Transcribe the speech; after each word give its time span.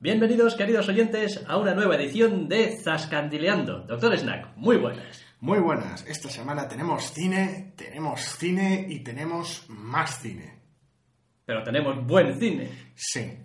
Bienvenidos, 0.00 0.54
queridos 0.54 0.88
oyentes, 0.88 1.44
a 1.48 1.56
una 1.56 1.74
nueva 1.74 1.96
edición 1.96 2.48
de 2.48 2.76
Zascandileando. 2.82 3.80
Doctor 3.80 4.16
Snack, 4.16 4.56
muy 4.56 4.76
buenas. 4.76 5.24
Muy 5.40 5.58
buenas. 5.58 6.04
Esta 6.06 6.28
semana 6.28 6.68
tenemos 6.68 7.12
cine, 7.12 7.72
tenemos 7.76 8.20
cine 8.20 8.86
y 8.88 9.00
tenemos 9.00 9.64
más 9.68 10.20
cine. 10.20 10.60
Pero 11.44 11.62
tenemos 11.64 12.06
buen 12.06 12.38
cine. 12.38 12.68
Sí, 12.94 13.38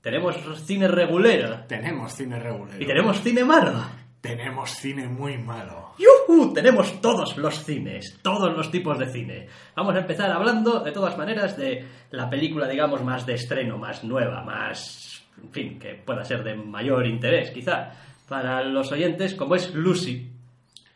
Tenemos 0.00 0.36
cine 0.64 0.86
regulero. 0.88 1.64
tenemos 1.66 2.12
cine 2.14 2.38
regular. 2.38 2.80
Y 2.80 2.86
tenemos 2.86 3.20
cine 3.20 3.44
malo. 3.44 3.84
Tenemos 4.20 4.70
cine 4.70 5.08
muy 5.08 5.38
malo. 5.38 5.94
¡Yujú! 5.98 6.52
Tenemos 6.52 7.00
todos 7.00 7.36
los 7.36 7.64
cines, 7.64 8.18
todos 8.22 8.54
los 8.56 8.70
tipos 8.70 8.98
de 8.98 9.06
cine. 9.10 9.46
Vamos 9.74 9.94
a 9.96 10.00
empezar 10.00 10.30
hablando, 10.30 10.80
de 10.80 10.92
todas 10.92 11.16
maneras, 11.18 11.56
de 11.56 11.86
la 12.10 12.28
película, 12.30 12.68
digamos, 12.68 13.02
más 13.02 13.24
de 13.26 13.34
estreno, 13.34 13.78
más 13.78 14.04
nueva, 14.04 14.42
más. 14.44 15.26
En 15.42 15.50
fin, 15.52 15.78
que 15.78 15.94
pueda 15.94 16.24
ser 16.24 16.42
de 16.44 16.54
mayor 16.54 17.06
interés, 17.06 17.50
quizá, 17.50 17.92
para 18.28 18.62
los 18.62 18.90
oyentes, 18.92 19.34
como 19.34 19.54
es 19.56 19.74
Lucy, 19.74 20.30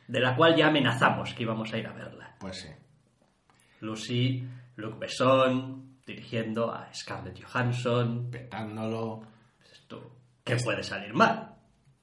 de 0.09 0.20
la 0.20 0.36
cual 0.36 0.55
ya 0.56 0.69
amenazamos 0.69 1.33
que 1.34 1.42
íbamos 1.45 1.73
a 1.73 1.78
ir 1.78 1.86
a 1.86 1.92
verla. 1.92 2.34
Pues 2.39 2.61
sí. 2.61 2.69
Lucy, 3.81 4.47
Luc 4.77 4.98
Besson, 4.98 5.98
dirigiendo 6.06 6.73
a 6.73 6.92
Scarlett 6.95 7.42
Johansson. 7.42 8.31
Petándolo. 8.31 9.23
Esto, 9.73 10.17
¿Qué 10.45 10.56
puede 10.56 10.83
salir 10.83 11.12
mal? 11.14 11.51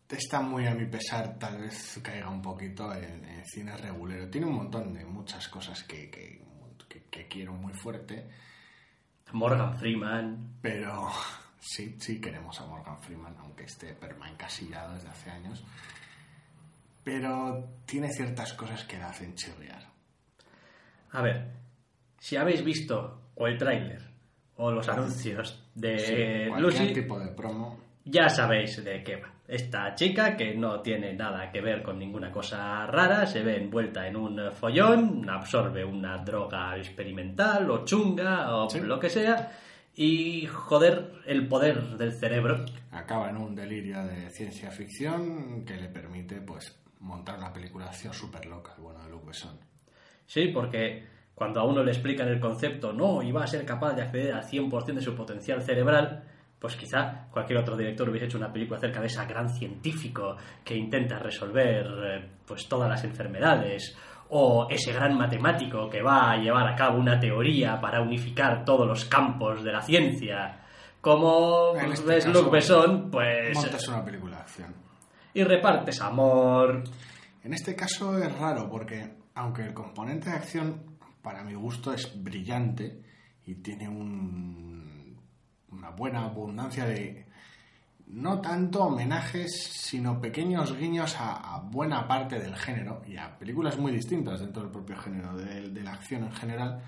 Está 0.09 0.41
muy 0.41 0.65
a 0.67 0.75
mi 0.75 0.85
pesar, 0.87 1.37
tal 1.39 1.61
vez 1.61 1.99
caiga 2.03 2.29
un 2.29 2.41
poquito 2.41 2.93
en, 2.93 3.23
en 3.23 3.45
cine 3.45 3.77
regulero. 3.77 4.29
Tiene 4.29 4.47
un 4.47 4.55
montón 4.55 4.93
de 4.93 5.05
muchas 5.05 5.47
cosas 5.47 5.83
que, 5.83 6.09
que, 6.09 6.41
que- 6.89 7.03
que 7.09 7.27
quiero 7.29 7.53
muy 7.53 7.71
fuerte, 7.73 8.29
Morgan 9.31 9.77
Freeman. 9.77 10.57
pero 10.61 11.07
sí, 11.61 11.95
sí 11.99 12.19
queremos 12.19 12.59
a 12.59 12.65
Morgan 12.65 13.01
Freeman, 13.01 13.35
aunque 13.39 13.63
esté 13.63 13.93
perma 13.93 14.29
encasillado 14.29 14.93
desde 14.95 15.07
hace 15.07 15.29
años. 15.31 15.63
Pero 17.03 17.67
tiene 17.85 18.09
ciertas 18.09 18.53
cosas 18.53 18.83
que 18.83 18.97
la 18.97 19.09
hacen 19.09 19.33
chirriar. 19.35 19.83
A 21.11 21.21
ver, 21.21 21.47
si 22.19 22.35
habéis 22.35 22.63
visto 22.63 23.21
o 23.35 23.47
el 23.47 23.57
tráiler 23.57 24.01
o 24.57 24.71
los 24.71 24.87
anuncios 24.89 25.63
de 25.73 25.97
Sí, 25.99 26.61
Lucy, 26.61 26.93
tipo 26.93 27.17
de 27.19 27.29
promo. 27.31 27.79
ya 28.05 28.29
sabéis 28.29 28.83
de 28.83 29.03
qué 29.03 29.15
va. 29.17 29.29
Esta 29.47 29.93
chica 29.95 30.37
que 30.37 30.53
no 30.55 30.79
tiene 30.81 31.13
nada 31.13 31.51
que 31.51 31.59
ver 31.59 31.81
con 31.83 31.97
ninguna 31.99 32.31
cosa 32.31 32.85
rara, 32.85 33.25
se 33.25 33.41
ve 33.43 33.57
envuelta 33.57 34.07
en 34.07 34.15
un 34.15 34.51
follón, 34.53 35.27
absorbe 35.29 35.83
una 35.83 36.17
droga 36.19 36.77
experimental 36.77 37.69
o 37.69 37.83
chunga 37.83 38.55
o 38.55 38.69
Sí. 38.69 38.79
lo 38.79 38.97
que 38.99 39.09
sea 39.09 39.51
y 39.95 40.45
joder 40.47 41.11
el 41.25 41.47
poder 41.47 41.97
del 41.97 42.13
cerebro 42.13 42.65
acaba 42.91 43.29
en 43.29 43.37
un 43.37 43.55
delirio 43.55 44.03
de 44.03 44.29
ciencia 44.29 44.71
ficción 44.71 45.65
que 45.65 45.75
le 45.75 45.89
permite 45.89 46.41
pues 46.41 46.81
montar 46.99 47.37
una 47.37 47.51
película 47.51 47.85
de 47.85 47.91
acción 47.91 48.13
súper 48.13 48.45
loca, 48.45 48.73
el 48.77 48.83
bueno 48.83 49.03
de 49.03 49.09
Luc 49.09 49.25
Besson. 49.25 49.59
Sí, 50.25 50.47
porque 50.47 51.05
cuando 51.33 51.59
a 51.59 51.65
uno 51.65 51.83
le 51.83 51.91
explican 51.91 52.27
el 52.27 52.39
concepto, 52.39 52.93
no, 52.93 53.21
y 53.23 53.31
va 53.31 53.43
a 53.43 53.47
ser 53.47 53.65
capaz 53.65 53.93
de 53.93 54.03
acceder 54.03 54.33
al 54.33 54.43
100% 54.43 54.93
de 54.93 55.01
su 55.01 55.15
potencial 55.15 55.61
cerebral, 55.63 56.23
pues 56.59 56.75
quizá 56.75 57.27
cualquier 57.31 57.57
otro 57.57 57.75
director 57.75 58.07
hubiese 58.07 58.27
hecho 58.27 58.37
una 58.37 58.53
película 58.53 58.77
acerca 58.77 59.01
de 59.01 59.07
ese 59.07 59.25
gran 59.25 59.49
científico 59.49 60.37
que 60.63 60.75
intenta 60.75 61.17
resolver 61.17 61.87
eh, 61.87 62.29
pues 62.45 62.69
todas 62.69 62.87
las 62.87 63.03
enfermedades, 63.03 63.97
o 64.33 64.67
ese 64.69 64.93
gran 64.93 65.17
matemático 65.17 65.89
que 65.89 66.01
va 66.01 66.31
a 66.31 66.37
llevar 66.37 66.67
a 66.67 66.75
cabo 66.75 66.97
una 66.97 67.19
teoría 67.19 67.79
para 67.81 68.01
unificar 68.01 68.63
todos 68.65 68.87
los 68.87 69.05
campos 69.05 69.63
de 69.63 69.71
la 69.71 69.81
ciencia. 69.81 70.57
Como 71.01 71.73
este 71.75 72.05
ves 72.05 72.25
caso, 72.25 72.41
Luc 72.41 72.51
Besson, 72.51 73.11
pues... 73.11 73.55
Montas 73.55 73.87
una 73.87 74.05
película 74.05 74.37
de 74.37 74.41
acción. 74.43 74.75
Y 75.33 75.43
repartes 75.43 75.99
amor, 76.01 76.83
En 77.43 77.53
este 77.53 77.75
caso 77.75 78.17
es 78.21 78.31
raro 78.39 78.69
porque 78.69 79.15
aunque 79.35 79.63
el 79.63 79.73
componente 79.73 80.29
de 80.29 80.35
acción 80.35 80.81
para 81.21 81.43
mi 81.43 81.53
gusto 81.55 81.91
es 81.93 82.11
brillante 82.23 83.01
y 83.45 83.55
tiene 83.55 83.89
un- 83.89 85.17
una 85.71 85.89
buena 85.89 86.25
abundancia 86.25 86.85
de 86.85 87.25
no 88.11 88.41
tanto 88.41 88.83
homenajes 88.83 89.51
sino 89.71 90.19
pequeños 90.19 90.77
guiños 90.77 91.15
a, 91.17 91.61
buena 91.63 92.07
parte 92.07 92.39
del 92.39 92.55
género 92.55 93.01
y 93.07 93.17
a 93.17 93.37
películas 93.37 93.77
muy 93.77 93.91
distintas 93.91 94.39
dentro 94.39 94.63
del 94.63 94.71
propio 94.71 94.97
género 94.97 95.35
de, 95.35 95.81
la 95.81 95.93
acción 95.93 96.25
en 96.25 96.31
general 96.33 96.83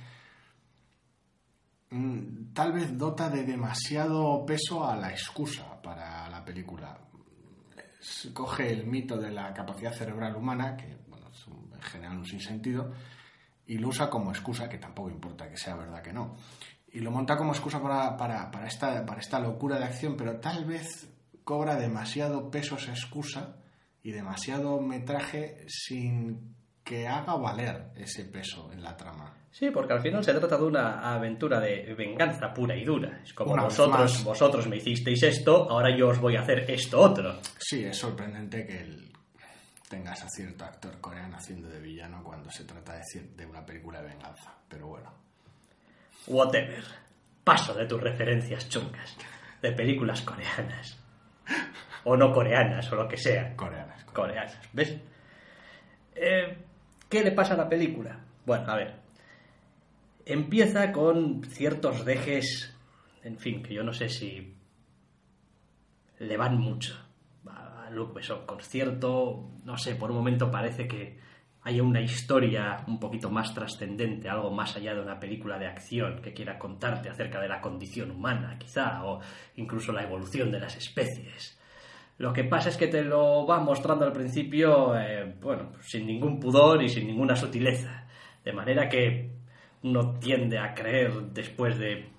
mm, 1.90 2.54
tal 2.54 2.74
vez 2.74 2.98
dota 2.98 3.30
de 3.30 3.44
demasiado 3.44 4.46
peso 4.46 4.86
a 4.86 4.96
la 4.96 5.12
excusa 5.12 5.82
para 5.82 6.30
la 6.30 6.44
película 6.44 6.98
se 8.04 8.34
coge 8.34 8.70
el 8.70 8.86
mito 8.86 9.18
de 9.18 9.32
la 9.32 9.54
capacidad 9.54 9.94
cerebral 9.94 10.36
humana, 10.36 10.76
que 10.76 10.98
bueno, 11.08 11.28
es 11.32 11.48
en 11.48 11.82
general 11.82 12.18
un 12.18 12.26
sinsentido, 12.26 12.92
y 13.66 13.78
lo 13.78 13.88
usa 13.88 14.10
como 14.10 14.32
excusa, 14.32 14.68
que 14.68 14.78
tampoco 14.78 15.10
importa 15.10 15.50
que 15.50 15.56
sea 15.56 15.76
verdad 15.76 16.02
que 16.02 16.12
no. 16.12 16.36
Y 16.92 17.00
lo 17.00 17.12
monta 17.12 17.38
como 17.38 17.54
excusa 17.54 17.82
para, 17.82 18.18
para, 18.18 18.52
para 18.52 18.68
esta, 18.68 19.06
para 19.06 19.22
esta 19.22 19.40
locura 19.40 19.80
de 19.80 19.86
acción, 19.86 20.18
pero 20.18 20.38
tal 20.40 20.66
vez 20.66 21.13
cobra 21.44 21.76
demasiado 21.76 22.50
peso 22.50 22.76
esa 22.78 22.92
excusa 22.92 23.56
y 24.02 24.12
demasiado 24.12 24.80
metraje 24.82 25.66
sin 25.68 26.56
que 26.84 27.08
haga 27.08 27.36
valer 27.36 27.92
ese 27.96 28.26
peso 28.26 28.72
en 28.74 28.84
la 28.84 28.96
trama. 28.98 29.34
Sí, 29.52 29.70
porque 29.70 29.94
al 29.94 30.02
final 30.02 30.24
se 30.24 30.34
trata 30.34 30.58
de 30.58 30.64
una 30.64 31.14
aventura 31.14 31.60
de 31.60 31.94
venganza 31.94 32.52
pura 32.54 32.76
y 32.76 32.84
dura. 32.84 33.22
Es 33.24 33.34
como 33.34 33.54
Una 33.54 33.64
vosotros, 33.64 34.68
me 34.68 34.78
hicisteis 34.78 35.22
esto, 35.24 35.70
ahora 35.70 35.96
yo 35.96 36.10
os 36.10 36.20
voy 36.20 36.36
a 36.36 36.42
hacer 36.42 36.70
esto 36.72 37.00
otro. 37.00 37.40
Sí, 37.60 37.86
es 37.86 37.96
sorprendente 37.98 38.66
que 38.66 38.80
el- 38.82 39.14
tengas 39.88 40.24
a 40.24 40.30
cierto 40.30 40.66
actor 40.66 41.00
coreano 41.00 41.38
haciendo 41.38 41.70
de 41.70 41.80
villano 41.80 42.24
cuando 42.24 42.50
se 42.50 42.64
trata 42.66 42.94
de, 42.96 43.04
de 43.36 43.46
una 43.46 43.64
película 43.64 44.02
de 44.02 44.08
venganza, 44.08 44.52
pero 44.68 44.88
bueno. 44.88 45.14
Whatever. 46.28 46.84
Paso 47.44 47.74
de 47.76 47.86
tus 47.86 48.02
referencias 48.02 48.68
chungas. 48.70 49.16
De 49.62 49.72
películas 49.72 50.22
coreanas. 50.24 50.98
O 52.06 52.18
no 52.18 52.32
coreanas, 52.32 52.92
o 52.92 52.96
lo 52.96 53.08
que 53.08 53.18
sea. 53.18 53.56
Coreanas. 53.56 54.04
Coreanas. 54.06 54.60
¿Ves? 54.74 54.98
Eh, 56.16 56.58
¿Qué 57.10 57.24
le 57.24 57.32
pasa 57.32 57.54
a 57.54 57.58
la 57.58 57.70
película? 57.70 58.20
Bueno, 58.46 58.72
a 58.72 58.76
ver. 58.76 58.96
Empieza 60.26 60.92
con 60.92 61.44
ciertos 61.44 62.06
dejes, 62.06 62.76
en 63.24 63.38
fin, 63.38 63.62
que 63.62 63.74
yo 63.74 63.84
no 63.84 63.94
sé 63.94 64.10
si 64.10 64.56
le 66.20 66.38
van 66.38 66.58
mucho 66.58 66.96
a 67.48 67.90
Luc 67.92 68.14
Besson. 68.14 68.46
Con 68.46 68.62
cierto, 68.62 69.52
no 69.64 69.78
sé, 69.78 69.96
por 69.96 70.12
un 70.12 70.18
momento 70.18 70.50
parece 70.50 70.88
que 70.88 71.20
haya 71.64 71.84
una 71.84 72.02
historia 72.02 72.84
un 72.88 73.00
poquito 73.00 73.30
más 73.30 73.54
trascendente, 73.54 74.30
algo 74.30 74.52
más 74.52 74.76
allá 74.76 74.94
de 74.94 75.02
una 75.02 75.20
película 75.20 75.58
de 75.58 75.68
acción 75.68 76.22
que 76.22 76.34
quiera 76.34 76.60
contarte 76.60 77.10
acerca 77.10 77.40
de 77.40 77.48
la 77.48 77.62
condición 77.62 78.12
humana, 78.12 78.58
quizá, 78.60 79.06
o 79.06 79.22
incluso 79.56 79.92
la 79.94 80.04
evolución 80.04 80.52
de 80.52 80.60
las 80.60 80.76
especies. 80.76 81.60
Lo 82.18 82.32
que 82.32 82.44
pasa 82.44 82.70
es 82.70 82.78
que 82.78 82.88
te 82.88 83.04
lo 83.04 83.46
va 83.46 83.60
mostrando 83.60 84.06
al 84.06 84.14
principio, 84.14 84.98
eh, 84.98 85.36
bueno, 85.42 85.74
sin 85.82 86.06
ningún 86.06 86.40
pudor 86.40 86.82
y 86.84 86.90
sin 86.90 87.08
ninguna 87.08 87.36
sutileza. 87.36 88.08
De 88.44 88.54
manera 88.54 88.88
que 88.88 89.32
uno 89.84 90.18
tiende 90.20 90.60
a 90.60 90.74
creer 90.74 91.12
después 91.34 91.78
de 91.78 92.10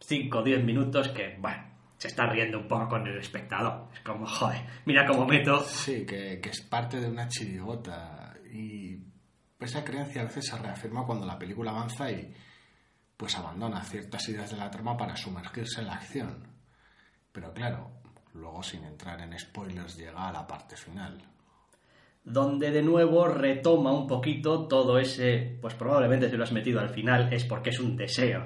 5 0.00 0.38
o 0.38 0.42
10 0.42 0.64
minutos 0.64 1.08
que, 1.08 1.36
bueno, 1.38 1.64
se 1.96 2.08
está 2.08 2.26
riendo 2.26 2.58
un 2.58 2.68
poco 2.68 2.88
con 2.88 3.06
el 3.06 3.18
espectador. 3.18 3.88
Es 3.94 4.00
como, 4.00 4.26
joder, 4.26 4.60
mira 4.84 5.06
cómo 5.06 5.26
meto. 5.26 5.60
Sí, 5.60 6.04
que, 6.04 6.40
que 6.40 6.50
es 6.50 6.60
parte 6.60 7.00
de 7.00 7.08
una 7.08 7.28
chirigota 7.28 8.34
y 8.52 8.98
esa 9.60 9.84
creencia 9.84 10.22
a 10.22 10.24
veces 10.24 10.46
se 10.46 10.58
reafirma 10.58 11.06
cuando 11.06 11.26
la 11.26 11.38
película 11.38 11.70
avanza 11.70 12.10
y 12.10 12.34
pues 13.16 13.36
abandona 13.36 13.82
ciertas 13.84 14.28
ideas 14.28 14.50
de 14.50 14.56
la 14.56 14.70
trama 14.70 14.96
para 14.96 15.16
sumergirse 15.16 15.80
en 15.80 15.86
la 15.86 15.94
acción. 15.94 16.48
Pero 17.30 17.52
claro, 17.54 18.01
luego 18.34 18.62
sin 18.62 18.84
entrar 18.84 19.20
en 19.20 19.38
spoilers 19.38 19.96
llega 19.96 20.28
a 20.28 20.32
la 20.32 20.46
parte 20.46 20.76
final. 20.76 21.22
donde 22.24 22.70
de 22.70 22.82
nuevo 22.82 23.26
retoma 23.26 23.92
un 23.92 24.06
poquito 24.06 24.68
todo 24.68 24.98
ese, 24.98 25.58
pues 25.60 25.74
probablemente 25.74 26.30
si 26.30 26.36
lo 26.36 26.44
has 26.44 26.52
metido 26.52 26.80
al 26.80 26.90
final 26.90 27.32
es 27.32 27.44
porque 27.44 27.70
es 27.70 27.80
un 27.80 27.96
deseo 27.96 28.44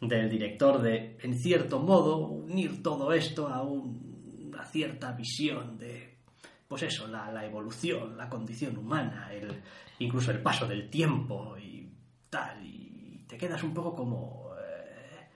del 0.00 0.28
director 0.30 0.80
de, 0.80 1.18
en 1.22 1.34
cierto 1.34 1.80
modo, 1.80 2.18
unir 2.18 2.82
todo 2.82 3.12
esto 3.12 3.48
a 3.48 3.62
una 3.62 4.64
cierta 4.66 5.12
visión 5.12 5.76
de, 5.78 6.18
pues 6.68 6.82
eso, 6.82 7.08
la, 7.08 7.32
la 7.32 7.44
evolución, 7.44 8.16
la 8.16 8.28
condición 8.28 8.76
humana, 8.76 9.32
el, 9.32 9.60
incluso 9.98 10.30
el 10.30 10.42
paso 10.42 10.66
del 10.68 10.88
tiempo 10.88 11.56
y 11.58 11.90
tal, 12.30 12.64
y 12.64 13.24
te 13.26 13.36
quedas 13.36 13.62
un 13.64 13.74
poco 13.74 13.96
como... 13.96 14.50
eh, 14.60 15.28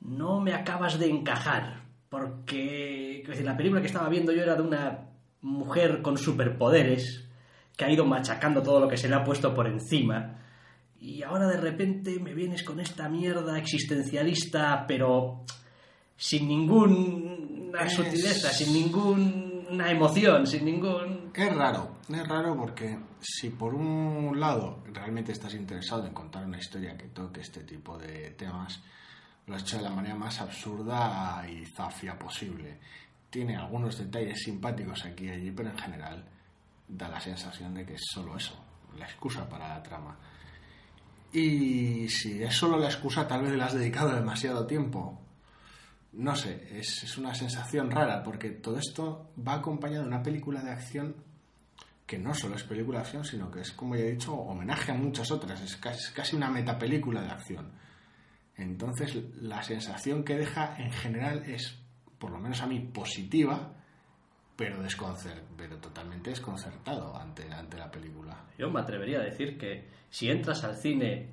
no 0.00 0.40
me 0.40 0.54
acabas 0.54 0.98
de 0.98 1.10
encajar, 1.10 1.82
porque 2.08 3.22
decir, 3.26 3.44
la 3.44 3.56
película 3.56 3.80
que 3.80 3.86
estaba 3.86 4.08
viendo 4.08 4.32
yo 4.32 4.42
era 4.42 4.54
de 4.54 4.62
una 4.62 5.08
mujer 5.42 6.02
con 6.02 6.16
superpoderes 6.18 7.24
que 7.76 7.84
ha 7.84 7.90
ido 7.92 8.04
machacando 8.04 8.62
todo 8.62 8.80
lo 8.80 8.88
que 8.88 8.96
se 8.96 9.08
le 9.08 9.14
ha 9.14 9.24
puesto 9.24 9.54
por 9.54 9.66
encima. 9.66 10.36
Y 11.00 11.22
ahora 11.22 11.46
de 11.46 11.58
repente 11.58 12.18
me 12.18 12.34
vienes 12.34 12.64
con 12.64 12.80
esta 12.80 13.08
mierda 13.08 13.56
existencialista, 13.58 14.84
pero 14.88 15.44
sin 16.16 16.48
ninguna 16.48 17.82
Es- 17.84 17.92
sutileza, 17.94 18.50
sin 18.50 18.72
ninguna 18.72 19.90
emoción, 19.90 20.46
sin 20.46 20.64
ningún... 20.64 21.30
Es 21.34 21.54
raro, 21.54 21.98
es 22.12 22.26
raro 22.26 22.56
porque 22.56 22.98
si 23.20 23.50
por 23.50 23.74
un 23.74 24.40
lado 24.40 24.82
realmente 24.92 25.30
estás 25.30 25.54
interesado 25.54 26.04
en 26.06 26.12
contar 26.14 26.44
una 26.46 26.58
historia 26.58 26.96
que 26.96 27.06
toque 27.08 27.42
este 27.42 27.62
tipo 27.62 27.96
de 27.96 28.30
temas, 28.30 28.82
lo 29.48 29.56
has 29.56 29.62
hecho 29.62 29.78
de 29.78 29.84
la 29.84 29.90
manera 29.90 30.14
más 30.14 30.40
absurda 30.40 31.44
y 31.48 31.64
zafia 31.64 32.18
posible. 32.18 32.78
Tiene 33.30 33.56
algunos 33.56 33.98
detalles 33.98 34.42
simpáticos 34.42 35.04
aquí 35.06 35.24
y 35.24 35.30
allí, 35.30 35.50
pero 35.50 35.70
en 35.70 35.78
general 35.78 36.24
da 36.86 37.08
la 37.08 37.20
sensación 37.20 37.74
de 37.74 37.84
que 37.84 37.94
es 37.94 38.02
solo 38.12 38.36
eso, 38.36 38.62
la 38.96 39.06
excusa 39.06 39.48
para 39.48 39.68
la 39.68 39.82
trama. 39.82 40.16
Y 41.32 42.08
si 42.08 42.42
es 42.42 42.54
solo 42.54 42.78
la 42.78 42.86
excusa, 42.86 43.26
tal 43.26 43.42
vez 43.42 43.52
le 43.52 43.62
has 43.62 43.74
dedicado 43.74 44.14
demasiado 44.14 44.66
tiempo. 44.66 45.18
No 46.12 46.34
sé, 46.36 46.68
es, 46.78 47.02
es 47.04 47.18
una 47.18 47.34
sensación 47.34 47.90
rara 47.90 48.22
porque 48.22 48.50
todo 48.50 48.78
esto 48.78 49.30
va 49.46 49.54
acompañado 49.54 50.02
de 50.02 50.08
una 50.08 50.22
película 50.22 50.62
de 50.62 50.70
acción 50.70 51.14
que 52.06 52.18
no 52.18 52.34
solo 52.34 52.56
es 52.56 52.64
película 52.64 52.98
de 52.98 53.04
acción, 53.04 53.24
sino 53.24 53.50
que 53.50 53.60
es, 53.60 53.72
como 53.72 53.94
ya 53.94 54.04
he 54.04 54.12
dicho, 54.12 54.34
homenaje 54.34 54.92
a 54.92 54.94
muchas 54.94 55.30
otras. 55.30 55.60
Es 55.60 55.76
casi, 55.76 55.98
es 56.00 56.10
casi 56.10 56.36
una 56.36 56.50
metapelícula 56.50 57.20
de 57.20 57.30
acción. 57.30 57.70
Entonces, 58.58 59.16
la 59.40 59.62
sensación 59.62 60.24
que 60.24 60.36
deja 60.36 60.76
en 60.78 60.90
general 60.90 61.44
es, 61.46 61.80
por 62.18 62.32
lo 62.32 62.40
menos 62.40 62.60
a 62.60 62.66
mí, 62.66 62.80
positiva, 62.80 63.72
pero, 64.56 64.78
pero 65.56 65.76
totalmente 65.78 66.30
desconcertado 66.30 67.16
ante, 67.16 67.50
ante 67.52 67.78
la 67.78 67.90
película. 67.90 68.44
Yo 68.58 68.68
me 68.70 68.80
atrevería 68.80 69.20
a 69.20 69.24
decir 69.24 69.56
que 69.56 69.88
si 70.10 70.28
entras 70.28 70.64
al 70.64 70.76
cine 70.76 71.30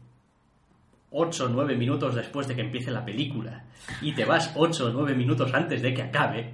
8 1.10 1.46
o 1.46 1.50
9 1.50 1.76
minutos 1.76 2.14
después 2.14 2.48
de 2.48 2.56
que 2.56 2.62
empiece 2.62 2.92
la 2.92 3.04
película 3.04 3.66
y 4.02 4.14
te 4.14 4.26
vas 4.26 4.52
8 4.56 4.86
o 4.86 4.90
9 4.90 5.16
minutos 5.16 5.52
antes 5.54 5.82
de 5.82 5.94
que 5.94 6.04
acabe, 6.04 6.54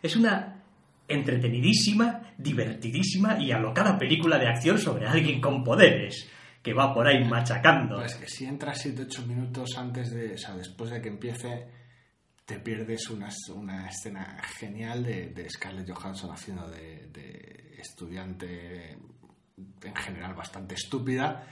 es 0.00 0.14
una 0.14 0.62
entretenidísima, 1.08 2.34
divertidísima 2.38 3.40
y 3.40 3.50
alocada 3.50 3.98
película 3.98 4.38
de 4.38 4.46
acción 4.46 4.78
sobre 4.78 5.06
alguien 5.06 5.40
con 5.40 5.64
poderes 5.64 6.30
que 6.64 6.72
va 6.72 6.94
por 6.94 7.06
ahí 7.06 7.22
machacando. 7.22 7.98
No, 7.98 8.04
es 8.04 8.14
que 8.14 8.26
si 8.26 8.46
entras 8.46 8.86
7-8 8.86 9.26
minutos 9.26 9.76
antes 9.76 10.10
de, 10.10 10.32
o 10.32 10.38
sea, 10.38 10.56
después 10.56 10.90
de 10.90 11.02
que 11.02 11.10
empiece, 11.10 11.68
te 12.46 12.58
pierdes 12.58 13.10
una, 13.10 13.28
una 13.54 13.86
escena 13.86 14.42
genial 14.58 15.04
de, 15.04 15.28
de 15.28 15.50
Scarlett 15.50 15.90
Johansson 15.90 16.32
haciendo 16.32 16.66
de, 16.70 17.08
de 17.08 17.76
estudiante 17.78 18.92
en 19.82 19.94
general 19.94 20.32
bastante 20.32 20.74
estúpida, 20.74 21.46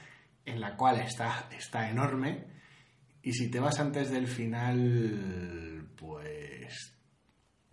en 0.47 0.59
la 0.59 0.75
cual 0.79 1.01
está, 1.01 1.47
está 1.51 1.91
enorme. 1.91 2.47
Y 3.23 3.35
si 3.35 3.51
te 3.51 3.61
vas 3.61 3.79
antes 3.81 4.11
del 4.11 4.27
final, 4.27 5.89
pues 5.95 6.97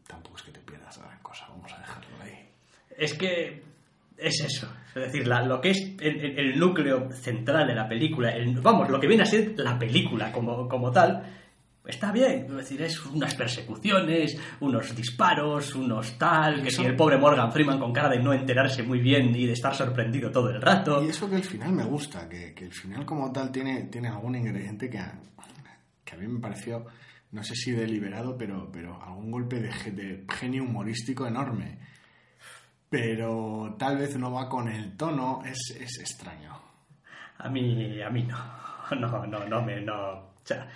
tampoco 0.05 0.35
es 0.35 0.43
que 0.43 0.51
te 0.51 0.59
pierdas 0.59 0.97
gran 0.97 1.23
cosa, 1.23 1.47
vamos 1.47 1.71
a 1.71 1.79
dejarlo 1.79 2.21
ahí. 2.21 2.53
Es 2.97 3.13
que 3.13 3.63
es 4.21 4.41
eso. 4.41 4.71
Es 4.95 5.03
decir, 5.03 5.27
la- 5.27 5.43
lo 5.43 5.61
que 5.61 5.69
es 5.71 5.95
el, 5.99 6.57
núcleo 6.59 7.11
central 7.11 7.67
de 7.67 7.75
la 7.75 7.87
película, 7.87 8.31
el- 8.31 8.59
vamos, 8.59 8.89
lo 8.89 8.99
que 8.99 9.07
viene 9.07 9.23
a 9.23 9.25
ser 9.25 9.53
la 9.57 9.77
película 9.77 10.31
como, 10.31 10.67
como 10.67 10.91
tal, 10.91 11.23
está 11.85 12.11
bien. 12.11 12.45
Es 12.49 12.55
decir, 12.55 12.81
es 12.81 13.03
unas 13.05 13.33
persecuciones, 13.35 14.37
unos 14.59 14.95
disparos, 14.95 15.75
unos 15.75 16.17
tal, 16.17 16.61
que 16.61 16.71
si 16.71 16.83
el 16.83 16.95
pobre 16.95 17.17
Morgan 17.17 17.51
Freeman 17.51 17.79
con 17.79 17.93
cara 17.93 18.09
de 18.09 18.19
no 18.19 18.33
enterarse 18.33 18.83
muy 18.83 18.99
bien 18.99 19.35
y 19.35 19.45
de 19.45 19.53
estar 19.53 19.73
sorprendido 19.75 20.31
todo 20.31 20.49
el 20.49 20.61
rato. 20.61 21.03
Y 21.03 21.09
eso 21.09 21.29
que 21.29 21.37
el 21.37 21.43
final 21.43 21.71
me 21.71 21.83
gusta, 21.83 22.27
que, 22.29 22.53
el 22.57 22.73
final 22.73 23.05
como 23.05 23.31
tal 23.31 23.51
tiene, 23.51 23.83
tiene 23.85 24.07
algún 24.09 24.35
ingrediente 24.35 24.89
que 24.89 24.99
a, 24.99 25.19
que 26.03 26.15
a 26.15 26.17
mí 26.17 26.27
me 26.27 26.39
pareció, 26.39 26.85
no 27.31 27.43
sé 27.43 27.55
si 27.55 27.71
deliberado, 27.71 28.37
pero, 28.37 28.69
pero 28.71 29.01
algún 29.01 29.31
golpe 29.31 29.59
de, 29.59 29.69
de 29.91 30.25
genio 30.29 30.63
humorístico 30.63 31.25
enorme. 31.27 31.79
Pero 32.89 33.75
tal 33.77 33.97
vez 33.97 34.17
no 34.17 34.31
va 34.31 34.49
con 34.49 34.67
el 34.67 34.97
tono, 34.97 35.41
es, 35.45 35.77
es 35.79 35.99
extraño. 35.99 36.59
A 37.37 37.49
mí, 37.49 38.01
a 38.01 38.09
mí 38.09 38.23
no. 38.23 38.37
No, 38.99 39.23
no, 39.27 39.45
no 39.45 39.61
me, 39.61 39.79
no. 39.81 39.93
O 39.93 40.41
sea, 40.43 40.67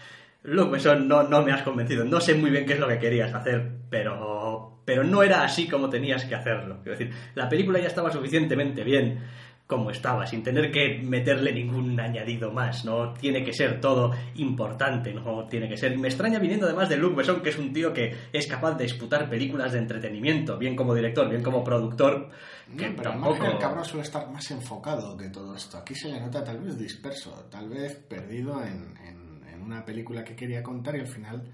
no, 0.43 1.23
no 1.23 1.41
me 1.41 1.51
has 1.51 1.63
convencido. 1.63 2.05
No 2.05 2.21
sé 2.21 2.35
muy 2.35 2.51
bien 2.51 2.65
qué 2.65 2.73
es 2.73 2.79
lo 2.79 2.87
que 2.87 2.99
querías 2.99 3.33
hacer, 3.33 3.71
pero, 3.89 4.81
pero 4.85 5.03
no 5.03 5.23
era 5.23 5.43
así 5.43 5.67
como 5.67 5.89
tenías 5.89 6.25
que 6.25 6.35
hacerlo. 6.35 6.79
Quiero 6.83 6.99
decir, 6.99 7.15
la 7.33 7.49
película 7.49 7.79
ya 7.79 7.87
estaba 7.87 8.11
suficientemente 8.11 8.83
bien 8.83 9.19
como 9.67 9.89
estaba, 9.91 10.27
sin 10.27 10.43
tener 10.43 10.71
que 10.71 10.99
meterle 11.03 11.51
ningún 11.53 11.99
añadido 11.99 12.51
más. 12.51 12.85
No 12.85 13.13
tiene 13.13 13.43
que 13.43 13.53
ser 13.53 13.79
todo 13.81 14.11
importante, 14.35 15.13
no 15.13 15.45
tiene 15.47 15.67
que 15.69 15.77
ser. 15.77 15.97
Me 15.97 16.09
extraña 16.09 16.37
viniendo 16.39 16.65
además 16.67 16.89
de 16.89 16.97
Luke 16.97 17.15
Besson, 17.15 17.41
que 17.41 17.49
es 17.49 17.57
un 17.57 17.73
tío 17.73 17.93
que 17.93 18.13
es 18.33 18.45
capaz 18.47 18.73
de 18.75 18.83
disputar 18.83 19.29
películas 19.29 19.71
de 19.71 19.79
entretenimiento, 19.79 20.57
bien 20.57 20.75
como 20.75 20.93
director, 20.93 21.29
bien 21.29 21.41
como 21.41 21.63
productor. 21.63 22.29
Que 22.77 22.89
No, 22.89 22.95
pero 22.97 23.11
al 23.11 23.19
tampoco... 23.21 23.45
el 23.45 23.57
cabrón 23.57 23.85
suele 23.85 24.03
estar 24.03 24.29
más 24.29 24.49
enfocado 24.51 25.17
que 25.17 25.29
todo 25.29 25.55
esto. 25.55 25.77
Aquí 25.77 25.95
se 25.95 26.09
le 26.09 26.19
nota 26.19 26.43
tal 26.43 26.59
vez 26.59 26.77
disperso, 26.77 27.47
tal 27.49 27.69
vez 27.69 27.95
perdido 27.95 28.61
en, 28.63 28.95
en- 29.07 29.47
en 29.53 29.61
una 29.61 29.85
película 29.85 30.23
que 30.23 30.35
quería 30.35 30.61
contar 30.61 30.95
y 30.97 30.99
al 30.99 31.07
final 31.07 31.51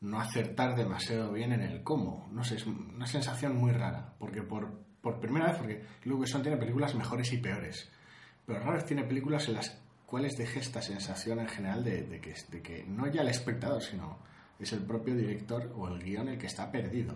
no 0.00 0.20
acertar 0.20 0.76
demasiado 0.76 1.32
bien 1.32 1.52
en 1.52 1.62
el 1.62 1.82
cómo. 1.82 2.28
No 2.32 2.44
sé, 2.44 2.56
es 2.56 2.66
una 2.66 3.06
sensación 3.06 3.56
muy 3.56 3.72
rara. 3.72 4.14
Porque 4.18 4.42
por, 4.42 4.70
por 5.12 5.20
primera 5.20 5.46
vez, 5.46 5.56
porque 5.56 5.82
Besson 6.04 6.42
tiene 6.42 6.56
películas 6.58 6.94
mejores 6.94 7.32
y 7.32 7.38
peores. 7.38 7.90
Pero 8.46 8.60
rara 8.60 8.72
vez 8.74 8.84
tiene 8.86 9.04
películas 9.04 9.48
en 9.48 9.54
las 9.54 9.80
cuales 10.06 10.36
deje 10.36 10.60
esta 10.60 10.82
sensación 10.82 11.38
en 11.40 11.48
general 11.48 11.82
de, 11.84 12.02
de 12.02 12.20
que, 12.20 12.34
de 12.50 12.62
que 12.62 12.84
no 12.86 13.06
ya 13.06 13.22
el 13.22 13.28
espectador, 13.28 13.82
sino 13.82 14.18
es 14.58 14.72
el 14.72 14.80
propio 14.84 15.14
director 15.14 15.72
o 15.76 15.88
el 15.88 16.02
guion 16.02 16.28
el 16.28 16.38
que 16.38 16.46
está 16.46 16.70
perdido. 16.70 17.14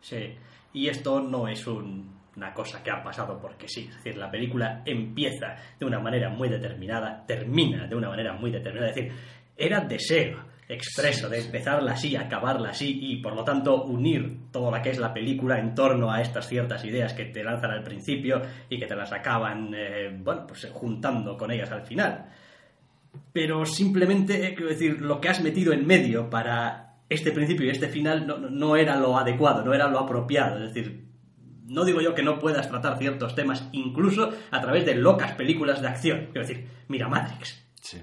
Sí, 0.00 0.36
y 0.72 0.88
esto 0.88 1.20
no 1.20 1.48
es 1.48 1.66
un- 1.66 2.12
una 2.36 2.52
cosa 2.52 2.82
que 2.82 2.90
ha 2.90 3.02
pasado 3.02 3.40
porque 3.40 3.68
sí. 3.68 3.86
Es 3.88 3.96
decir, 3.96 4.16
la 4.16 4.30
película 4.30 4.82
empieza 4.84 5.56
de 5.78 5.86
una 5.86 6.00
manera 6.00 6.28
muy 6.30 6.48
determinada, 6.48 7.24
termina 7.26 7.86
de 7.86 7.94
una 7.94 8.08
manera 8.08 8.32
muy 8.34 8.50
determinada. 8.50 8.90
Es 8.90 8.96
decir, 8.96 9.12
era 9.56 9.80
deseo 9.80 10.38
expreso 10.68 11.28
de 11.28 11.40
empezarla 11.40 11.92
así, 11.92 12.16
acabarla 12.16 12.70
así 12.70 12.98
y 13.02 13.16
por 13.16 13.34
lo 13.34 13.44
tanto 13.44 13.84
unir 13.84 14.50
todo 14.50 14.70
lo 14.70 14.80
que 14.82 14.90
es 14.90 14.98
la 14.98 15.12
película 15.12 15.58
en 15.58 15.74
torno 15.74 16.10
a 16.10 16.22
estas 16.22 16.48
ciertas 16.48 16.84
ideas 16.84 17.12
que 17.12 17.26
te 17.26 17.44
lanzan 17.44 17.70
al 17.70 17.82
principio 17.82 18.40
y 18.70 18.78
que 18.78 18.86
te 18.86 18.96
las 18.96 19.12
acaban, 19.12 19.72
eh, 19.76 20.16
bueno, 20.22 20.46
pues 20.46 20.64
eh, 20.64 20.70
juntando 20.72 21.36
con 21.36 21.50
ellas 21.50 21.70
al 21.70 21.82
final 21.82 22.26
pero 23.32 23.64
simplemente, 23.64 24.44
eh, 24.46 24.54
quiero 24.54 24.70
decir, 24.70 25.00
lo 25.00 25.20
que 25.20 25.28
has 25.28 25.40
metido 25.40 25.72
en 25.72 25.86
medio 25.86 26.28
para 26.30 26.96
este 27.08 27.30
principio 27.30 27.66
y 27.66 27.70
este 27.70 27.88
final 27.88 28.26
no, 28.26 28.38
no- 28.38 28.50
no 28.50 28.76
era 28.76 28.96
lo 28.96 29.16
adecuado, 29.16 29.64
no 29.64 29.72
era 29.72 29.86
lo 29.88 30.00
apropiado. 30.00 30.58
Es 30.64 30.74
decir, 30.74 31.04
no 31.66 31.84
digo 31.84 32.00
yo 32.00 32.14
que 32.14 32.24
no 32.24 32.40
puedas 32.40 32.68
tratar 32.68 32.98
ciertos 32.98 33.36
temas 33.36 33.68
incluso 33.72 34.32
a 34.50 34.60
través 34.60 34.84
de 34.84 34.96
locas 34.96 35.32
películas 35.34 35.80
de 35.80 35.88
acción. 35.88 36.26
Quiero 36.32 36.46
decir, 36.46 36.66
mira 36.88 37.08
Matrix. 37.08 37.64
Sí. 37.80 37.98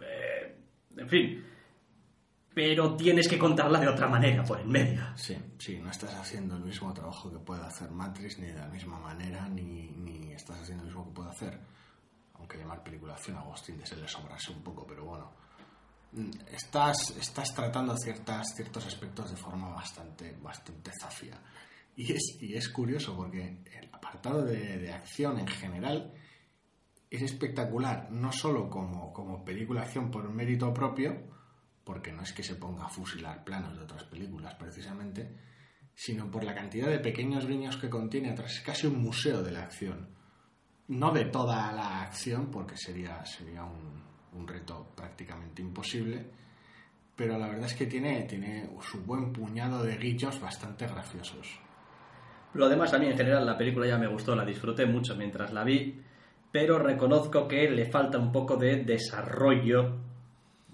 Eh, 0.00 0.54
en 0.96 1.08
fin. 1.08 1.44
Pero 2.54 2.96
tienes 2.96 3.28
que 3.28 3.38
contarla 3.38 3.80
de 3.80 3.88
otra 3.88 4.08
manera 4.08 4.44
por 4.44 4.60
en 4.60 4.68
medio. 4.68 5.00
Sí, 5.16 5.36
sí, 5.58 5.78
no 5.78 5.90
estás 5.90 6.14
haciendo 6.14 6.56
el 6.56 6.64
mismo 6.64 6.92
trabajo 6.92 7.30
que 7.30 7.38
puede 7.38 7.62
hacer 7.62 7.90
Matrix, 7.90 8.38
ni 8.38 8.48
de 8.48 8.58
la 8.58 8.68
misma 8.68 8.98
manera, 9.00 9.48
ni, 9.48 9.88
ni 9.88 10.32
estás 10.32 10.60
haciendo 10.60 10.84
lo 10.84 10.88
mismo 10.90 11.06
que 11.06 11.14
puede 11.14 11.30
hacer. 11.30 11.60
Aunque 12.34 12.58
llamar 12.58 12.82
película 12.82 13.14
acción 13.14 13.36
a 13.36 13.40
Agustín 13.40 13.78
de 13.78 13.86
se 13.86 13.96
le 13.96 14.06
sobrase 14.06 14.52
un 14.52 14.62
poco, 14.62 14.86
pero 14.86 15.04
bueno. 15.04 15.32
Mm, 16.12 16.30
Estás, 16.52 17.10
estás 17.18 17.54
tratando 17.54 17.96
ciertas, 17.96 18.54
ciertos 18.54 18.86
aspectos 18.86 19.30
de 19.30 19.36
forma 19.36 19.70
bastante, 19.70 20.36
bastante 20.42 20.90
zafia. 21.00 21.38
Y 21.96 22.12
es, 22.12 22.36
y 22.40 22.54
es 22.54 22.68
curioso 22.68 23.16
porque 23.16 23.62
el 23.64 23.88
apartado 23.92 24.42
de, 24.44 24.78
de 24.78 24.92
acción 24.92 25.38
en 25.38 25.46
general 25.46 26.12
es 27.10 27.22
espectacular, 27.22 28.10
no 28.10 28.32
solo 28.32 28.68
como, 28.68 29.12
como 29.12 29.44
película 29.44 29.82
acción 29.82 30.10
por 30.10 30.28
mérito 30.30 30.72
propio, 30.72 31.41
porque 31.84 32.12
no 32.12 32.22
es 32.22 32.32
que 32.32 32.42
se 32.42 32.56
ponga 32.56 32.84
a 32.84 32.88
fusilar 32.88 33.44
planos 33.44 33.76
de 33.76 33.82
otras 33.82 34.04
películas 34.04 34.54
precisamente, 34.54 35.36
sino 35.94 36.30
por 36.30 36.44
la 36.44 36.54
cantidad 36.54 36.88
de 36.88 36.98
pequeños 36.98 37.46
guiños 37.46 37.76
que 37.76 37.90
contiene, 37.90 38.30
atrás 38.30 38.52
es 38.52 38.60
casi 38.60 38.86
un 38.86 39.02
museo 39.02 39.42
de 39.42 39.52
la 39.52 39.62
acción. 39.62 40.08
No 40.88 41.10
de 41.12 41.26
toda 41.26 41.72
la 41.72 42.02
acción, 42.02 42.50
porque 42.50 42.76
sería, 42.76 43.24
sería 43.24 43.64
un, 43.64 44.02
un 44.32 44.48
reto 44.48 44.92
prácticamente 44.94 45.62
imposible, 45.62 46.26
pero 47.16 47.38
la 47.38 47.48
verdad 47.48 47.66
es 47.66 47.74
que 47.74 47.86
tiene, 47.86 48.22
tiene 48.22 48.70
su 48.80 49.04
buen 49.04 49.32
puñado 49.32 49.82
de 49.82 49.96
guiños 49.96 50.40
bastante 50.40 50.86
graciosos. 50.86 51.60
Lo 52.54 52.68
demás 52.68 52.92
a 52.92 52.98
mí 52.98 53.06
en 53.06 53.16
general 53.16 53.46
la 53.46 53.56
película 53.56 53.86
ya 53.86 53.98
me 53.98 54.06
gustó, 54.06 54.34
la 54.34 54.44
disfruté 54.44 54.86
mucho 54.86 55.16
mientras 55.16 55.52
la 55.52 55.64
vi, 55.64 56.02
pero 56.50 56.78
reconozco 56.78 57.48
que 57.48 57.70
le 57.70 57.86
falta 57.86 58.18
un 58.18 58.30
poco 58.30 58.56
de 58.56 58.84
desarrollo 58.84 60.11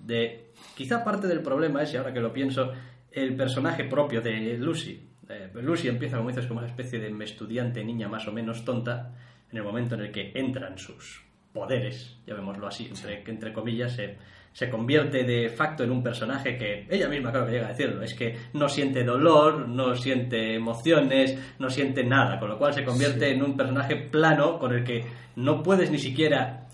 de... 0.08 0.52
Quizá 0.74 1.04
parte 1.04 1.28
del 1.28 1.42
problema 1.42 1.82
es, 1.82 1.92
y 1.92 1.96
ahora 1.96 2.12
que 2.12 2.20
lo 2.20 2.32
pienso, 2.32 2.72
el 3.12 3.36
personaje 3.36 3.84
propio 3.84 4.20
de 4.20 4.56
Lucy. 4.56 5.06
Eh, 5.28 5.50
Lucy 5.54 5.88
empieza, 5.88 6.16
como 6.16 6.30
dices, 6.30 6.46
como 6.46 6.60
una 6.60 6.68
especie 6.68 6.98
de 6.98 7.12
estudiante, 7.22 7.84
niña 7.84 8.08
más 8.08 8.26
o 8.26 8.32
menos 8.32 8.64
tonta, 8.64 9.14
en 9.50 9.58
el 9.58 9.62
momento 9.62 9.94
en 9.94 10.02
el 10.02 10.10
que 10.10 10.32
entran 10.34 10.78
sus 10.78 11.22
poderes, 11.52 12.18
llamémoslo 12.26 12.66
así, 12.66 12.86
entre, 12.86 13.22
entre 13.26 13.52
comillas, 13.52 13.92
se, 13.92 14.16
se 14.52 14.70
convierte 14.70 15.24
de 15.24 15.50
facto 15.50 15.84
en 15.84 15.90
un 15.90 16.02
personaje 16.02 16.56
que 16.56 16.86
ella 16.88 17.08
misma 17.08 17.30
creo 17.30 17.44
que 17.46 17.52
llega 17.52 17.66
a 17.66 17.70
decirlo, 17.70 18.02
es 18.02 18.14
que 18.14 18.36
no 18.54 18.68
siente 18.68 19.04
dolor, 19.04 19.68
no 19.68 19.94
siente 19.94 20.54
emociones, 20.54 21.38
no 21.58 21.68
siente 21.68 22.02
nada, 22.04 22.38
con 22.38 22.48
lo 22.48 22.58
cual 22.58 22.72
se 22.72 22.84
convierte 22.84 23.30
en 23.30 23.42
un 23.42 23.56
personaje 23.56 23.96
plano 23.96 24.58
con 24.58 24.74
el 24.74 24.84
que 24.84 25.04
no 25.36 25.62
puedes 25.62 25.90
ni 25.90 25.98
siquiera 25.98 26.68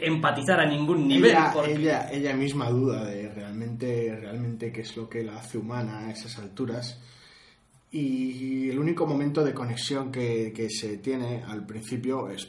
empatizar 0.00 0.60
a 0.60 0.66
ningún 0.66 1.06
nivel. 1.08 1.30
Ella, 1.30 1.50
porque- 1.52 1.72
ella, 1.74 2.10
ella 2.10 2.34
misma 2.34 2.68
duda 2.70 3.04
de 3.04 3.28
realmente, 3.28 4.16
realmente 4.20 4.72
qué 4.72 4.80
es 4.82 4.96
lo 4.96 5.08
que 5.08 5.22
la 5.22 5.38
hace 5.38 5.58
humana 5.58 6.06
a 6.06 6.10
esas 6.10 6.38
alturas. 6.38 6.98
Y 7.92 8.68
el 8.70 8.78
único 8.78 9.06
momento 9.06 9.42
de 9.42 9.52
conexión 9.52 10.12
que, 10.12 10.52
que 10.54 10.68
se 10.70 10.98
tiene 10.98 11.42
al 11.42 11.66
principio 11.66 12.28
es 12.30 12.48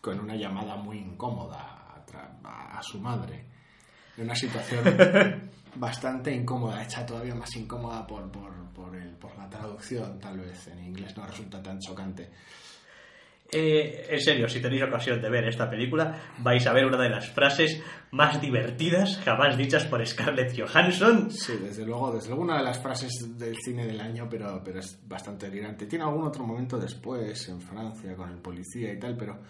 con 0.00 0.18
una 0.18 0.34
llamada 0.36 0.76
muy 0.76 0.98
incómoda 0.98 1.76
a 2.42 2.80
su 2.82 2.98
madre. 2.98 3.44
En 4.16 4.24
una 4.24 4.34
situación 4.34 4.82
bastante 5.74 6.34
incómoda, 6.34 6.82
hecha 6.82 7.04
todavía 7.04 7.34
más 7.34 7.54
incómoda 7.56 8.06
por, 8.06 8.30
por, 8.30 8.50
por, 8.74 8.96
el- 8.96 9.10
por 9.16 9.36
la 9.36 9.48
traducción, 9.50 10.18
tal 10.18 10.38
vez. 10.40 10.66
En 10.68 10.82
inglés 10.82 11.14
no 11.16 11.26
resulta 11.26 11.62
tan 11.62 11.78
chocante. 11.78 12.30
Eh, 13.52 14.06
en 14.08 14.20
serio, 14.20 14.48
si 14.48 14.60
tenéis 14.60 14.84
ocasión 14.84 15.20
de 15.20 15.28
ver 15.28 15.48
esta 15.48 15.68
película, 15.68 16.34
vais 16.38 16.64
a 16.66 16.72
ver 16.72 16.86
una 16.86 17.02
de 17.02 17.10
las 17.10 17.28
frases 17.30 17.82
más 18.12 18.40
divertidas 18.40 19.18
jamás 19.24 19.56
dichas 19.56 19.86
por 19.86 20.06
Scarlett 20.06 20.56
Johansson. 20.56 21.30
Sí, 21.30 21.54
desde 21.60 21.84
luego, 21.84 22.12
desde 22.12 22.28
luego 22.28 22.44
una 22.44 22.58
de 22.58 22.64
las 22.64 22.80
frases 22.80 23.36
del 23.36 23.56
cine 23.56 23.86
del 23.86 24.00
año, 24.00 24.28
pero, 24.30 24.62
pero 24.64 24.78
es 24.78 25.00
bastante 25.06 25.48
delirante. 25.50 25.86
Tiene 25.86 26.04
algún 26.04 26.24
otro 26.24 26.44
momento 26.44 26.78
después 26.78 27.48
en 27.48 27.60
Francia 27.60 28.14
con 28.14 28.30
el 28.30 28.38
policía 28.38 28.92
y 28.92 28.98
tal, 28.98 29.16
pero 29.16 29.40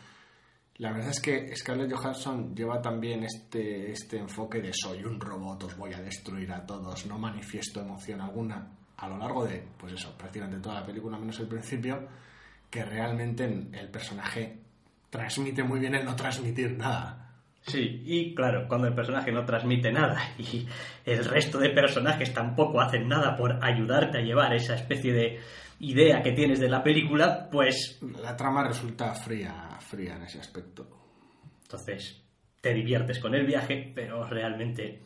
la 0.76 0.92
verdad 0.92 1.10
es 1.10 1.20
que 1.20 1.54
Scarlett 1.54 1.92
Johansson 1.92 2.54
lleva 2.54 2.80
también 2.80 3.22
este, 3.24 3.90
este 3.92 4.16
enfoque 4.16 4.62
de 4.62 4.72
soy 4.72 5.04
un 5.04 5.20
robot, 5.20 5.64
os 5.64 5.76
voy 5.76 5.92
a 5.92 6.00
destruir 6.00 6.50
a 6.52 6.64
todos, 6.64 7.04
no 7.04 7.18
manifiesto 7.18 7.82
emoción 7.82 8.22
alguna 8.22 8.78
a 8.96 9.08
lo 9.08 9.18
largo 9.18 9.44
de, 9.44 9.62
pues 9.78 9.92
eso, 9.92 10.16
prácticamente 10.16 10.62
toda 10.62 10.80
la 10.80 10.86
película, 10.86 11.18
menos 11.18 11.38
el 11.40 11.48
principio, 11.48 12.08
que 12.70 12.84
realmente 12.84 13.44
el 13.44 13.88
personaje 13.88 14.60
transmite 15.10 15.62
muy 15.62 15.80
bien 15.80 15.94
el 15.94 16.04
no 16.04 16.14
transmitir 16.14 16.76
nada. 16.78 17.16
Sí, 17.62 18.02
y 18.06 18.34
claro, 18.34 18.66
cuando 18.66 18.86
el 18.86 18.94
personaje 18.94 19.30
no 19.30 19.44
transmite 19.44 19.92
nada 19.92 20.18
y 20.38 20.66
el 21.04 21.24
resto 21.24 21.58
de 21.58 21.70
personajes 21.70 22.32
tampoco 22.32 22.80
hacen 22.80 23.06
nada 23.06 23.36
por 23.36 23.62
ayudarte 23.62 24.18
a 24.18 24.22
llevar 24.22 24.54
esa 24.54 24.76
especie 24.76 25.12
de 25.12 25.40
idea 25.80 26.22
que 26.22 26.32
tienes 26.32 26.58
de 26.60 26.68
la 26.68 26.82
película, 26.82 27.48
pues 27.50 27.98
La 28.22 28.36
trama 28.36 28.66
resulta 28.66 29.14
fría, 29.14 29.76
fría 29.80 30.16
en 30.16 30.22
ese 30.22 30.38
aspecto. 30.38 30.88
entonces 31.62 32.22
te 32.60 32.74
diviertes 32.74 33.18
con 33.18 33.34
el 33.34 33.46
viaje, 33.46 33.92
pero 33.94 34.26
realmente 34.26 35.02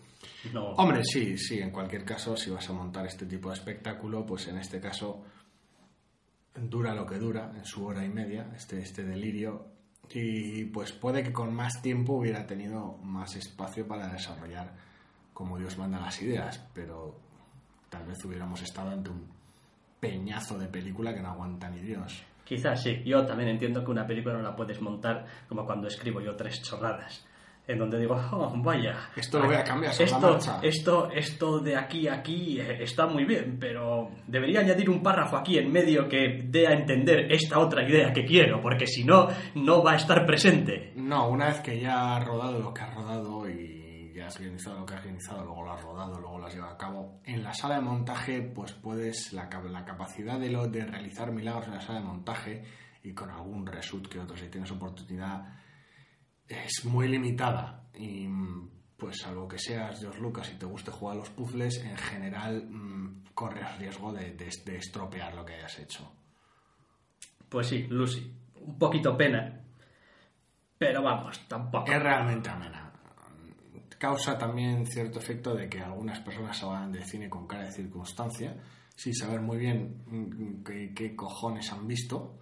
no... 0.52 0.70
Hombre, 0.70 1.04
sí, 1.04 1.38
sí, 1.38 1.60
en 1.60 1.70
cualquier 1.70 2.04
caso, 2.04 2.36
si 2.36 2.50
vas 2.50 2.68
a 2.68 2.72
montar 2.72 3.06
este 3.06 3.26
tipo 3.26 3.48
de 3.48 3.54
espectáculo, 3.54 4.26
pues 4.26 4.48
en 4.48 4.58
este 4.58 4.80
caso 4.80 5.24
dura 6.54 6.94
lo 6.94 7.06
que 7.06 7.18
dura, 7.18 7.52
en 7.56 7.64
su 7.64 7.84
hora 7.86 8.04
y 8.04 8.08
media, 8.08 8.50
este, 8.54 8.80
este 8.80 9.04
delirio, 9.04 9.66
y 10.10 10.64
pues 10.66 10.92
puede 10.92 11.22
que 11.22 11.32
con 11.32 11.54
más 11.54 11.80
tiempo 11.82 12.14
hubiera 12.14 12.46
tenido 12.46 12.98
más 13.02 13.36
espacio 13.36 13.86
para 13.86 14.08
desarrollar 14.08 14.72
como 15.32 15.58
Dios 15.58 15.76
manda 15.78 15.98
las 15.98 16.20
ideas, 16.22 16.64
pero 16.72 17.18
tal 17.88 18.06
vez 18.06 18.24
hubiéramos 18.24 18.62
estado 18.62 18.90
ante 18.90 19.10
un 19.10 19.26
peñazo 19.98 20.58
de 20.58 20.68
película 20.68 21.14
que 21.14 21.20
no 21.20 21.30
aguanta 21.30 21.68
ni 21.70 21.80
Dios. 21.80 22.22
Quizás 22.44 22.82
sí, 22.82 23.02
yo 23.04 23.24
también 23.24 23.48
entiendo 23.48 23.82
que 23.82 23.90
una 23.90 24.06
película 24.06 24.34
no 24.34 24.42
la 24.42 24.54
puedes 24.54 24.80
montar 24.80 25.26
como 25.48 25.64
cuando 25.64 25.88
escribo 25.88 26.20
yo 26.20 26.36
tres 26.36 26.62
chorradas. 26.62 27.26
En 27.66 27.78
donde 27.78 27.98
digo, 27.98 28.14
oh, 28.32 28.52
vaya. 28.56 29.08
Esto 29.16 29.38
lo 29.38 29.46
voy 29.46 29.56
a 29.56 29.64
cambiar 29.64 29.94
sobre 29.94 30.10
la 30.10 30.16
esto, 30.16 30.30
marcha. 30.30 30.58
Esto, 30.62 31.10
esto 31.10 31.58
de 31.60 31.76
aquí 31.76 32.08
a 32.08 32.14
aquí 32.24 32.58
eh, 32.58 32.82
está 32.82 33.06
muy 33.06 33.24
bien, 33.24 33.58
pero 33.60 34.10
debería 34.26 34.60
añadir 34.60 34.88
un 34.88 35.02
párrafo 35.02 35.36
aquí 35.36 35.58
en 35.58 35.70
medio 35.70 36.08
que 36.08 36.42
dé 36.44 36.66
a 36.66 36.72
entender 36.72 37.30
esta 37.30 37.58
otra 37.58 37.86
idea 37.86 38.12
que 38.12 38.24
quiero, 38.24 38.60
porque 38.60 38.86
si 38.86 39.04
no, 39.04 39.28
no 39.54 39.82
va 39.82 39.92
a 39.92 39.96
estar 39.96 40.24
presente. 40.24 40.92
No, 40.96 41.28
una 41.28 41.48
vez 41.48 41.60
que 41.60 41.78
ya 41.78 42.16
has 42.16 42.24
rodado 42.24 42.58
lo 42.58 42.72
que 42.72 42.80
has 42.82 42.94
rodado 42.94 43.48
y 43.48 44.12
ya 44.14 44.26
has 44.26 44.38
guionizado 44.38 44.80
lo 44.80 44.86
que 44.86 44.94
has 44.94 45.02
guionizado, 45.02 45.44
luego 45.44 45.62
lo 45.64 45.72
has 45.72 45.82
rodado, 45.82 46.20
luego 46.20 46.38
lo 46.38 46.46
has 46.46 46.54
llevado 46.54 46.72
a 46.72 46.78
cabo, 46.78 47.20
en 47.24 47.42
la 47.42 47.52
sala 47.52 47.74
de 47.74 47.82
montaje 47.82 48.40
pues 48.40 48.72
puedes, 48.72 49.32
la, 49.32 49.50
la 49.70 49.84
capacidad 49.84 50.38
de, 50.38 50.50
lo, 50.50 50.66
de 50.66 50.86
realizar 50.86 51.30
milagros 51.30 51.66
en 51.66 51.74
la 51.74 51.80
sala 51.80 51.98
de 51.98 52.06
montaje 52.06 52.64
y 53.02 53.12
con 53.12 53.30
algún 53.30 53.66
reshoot 53.66 54.08
que 54.08 54.18
otro 54.18 54.36
si 54.36 54.48
tienes 54.48 54.70
oportunidad 54.70 55.44
es 56.48 56.84
muy 56.84 57.08
limitada 57.08 57.84
y 57.94 58.26
mm, 58.28 58.70
pues 58.96 59.18
salvo 59.18 59.48
que 59.48 59.58
seas 59.58 60.00
George 60.00 60.20
Lucas 60.20 60.50
y 60.54 60.58
te 60.58 60.66
guste 60.66 60.90
jugar 60.90 61.16
a 61.16 61.18
los 61.20 61.30
puzzles, 61.30 61.78
en 61.84 61.96
general 61.96 62.66
mm, 62.68 63.24
corres 63.34 63.78
riesgo 63.78 64.12
de, 64.12 64.32
de- 64.32 64.50
de 64.64 64.76
estropear 64.76 65.34
lo 65.34 65.44
que 65.44 65.54
hayas 65.54 65.78
hecho. 65.78 66.10
Pues 67.48 67.68
sí, 67.68 67.86
Lucy, 67.88 68.32
un 68.60 68.78
poquito 68.78 69.16
pena, 69.16 69.60
pero 70.78 71.02
vamos, 71.02 71.46
tampoco. 71.48 71.90
Es 71.90 72.02
realmente 72.02 72.48
amena. 72.50 72.90
Causa 73.98 74.36
también 74.36 74.86
cierto 74.86 75.18
efecto 75.18 75.54
de 75.54 75.68
que 75.68 75.80
algunas 75.80 76.20
personas 76.20 76.58
se 76.58 76.66
van 76.66 76.92
del 76.92 77.04
cine 77.04 77.28
con 77.30 77.46
cara 77.46 77.64
de 77.64 77.72
circunstancia, 77.72 78.56
sin 78.94 79.14
saber 79.14 79.40
muy 79.40 79.56
bien 79.56 80.02
mm, 80.06 80.62
qué, 80.64 80.92
qué 80.94 81.16
cojones 81.16 81.72
han 81.72 81.86
visto. 81.86 82.38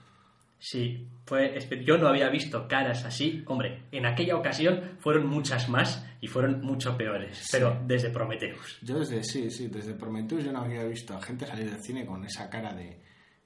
Sí, 0.64 1.08
fue, 1.26 1.58
yo 1.84 1.98
no 1.98 2.06
había 2.06 2.28
visto 2.28 2.68
caras 2.68 3.04
así. 3.04 3.42
Hombre, 3.48 3.82
en 3.90 4.06
aquella 4.06 4.36
ocasión 4.36 4.80
fueron 5.00 5.26
muchas 5.26 5.68
más 5.68 6.06
y 6.20 6.28
fueron 6.28 6.60
mucho 6.62 6.96
peores, 6.96 7.48
pero 7.50 7.82
desde 7.84 8.10
Prometheus. 8.10 8.78
Yo 8.80 9.00
desde, 9.00 9.24
sí, 9.24 9.50
sí, 9.50 9.66
desde 9.66 9.94
Prometheus 9.94 10.44
yo 10.44 10.52
no 10.52 10.60
había 10.60 10.84
visto 10.84 11.16
a 11.16 11.20
gente 11.20 11.46
salir 11.46 11.68
del 11.68 11.82
cine 11.82 12.06
con 12.06 12.24
esa 12.24 12.48
cara 12.48 12.72
de 12.74 13.02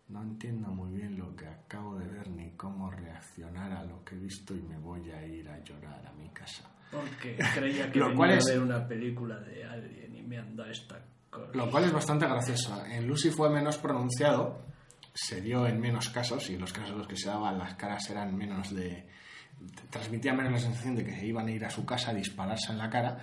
no 0.09 0.23
entiendo 0.23 0.69
muy 0.69 0.93
bien 0.93 1.17
lo 1.19 1.35
que 1.35 1.47
acabo 1.47 1.99
de 1.99 2.07
ver 2.07 2.29
ni 2.29 2.51
cómo 2.53 2.91
reaccionar 2.91 3.73
a 3.73 3.83
lo 3.83 4.05
que 4.05 4.15
he 4.15 4.19
visto 4.19 4.55
y 4.55 4.61
me 4.61 4.77
voy 4.79 5.11
a 5.11 5.27
ir 5.27 5.49
a 5.49 5.59
llorar 5.65 6.07
a 6.07 6.13
mi 6.13 6.29
casa. 6.29 6.71
Porque 6.93 7.39
creía 7.55 7.91
que 7.91 7.99
Lo 7.99 8.09
venía 8.09 8.17
cual 8.19 8.31
a 8.33 8.37
es- 8.37 8.45
ver 8.47 8.61
una 8.61 8.87
película 8.87 9.41
de 9.41 9.65
alguien 9.65 10.15
y 10.17 10.23
me 10.23 10.37
han 10.37 10.55
dado 10.55 10.71
esta 10.71 11.03
cosa. 11.31 11.51
Lo 11.55 11.71
cual 11.71 11.85
es 11.85 11.93
bastante 11.95 12.27
gracioso. 12.27 12.85
En 12.85 13.07
Lucy 13.09 13.31
fue 13.31 13.49
menos 13.49 13.79
pronunciado, 13.79 14.61
se 15.17 15.41
dio 15.41 15.67
en 15.67 15.81
menos 15.81 16.11
casos, 16.11 16.49
y 16.51 16.55
en 16.55 16.61
los 16.61 16.73
casos 16.73 16.91
en 16.91 16.99
los 16.99 17.09
que 17.09 17.17
se 17.17 17.29
daban 17.29 17.59
las 17.59 17.75
caras 17.75 18.09
eran 18.11 18.37
menos 18.37 18.75
de. 18.75 19.09
transmitía 19.91 20.33
menos 20.35 20.53
la 20.53 20.59
sensación 20.59 20.95
de 20.95 21.05
que 21.05 21.13
se 21.19 21.27
iban 21.27 21.47
a 21.49 21.51
ir 21.51 21.65
a 21.65 21.71
su 21.71 21.85
casa 21.87 22.11
a 22.11 22.15
dispararse 22.15 22.71
en 22.73 22.79
la 22.79 22.91
cara. 22.91 23.19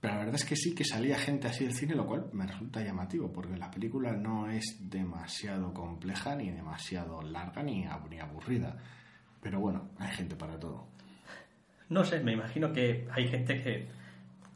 Pero 0.00 0.14
la 0.14 0.20
verdad 0.20 0.34
es 0.36 0.44
que 0.44 0.56
sí 0.56 0.74
que 0.74 0.84
salía 0.84 1.18
gente 1.18 1.48
así 1.48 1.64
del 1.64 1.74
cine, 1.74 1.94
lo 1.94 2.06
cual 2.06 2.26
me 2.32 2.46
resulta 2.46 2.82
llamativo, 2.82 3.32
porque 3.32 3.56
la 3.56 3.70
película 3.70 4.12
no 4.12 4.50
es 4.50 4.76
demasiado 4.90 5.72
compleja, 5.72 6.34
ni 6.36 6.50
demasiado 6.50 7.22
larga, 7.22 7.62
ni, 7.62 7.84
ab- 7.84 8.08
ni 8.10 8.20
aburrida. 8.20 8.76
Pero 9.40 9.60
bueno, 9.60 9.90
hay 9.98 10.10
gente 10.14 10.36
para 10.36 10.58
todo. 10.58 10.88
No 11.88 12.04
sé, 12.04 12.20
me 12.20 12.32
imagino 12.32 12.70
que 12.72 13.06
hay 13.12 13.28
gente 13.28 13.62
que 13.62 13.88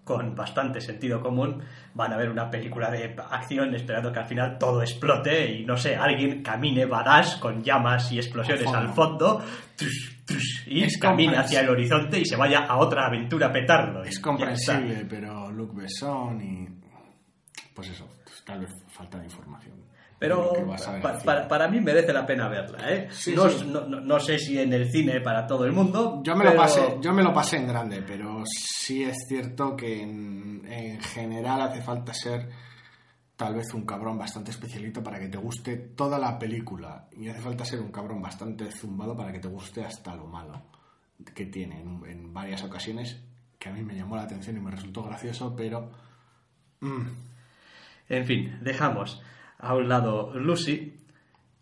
con 0.08 0.34
bastante 0.34 0.80
sentido 0.80 1.20
común 1.20 1.62
van 1.92 2.14
a 2.14 2.16
ver 2.16 2.30
una 2.30 2.48
película 2.48 2.90
de 2.90 3.14
acción 3.30 3.74
esperando 3.74 4.10
que 4.10 4.20
al 4.20 4.24
final 4.24 4.56
todo 4.58 4.80
explote 4.80 5.52
y 5.52 5.66
no 5.66 5.76
sé, 5.76 5.96
alguien 5.96 6.42
camine 6.42 6.86
badass 6.86 7.36
con 7.36 7.62
llamas 7.62 8.10
y 8.10 8.16
explosiones 8.16 8.66
Al 8.68 8.94
fondo. 8.94 9.38
al 9.38 9.44
y 10.66 10.82
Es 10.82 10.96
camine 10.96 11.36
hacia 11.36 11.60
el 11.60 11.68
horizonte 11.68 12.20
y 12.20 12.24
se 12.24 12.36
vaya 12.36 12.60
a 12.60 12.78
otra 12.78 13.06
aventura 13.06 13.52
y 13.52 14.08
Es 14.08 14.18
comprensible, 14.18 15.04
pero 15.06 15.50
Luc 15.50 15.74
Besson 15.74 16.40
y. 16.40 16.68
Pues 17.74 17.90
eso, 17.90 18.08
tal 18.46 18.60
vez 18.60 18.70
falta 18.88 19.18
de 19.18 19.24
información. 19.24 19.77
Pero 20.18 20.52
para, 21.24 21.46
para 21.46 21.68
mí 21.68 21.80
merece 21.80 22.12
la 22.12 22.26
pena 22.26 22.48
verla, 22.48 22.92
¿eh? 22.92 23.08
Sí, 23.12 23.34
no, 23.36 23.48
sí. 23.48 23.64
no- 23.66 23.86
no- 23.86 24.00
no 24.00 24.18
sé 24.18 24.36
si 24.38 24.58
en 24.58 24.72
el 24.72 24.90
cine 24.90 25.20
para 25.20 25.46
todo 25.46 25.64
el 25.64 25.72
mundo. 25.72 26.20
Yo 26.24 26.34
me, 26.34 26.44
lo 26.44 26.56
pasé, 26.56 26.98
yo 27.00 27.12
me 27.12 27.22
lo 27.22 27.32
pasé 27.32 27.58
en 27.58 27.68
grande, 27.68 28.02
pero 28.02 28.42
sí 28.46 29.04
es 29.04 29.16
cierto 29.28 29.76
que 29.76 30.02
en, 30.02 30.64
en 30.68 31.00
general 31.00 31.60
hace 31.62 31.80
falta 31.82 32.12
ser 32.12 32.48
tal 33.36 33.54
vez 33.54 33.72
un 33.74 33.86
cabrón 33.86 34.18
bastante 34.18 34.50
especialito 34.50 35.04
para 35.04 35.20
que 35.20 35.28
te 35.28 35.38
guste 35.38 35.76
toda 35.76 36.18
la 36.18 36.36
película. 36.36 37.06
Y 37.12 37.28
hace 37.28 37.40
falta 37.40 37.64
ser 37.64 37.80
un 37.80 37.92
cabrón 37.92 38.20
bastante 38.20 38.72
zumbado 38.72 39.16
para 39.16 39.30
que 39.30 39.38
te 39.38 39.46
guste 39.46 39.84
hasta 39.84 40.16
lo 40.16 40.26
malo. 40.26 40.60
que 41.34 41.46
tiene 41.46 41.80
en, 41.80 42.00
en 42.06 42.32
varias 42.34 42.64
ocasiones 42.64 43.20
que 43.60 43.68
a 43.68 43.72
mí 43.72 43.82
me 43.84 43.94
llamó 43.94 44.16
la 44.16 44.22
atención 44.22 44.56
y 44.56 44.60
me 44.60 44.70
resultó 44.72 45.04
gracioso, 45.04 45.54
pero... 45.56 45.90
mm, 46.80 47.02
En 48.08 48.24
fin, 48.24 48.58
dejamos 48.62 49.22
a 49.58 49.74
un 49.74 49.88
lado 49.88 50.32
Lucy, 50.34 50.94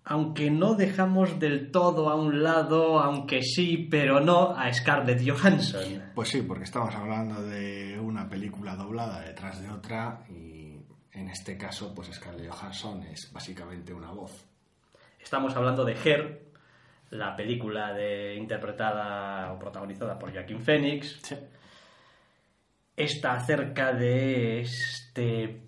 aunque 0.05 0.51
no 0.51 0.75
dejamos 0.75 1.41
del 1.41 1.71
todo 1.71 2.11
a 2.11 2.15
un 2.15 2.43
lado, 2.43 3.01
aunque 3.01 3.43
sí, 3.43 3.89
pero 3.91 4.21
no, 4.21 4.53
a 4.57 4.73
Scarlett 4.73 5.29
Johansson. 5.29 6.13
Pues 6.15 6.29
sí, 6.29 6.43
porque 6.43 6.65
estamos 6.65 6.95
hablando 6.95 7.43
de 7.43 7.99
una 7.99 8.29
película 8.29 8.77
doblada 8.77 9.21
detrás 9.21 9.61
de 9.61 9.69
otra 9.69 10.25
y 10.29 10.57
en 11.13 11.29
este 11.29 11.57
caso, 11.57 11.95
pues 11.95 12.09
Scarlett 12.13 12.51
Johansson 12.51 13.03
es 13.05 13.33
básicamente 13.33 13.93
una 13.93 14.13
voz. 14.13 14.45
Estamos 15.19 15.57
hablando 15.57 15.85
de 15.85 15.95
Her, 15.95 16.47
la 17.11 17.35
película 17.35 17.93
de, 17.93 18.37
interpretada 18.37 19.53
o 19.53 19.59
protagonizada 19.59 20.19
por 20.19 20.33
Joaquin 20.33 20.61
Phoenix. 20.61 21.35
Está 22.95 23.33
acerca 23.33 23.93
de 23.93 24.61
este, 24.61 25.66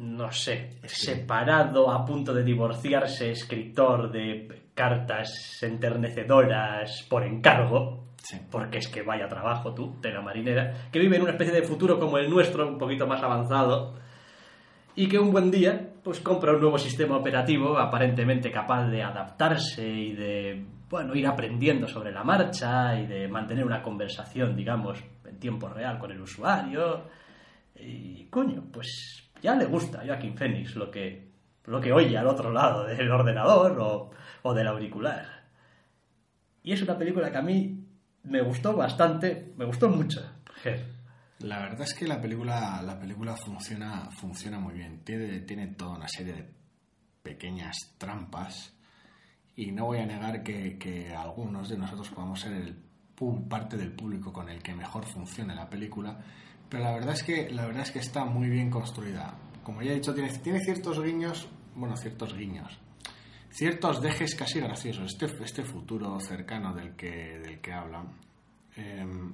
no 0.00 0.32
sé, 0.32 0.70
separado, 0.84 1.90
a 1.90 2.04
punto 2.04 2.32
de 2.32 2.42
divorciarse, 2.42 3.30
escritor 3.30 4.10
de 4.10 4.70
cartas 4.74 5.62
enternecedoras 5.62 7.06
por 7.08 7.24
encargo. 7.24 8.08
Sí. 8.22 8.38
Porque 8.50 8.78
es 8.78 8.88
que 8.88 9.02
vaya 9.02 9.28
trabajo 9.28 9.74
tú, 9.74 9.98
tela 10.00 10.20
marinera, 10.20 10.88
que 10.90 10.98
vive 10.98 11.16
en 11.16 11.22
una 11.22 11.32
especie 11.32 11.54
de 11.54 11.62
futuro 11.62 11.98
como 11.98 12.18
el 12.18 12.30
nuestro, 12.30 12.68
un 12.68 12.78
poquito 12.78 13.06
más 13.06 13.22
avanzado, 13.22 13.94
y 14.94 15.08
que 15.08 15.18
un 15.18 15.32
buen 15.32 15.50
día 15.50 15.88
pues 16.02 16.20
compra 16.20 16.52
un 16.52 16.60
nuevo 16.60 16.78
sistema 16.78 17.16
operativo 17.16 17.78
aparentemente 17.78 18.50
capaz 18.50 18.88
de 18.88 19.02
adaptarse 19.02 19.86
y 19.86 20.12
de 20.12 20.64
bueno 20.88 21.14
ir 21.14 21.26
aprendiendo 21.26 21.86
sobre 21.86 22.12
la 22.12 22.24
marcha 22.24 22.98
y 22.98 23.06
de 23.06 23.28
mantener 23.28 23.64
una 23.64 23.82
conversación 23.82 24.56
digamos 24.56 25.02
en 25.24 25.38
tiempo 25.38 25.68
real 25.68 25.98
con 25.98 26.10
el 26.10 26.20
usuario 26.20 27.04
y 27.76 28.24
coño 28.26 28.64
pues 28.72 29.29
ya 29.42 29.54
le 29.54 29.64
gusta 29.66 30.00
a 30.00 30.06
Joaquin 30.06 30.36
Phoenix 30.36 30.76
lo 30.76 30.90
que 30.90 31.30
lo 31.66 31.80
que 31.80 31.92
oye 31.92 32.16
al 32.16 32.26
otro 32.26 32.52
lado 32.52 32.84
del 32.84 33.10
ordenador 33.10 33.78
o, 33.80 34.10
o 34.42 34.54
del 34.54 34.66
auricular 34.66 35.26
y 36.62 36.72
es 36.72 36.82
una 36.82 36.98
película 36.98 37.30
que 37.30 37.38
a 37.38 37.42
mí 37.42 37.86
me 38.24 38.42
gustó 38.42 38.74
bastante 38.74 39.52
me 39.56 39.64
gustó 39.64 39.88
mucho. 39.88 40.20
La 41.40 41.58
verdad 41.58 41.82
es 41.82 41.94
que 41.94 42.06
la 42.06 42.20
película, 42.20 42.82
la 42.82 43.00
película 43.00 43.34
funciona, 43.34 44.10
funciona 44.10 44.58
muy 44.58 44.74
bien. 44.74 45.02
Tiene, 45.04 45.40
tiene 45.40 45.68
toda 45.68 45.96
una 45.96 46.06
serie 46.06 46.34
de 46.34 46.50
pequeñas 47.22 47.76
trampas 47.96 48.74
y 49.56 49.72
no 49.72 49.86
voy 49.86 49.98
a 50.00 50.06
negar 50.06 50.42
que, 50.42 50.78
que 50.78 51.14
algunos 51.14 51.70
de 51.70 51.78
nosotros 51.78 52.10
podamos 52.10 52.40
ser 52.40 52.52
el, 52.52 52.76
parte 53.48 53.76
del 53.76 53.92
público 53.92 54.32
con 54.32 54.48
el 54.48 54.62
que 54.62 54.74
mejor 54.74 55.04
funcione 55.04 55.54
la 55.54 55.68
película, 55.68 56.18
pero 56.70 56.84
la 56.84 56.92
verdad 56.92 57.14
es 57.14 57.24
que, 57.24 57.50
la 57.50 57.66
verdad 57.66 57.82
es 57.82 57.90
que 57.90 57.98
está 57.98 58.24
muy 58.24 58.48
bien 58.48 58.70
construida. 58.70 59.34
Como 59.64 59.82
ya 59.82 59.90
he 59.90 59.96
dicho, 59.96 60.14
tiene, 60.14 60.30
tiene 60.38 60.60
ciertos 60.60 61.02
guiños, 61.02 61.48
bueno, 61.74 61.96
ciertos 61.96 62.34
guiños, 62.36 62.78
ciertos 63.50 64.00
dejes 64.00 64.36
casi 64.36 64.60
graciosos. 64.60 65.12
Este, 65.12 65.26
este 65.44 65.64
futuro 65.64 66.18
cercano 66.20 66.72
del 66.72 66.94
que, 66.94 67.40
del 67.40 67.60
que 67.60 67.72
hablan. 67.72 68.08
em, 68.76 69.32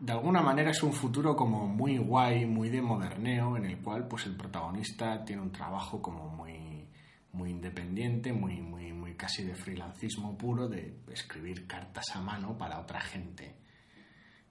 de 0.00 0.12
alguna 0.12 0.40
manera 0.40 0.70
es 0.70 0.82
un 0.82 0.94
futuro 0.94 1.36
como 1.36 1.66
muy 1.66 1.98
guay, 1.98 2.46
muy 2.46 2.70
de 2.70 2.80
moderneo, 2.80 3.56
en 3.58 3.66
el 3.66 3.78
cual 3.78 4.08
pues 4.08 4.26
el 4.26 4.34
protagonista 4.34 5.22
tiene 5.24 5.42
un 5.42 5.52
trabajo 5.52 6.00
como 6.00 6.26
muy, 6.28 6.88
muy 7.34 7.50
independiente, 7.50 8.32
muy, 8.32 8.62
muy, 8.62 8.94
muy 8.94 9.14
casi 9.14 9.44
de 9.44 9.54
freelancismo 9.54 10.36
puro, 10.38 10.68
de 10.68 10.96
escribir 11.12 11.66
cartas 11.66 12.06
a 12.14 12.20
mano 12.20 12.56
para 12.56 12.80
otra 12.80 13.00
gente. 13.00 13.59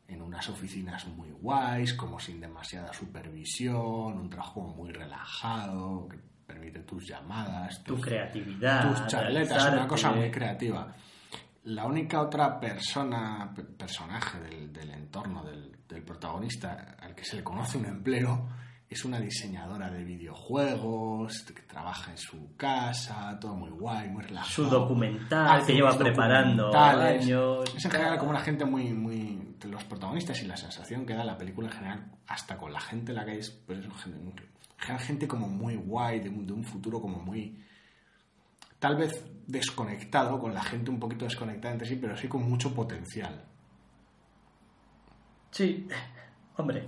En 0.09 0.21
unas 0.21 0.49
oficinas 0.49 1.05
muy 1.07 1.29
guays, 1.31 1.93
como 1.93 2.19
sin 2.19 2.41
demasiada 2.41 2.91
supervisión, 2.93 4.17
un 4.17 4.29
trabajo 4.29 4.61
muy 4.61 4.91
relajado, 4.91 6.07
que 6.09 6.17
permite 6.47 6.79
tus 6.79 7.07
llamadas, 7.07 7.83
tu 7.83 7.95
tus- 7.95 8.05
creatividad 8.05 8.89
tus 8.89 9.07
charletas, 9.07 9.63
una 9.73 9.87
cosa 9.87 10.11
muy 10.11 10.31
creativa. 10.31 10.93
La 11.65 11.85
única 11.85 12.21
otra 12.21 12.59
persona, 12.59 13.51
pe- 13.55 13.63
personaje 13.63 14.39
del, 14.39 14.73
del 14.73 14.89
entorno 14.91 15.43
del, 15.43 15.77
del 15.87 16.01
protagonista 16.03 16.95
al 16.99 17.13
que 17.13 17.23
se 17.23 17.35
le 17.35 17.43
conoce 17.43 17.77
un 17.77 17.85
empleo 17.85 18.49
es 18.89 19.05
una 19.05 19.19
diseñadora 19.19 19.91
de 19.91 20.03
videojuegos 20.03 21.43
que 21.43 21.61
trabaja 21.61 22.09
en 22.09 22.17
su 22.17 22.55
casa, 22.55 23.37
todo 23.39 23.55
muy 23.55 23.69
guay, 23.69 24.09
muy 24.09 24.23
relajado. 24.23 24.51
su 24.51 24.65
documental 24.65 25.63
que 25.63 25.73
lleva 25.73 25.95
preparando 25.95 26.75
años. 26.75 27.71
Es 27.75 27.85
en 27.85 27.91
general 27.91 28.17
como 28.17 28.31
una 28.31 28.39
gente 28.39 28.65
muy, 28.65 28.91
muy. 28.93 29.55
Los 29.65 29.83
protagonistas 29.83 30.41
y 30.41 30.47
la 30.47 30.57
sensación 30.57 31.05
que 31.05 31.13
da 31.13 31.23
la 31.23 31.37
película 31.37 31.67
en 31.67 31.73
general, 31.73 32.11
hasta 32.27 32.57
con 32.57 32.73
la 32.73 32.79
gente 32.79 33.13
la 33.13 33.25
que 33.25 33.37
es, 33.37 33.51
pues 33.51 33.79
es 33.79 33.85
gente, 34.03 34.43
gente 34.97 35.27
como 35.27 35.47
muy 35.47 35.75
guay, 35.75 36.21
de 36.21 36.29
un, 36.29 36.47
de 36.47 36.53
un 36.53 36.63
futuro 36.63 36.99
como 36.99 37.19
muy. 37.19 37.63
Tal 38.79 38.95
vez 38.95 39.23
desconectado, 39.45 40.39
con 40.39 40.53
la 40.53 40.63
gente 40.63 40.89
un 40.89 40.99
poquito 40.99 41.25
desconectada 41.25 41.73
entre 41.73 41.87
sí, 41.87 41.97
pero 41.97 42.17
sí 42.17 42.27
con 42.27 42.49
mucho 42.49 42.73
potencial. 42.73 43.43
Sí, 45.51 45.87
hombre. 46.57 46.87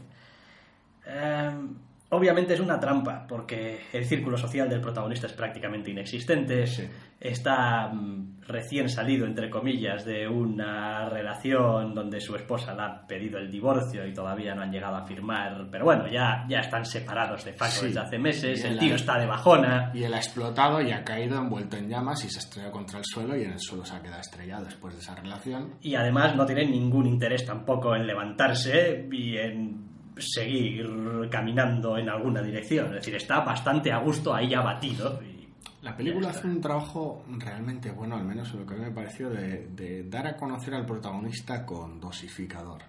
Em, 1.05 1.75
obviamente 2.11 2.53
es 2.53 2.59
una 2.59 2.79
trampa, 2.79 3.25
porque 3.27 3.79
el 3.91 4.05
círculo 4.05 4.37
social 4.37 4.69
del 4.69 4.79
protagonista 4.81 5.27
es 5.27 5.33
prácticamente 5.33 5.91
inexistente. 5.91 6.65
Sí. 6.67 6.87
Está 7.19 7.87
mm, 7.89 8.41
recién 8.47 8.89
salido, 8.89 9.27
entre 9.27 9.49
comillas, 9.49 10.03
de 10.05 10.27
una 10.27 11.07
relación 11.07 11.93
donde 11.93 12.19
su 12.19 12.35
esposa 12.35 12.73
le 12.73 12.81
ha 12.81 13.05
pedido 13.07 13.37
el 13.37 13.51
divorcio 13.51 14.07
y 14.07 14.13
todavía 14.13 14.55
no 14.55 14.63
han 14.63 14.71
llegado 14.71 14.95
a 14.95 15.05
firmar. 15.05 15.67
Pero 15.71 15.85
bueno, 15.85 16.07
ya, 16.07 16.45
ya 16.49 16.59
están 16.61 16.83
separados 16.83 17.45
de 17.45 17.53
facto 17.53 17.81
Sí. 17.81 17.85
desde 17.87 17.99
hace 17.99 18.17
meses. 18.17 18.63
Y 18.63 18.67
El 18.67 18.79
tío 18.79 18.93
ha- 18.93 18.95
está 18.95 19.19
de 19.19 19.27
bajona. 19.27 19.91
Y 19.93 20.03
él 20.03 20.13
ha 20.13 20.17
explotado 20.17 20.81
y 20.81 20.91
ha 20.91 21.03
caído 21.03 21.37
envuelto 21.37 21.77
en 21.77 21.89
llamas 21.89 22.25
y 22.25 22.29
se 22.29 22.39
ha 22.39 22.41
estrellado 22.41 22.71
contra 22.73 22.97
el 22.99 23.05
suelo 23.05 23.37
y 23.37 23.43
en 23.43 23.51
el 23.51 23.59
suelo 23.59 23.85
se 23.85 23.95
ha 23.95 24.01
quedado 24.01 24.21
estrellado 24.21 24.65
después 24.65 24.95
de 24.95 25.01
esa 25.01 25.13
relación. 25.15 25.75
y 25.81 25.93
además 25.95 26.35
no 26.35 26.45
tiene 26.45 26.65
ningún 26.65 27.05
interés 27.05 27.45
tampoco 27.45 27.95
en 27.95 28.07
levantarse 28.07 29.07
y 29.11 29.37
en 29.37 29.90
seguir 30.17 30.87
caminando 31.29 31.97
en 31.97 32.09
alguna 32.09 32.41
dirección. 32.41 32.87
Es 32.87 32.93
decir, 32.93 33.15
está 33.15 33.39
bastante 33.41 33.91
a 33.91 33.99
gusto 33.99 34.33
ahí 34.33 34.53
abatido. 34.53 35.19
Y 35.23 35.47
La 35.81 35.95
película 35.95 36.29
hace 36.29 36.47
un 36.47 36.61
trabajo 36.61 37.25
realmente 37.39 37.91
bueno, 37.91 38.15
al 38.17 38.25
menos 38.25 38.51
en 38.53 38.59
lo 38.61 38.65
que 38.65 38.73
a 38.73 38.77
mí 38.77 38.83
me 38.83 38.91
pareció, 38.91 39.29
de, 39.29 39.67
de 39.69 40.03
dar 40.09 40.27
a 40.27 40.35
conocer 40.37 40.73
al 40.73 40.85
protagonista 40.85 41.65
con 41.65 41.99
dosificador. 41.99 42.81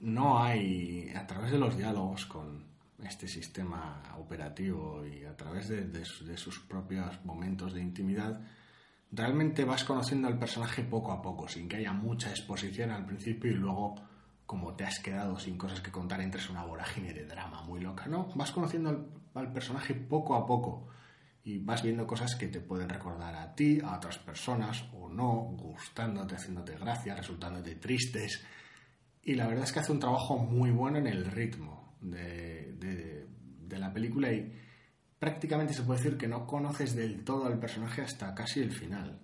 No 0.00 0.40
hay, 0.42 1.10
a 1.14 1.26
través 1.26 1.50
de 1.50 1.58
los 1.58 1.76
diálogos 1.76 2.26
con 2.26 2.62
este 3.02 3.26
sistema 3.26 4.02
operativo 4.18 5.04
y 5.06 5.24
a 5.24 5.36
través 5.36 5.68
de, 5.68 5.86
de 5.86 6.04
su- 6.04 6.24
de 6.24 6.36
sus 6.36 6.60
propios 6.60 7.24
momentos 7.24 7.72
de 7.74 7.80
intimidad, 7.80 8.40
realmente 9.10 9.64
vas 9.64 9.84
conociendo 9.84 10.28
al 10.28 10.38
personaje 10.38 10.82
poco 10.84 11.12
a 11.12 11.20
poco, 11.22 11.48
sin 11.48 11.68
que 11.68 11.76
haya 11.76 11.92
mucha 11.92 12.30
exposición 12.30 12.90
al 12.90 13.04
principio 13.06 13.50
y 13.50 13.54
luego, 13.54 13.96
como 14.48 14.74
te 14.74 14.84
has 14.84 14.98
quedado 15.00 15.38
sin 15.38 15.58
cosas 15.58 15.82
que 15.82 15.90
contar, 15.92 16.22
entres 16.22 16.46
en 16.46 16.52
una 16.52 16.64
vorágine 16.64 17.12
de 17.12 17.26
drama 17.26 17.60
muy 17.64 17.82
loca. 17.82 18.06
No, 18.06 18.28
vas 18.34 18.50
conociendo 18.50 19.10
al, 19.34 19.52
personaje 19.52 19.92
poco 19.92 20.34
a 20.34 20.46
poco 20.46 20.88
y 21.44 21.58
vas 21.58 21.82
viendo 21.82 22.06
cosas 22.06 22.34
que 22.34 22.48
te 22.48 22.62
pueden 22.62 22.88
recordar 22.88 23.34
a 23.36 23.54
ti, 23.54 23.78
a 23.84 23.98
otras 23.98 24.16
personas 24.16 24.86
o 24.94 25.10
no, 25.10 25.54
gustándote, 25.54 26.36
haciéndote 26.36 26.78
gracia, 26.78 27.14
resultándote 27.14 27.74
tristes. 27.74 28.42
Y 29.22 29.34
la 29.34 29.46
verdad 29.46 29.64
es 29.64 29.72
que 29.72 29.80
hace 29.80 29.92
un 29.92 30.00
trabajo 30.00 30.38
muy 30.38 30.70
bueno 30.70 30.96
en 30.96 31.08
el 31.08 31.26
ritmo 31.26 31.92
de- 32.00 32.72
de 32.72 33.78
la 33.78 33.92
película 33.92 34.32
y 34.32 34.50
prácticamente 35.18 35.74
se 35.74 35.82
puede 35.82 36.00
decir 36.02 36.16
que 36.16 36.26
no 36.26 36.46
conoces 36.46 36.96
del 36.96 37.22
todo 37.22 37.44
al 37.44 37.58
personaje 37.58 38.00
hasta 38.00 38.34
casi 38.34 38.60
el 38.60 38.72
final. 38.72 39.18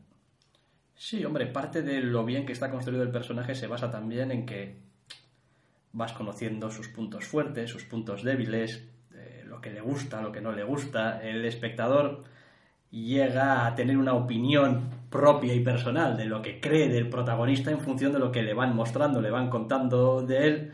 Sí, 0.95 1.25
hombre, 1.25 1.47
parte 1.47 1.81
de 1.81 2.01
lo 2.01 2.27
bien 2.27 2.45
que 2.45 2.53
está 2.53 2.71
construido 2.71 3.03
el 3.03 3.11
personaje 3.11 3.55
se 3.55 3.67
basa 3.67 3.91
también 3.91 4.31
en 4.31 4.45
que 4.45 4.85
vas 5.95 6.13
conociendo 6.13 6.71
sus 6.71 6.89
puntos 6.89 7.25
fuertes, 7.25 7.71
sus 7.71 7.85
puntos 7.85 8.23
débiles, 8.23 8.87
eh, 9.15 9.45
lo 9.47 9.61
que 9.61 9.71
le 9.71 9.81
gusta, 9.81 10.21
lo 10.21 10.31
que 10.33 10.41
no 10.41 10.53
le 10.53 10.65
gusta. 10.65 11.23
El 11.23 11.45
espectador 11.47 12.25
llega 12.91 13.67
a 13.67 13.75
tener 13.75 13.97
una 13.97 14.15
opinión 14.15 14.91
propia 15.11 15.55
y 15.55 15.61
personal 15.61 16.17
de 16.17 16.27
lo 16.27 16.43
que 16.43 16.61
cree 16.61 16.89
del 16.89 17.09
protagonista 17.09 17.71
en 17.71 17.81
función 17.81 18.13
de 18.13 18.19
lo 18.19 18.31
que 18.31 18.43
le 18.43 18.55
van 18.55 18.75
mostrando, 18.77 19.21
le 19.21 19.31
van 19.31 19.49
contando 19.49 20.23
de 20.23 20.47
él, 20.47 20.73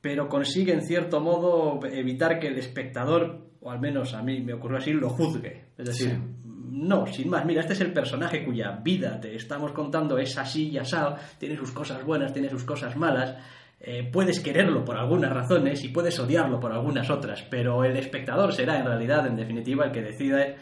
pero 0.00 0.28
consigue 0.28 0.72
en 0.72 0.82
cierto 0.82 1.20
modo 1.20 1.80
evitar 1.86 2.38
que 2.38 2.48
el 2.48 2.58
espectador, 2.58 3.46
o 3.60 3.70
al 3.70 3.80
menos 3.80 4.14
a 4.14 4.22
mí 4.22 4.40
me 4.40 4.54
ocurrió 4.54 4.78
así, 4.78 4.92
lo 4.92 5.10
juzgue. 5.10 5.66
Es 5.78 5.86
decir, 5.86 6.10
Sí. 6.10 6.18
no, 6.44 7.06
sin 7.06 7.28
más, 7.30 7.44
mira, 7.44 7.60
este 7.60 7.74
es 7.74 7.80
el 7.80 7.92
personaje 7.92 8.44
cuya 8.44 8.72
vida 8.82 9.20
te 9.20 9.34
estamos 9.34 9.72
contando, 9.72 10.18
es 10.18 10.36
así 10.38 10.70
y 10.70 10.78
asado, 10.78 11.16
tiene 11.38 11.56
sus 11.56 11.70
cosas 11.72 12.04
buenas, 12.04 12.32
tiene 12.32 12.48
sus 12.48 12.64
cosas 12.64 12.96
malas, 12.96 13.36
eh, 13.80 14.08
puedes 14.12 14.40
quererlo 14.40 14.84
por 14.84 14.96
algunas 14.98 15.32
razones 15.32 15.82
y 15.84 15.88
puedes 15.88 16.18
odiarlo 16.18 16.60
por 16.60 16.72
algunas 16.72 17.08
otras, 17.10 17.42
pero 17.50 17.82
el 17.82 17.96
espectador 17.96 18.52
será 18.52 18.78
en 18.78 18.84
realidad, 18.86 19.26
en 19.26 19.36
definitiva, 19.36 19.86
el 19.86 19.92
que 19.92 20.02
decide 20.02 20.56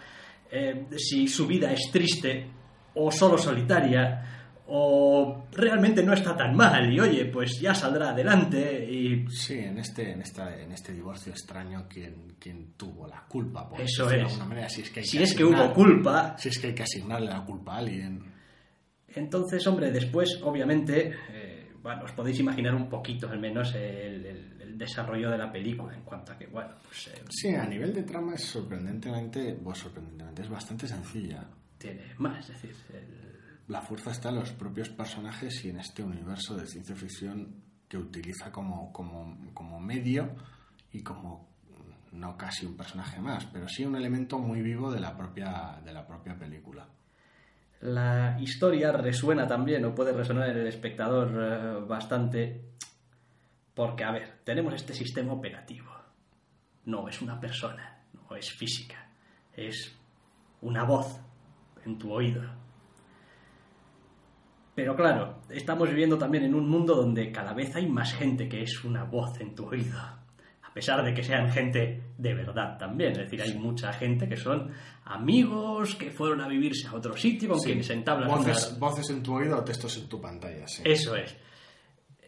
eh, 0.50 0.87
si 0.96 1.26
su 1.26 1.46
vida 1.46 1.72
es 1.72 1.90
triste 1.92 2.46
o 2.94 3.11
solo 3.11 3.37
solitaria 3.37 4.24
o 4.70 5.46
realmente 5.50 6.02
no 6.02 6.12
está 6.12 6.37
tan 6.37 6.54
mal 6.54 6.92
y 6.92 7.00
oye, 7.00 7.24
pues 7.24 7.59
ya 7.59 7.74
saldrá 7.74 8.11
adelante 8.11 8.85
y... 8.85 9.26
Sí, 9.31 9.59
en 9.59 9.78
este, 9.78 10.12
en 10.12 10.20
esta, 10.20 10.54
en 10.54 10.72
este 10.72 10.92
divorcio 10.92 11.33
extraño, 11.33 11.87
quien 11.88 12.74
tuvo 12.76 13.07
la 13.07 13.24
culpa, 13.26 13.66
por 13.68 13.81
Eso 13.81 14.04
decirlo 14.04 14.11
de 14.11 14.16
es. 14.16 14.33
alguna 14.33 14.48
manera, 14.50 14.68
si 14.68 14.83
es 14.83 14.90
que, 14.90 15.00
hay 15.00 15.07
Si 15.07 15.16
que 15.18 15.24
es 15.24 15.35
que 15.35 15.44
hubo 15.44 15.72
culpa, 15.72 16.37
Si 16.37 16.50
es 16.50 16.59
que 16.59 16.68
hay 16.68 16.74
que 16.74 16.83
asignarle 16.83 17.31
la 17.31 17.44
culpa 17.44 17.74
a 17.74 17.78
alguien. 17.78 18.22
Entonces, 19.09 19.66
hombre, 19.66 19.90
después, 19.90 20.38
obviamente, 20.42 21.14
eh, 21.33 21.48
bueno, 21.83 22.05
os 22.05 22.12
podéis 22.12 22.38
imaginar 22.41 22.75
un 22.75 22.88
poquito 22.88 23.29
al 23.29 23.38
menos 23.41 23.75
el, 23.75 24.25
el- 24.27 24.62
el 24.62 24.79
desarrollo 24.79 25.31
de 25.31 25.38
la 25.38 25.51
película 25.51 25.95
en 25.95 26.03
cuanto 26.03 26.33
a 26.33 26.38
que, 26.38 26.47
bueno, 26.47 26.71
pues 26.85 27.09
eh, 27.09 27.23
Sí, 27.31 27.55
a 27.55 27.64
nivel 27.67 27.93
de 27.95 28.03
trama 28.05 28.35
es 28.35 28.45
sorprendentemente, 28.45 29.55
pues 29.62 29.79
sorprendentemente, 29.79 30.43
es 30.43 30.49
bastante 30.49 30.87
sencilla. 30.87 31.45
tiene 31.79 32.03
más, 32.19 32.49
es 32.51 32.62
decir, 32.62 32.75
el- 32.95 33.29
La 33.69 33.83
fuerza 33.83 34.11
está 34.12 34.31
en 34.31 34.37
los 34.37 34.51
propios 34.53 34.88
personajes 34.88 35.64
y 35.64 35.71
en 35.71 35.79
este 35.81 36.03
universo 36.03 36.57
de 36.57 36.67
ciencia 36.67 36.95
ficción 36.97 37.62
que 37.88 37.99
utiliza 37.99 38.51
como, 38.53 38.93
como, 38.93 39.37
como 39.55 39.79
medio 39.81 40.35
y 40.93 41.03
como 41.03 41.49
no 42.12 42.37
casi 42.38 42.64
un 42.67 42.77
personaje 42.77 43.21
más, 43.21 43.45
pero 43.47 43.69
sí 43.69 43.85
un 43.85 43.95
elemento 43.97 44.38
muy 44.38 44.62
vivo 44.62 44.91
de 44.91 45.01
la 45.01 45.14
propia, 45.17 45.79
de 45.85 45.93
la 45.93 46.07
propia 46.07 46.35
película. 46.38 46.87
La 47.81 48.37
historia 48.41 48.93
resuena 48.93 49.47
también, 49.47 49.85
o 49.85 49.95
puede 49.95 50.12
resonar 50.12 50.51
en 50.51 50.59
el 50.59 50.67
espectador 50.67 51.31
eh, 51.31 51.87
bastante, 51.87 52.64
porque, 53.75 54.05
a 54.05 54.11
ver, 54.11 54.41
tenemos 54.45 54.75
este 54.75 54.93
sistema 54.95 55.33
operativo. 55.33 55.91
No 56.87 57.09
es 57.09 57.21
una 57.23 57.38
persona, 57.38 58.03
no 58.12 58.37
es 58.37 58.51
física, 58.51 59.11
es 59.55 59.97
una 60.62 60.85
voz 60.85 61.21
en 61.85 61.99
tu 61.99 62.12
oído. 62.12 62.43
Pero 64.75 64.95
claro, 64.97 65.41
estamos 65.51 65.88
viviendo 65.88 66.19
también 66.19 66.45
en 66.45 66.55
un 66.55 66.69
mundo 66.69 66.95
donde 66.95 67.31
cada 67.33 67.53
vez 67.53 67.75
hay 67.77 67.88
más 67.88 68.14
gente 68.14 68.49
que 68.49 68.62
es 68.62 68.85
una 68.85 69.05
voz 69.05 69.41
en 69.41 69.55
tu 69.55 69.67
oído. 69.67 70.17
A 70.79 70.81
pesar 70.81 71.05
de 71.05 71.12
que 71.12 71.25
sean 71.25 71.51
gente 71.51 72.05
de 72.17 72.35
verdad 72.35 72.79
también. 72.79 73.11
Es 73.11 73.19
decir, 73.19 73.43
hay 73.43 73.53
mucha 73.59 73.93
gente 73.93 74.29
que 74.29 74.37
son 74.37 74.71
amigos, 75.07 75.97
que 75.97 76.12
fueron 76.12 76.41
a 76.41 76.47
vivirse 76.47 76.87
a 76.87 76.95
otro 76.95 77.17
sitio, 77.17 77.49
con 77.49 77.59
Sí, 77.59 77.67
quienes 77.67 77.91
entablan 77.91 78.29
voces, 78.29 78.69
una- 78.71 78.79
voces 78.79 79.11
en 79.11 79.21
tu 79.21 79.35
oído 79.35 79.59
o 79.59 79.64
textos 79.64 79.97
en 79.99 80.09
tu 80.09 80.21
pantalla, 80.21 80.69
sí. 80.69 80.83
Eso 80.85 81.17
es. 81.17 81.37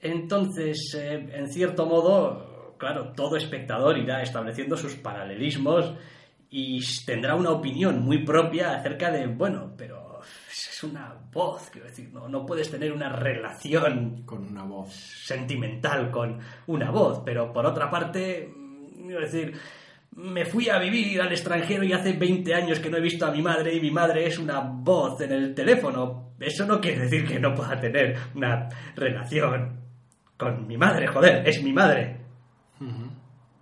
Entonces, 0.02 0.94
eh, 0.98 1.28
en 1.32 1.46
cierto 1.52 1.86
modo, 1.86 2.74
claro, 2.76 3.12
todo 3.12 3.36
espectador 3.36 3.96
irá 3.98 4.20
estableciendo 4.20 4.76
sus 4.76 4.94
paralelismos 4.96 5.92
y 6.50 6.80
tendrá 7.06 7.36
una 7.36 7.50
opinión 7.50 8.00
muy 8.02 8.24
propia 8.24 8.72
acerca 8.74 9.12
de, 9.12 9.28
bueno, 9.28 9.74
pero 9.76 10.09
es 10.50 10.84
una 10.84 11.14
voz, 11.32 11.70
quiero 11.70 11.86
decir, 11.86 12.10
no, 12.12 12.28
no 12.28 12.44
puedes 12.44 12.70
tener 12.70 12.92
una 12.92 13.08
relación 13.10 14.22
Con 14.24 14.46
una 14.46 14.64
voz. 14.64 14.92
sentimental 14.92 16.10
con 16.10 16.38
una 16.66 16.90
voz, 16.90 17.22
pero 17.24 17.52
por 17.52 17.66
otra 17.66 17.90
parte, 17.90 18.52
mm, 18.54 19.06
quiero 19.06 19.20
decir, 19.20 19.54
me 20.12 20.44
fui 20.44 20.68
a 20.68 20.78
vivir 20.78 21.20
al 21.20 21.30
extranjero 21.30 21.84
y 21.84 21.92
hace 21.92 22.12
20 22.14 22.54
años 22.54 22.80
que 22.80 22.90
no 22.90 22.96
he 22.96 23.00
visto 23.00 23.26
a 23.26 23.30
mi 23.30 23.42
madre 23.42 23.74
y 23.74 23.80
mi 23.80 23.90
madre 23.90 24.26
es 24.26 24.38
una 24.38 24.60
voz 24.60 25.20
en 25.20 25.32
el 25.32 25.54
teléfono. 25.54 26.32
Eso 26.40 26.66
no 26.66 26.80
quiere 26.80 27.02
decir 27.02 27.26
que 27.26 27.38
no 27.38 27.54
pueda 27.54 27.78
tener 27.80 28.16
una 28.34 28.68
relación 28.96 29.78
con 30.36 30.66
mi 30.66 30.76
madre, 30.76 31.06
joder, 31.06 31.46
es 31.46 31.62
mi 31.62 31.72
madre. 31.72 32.16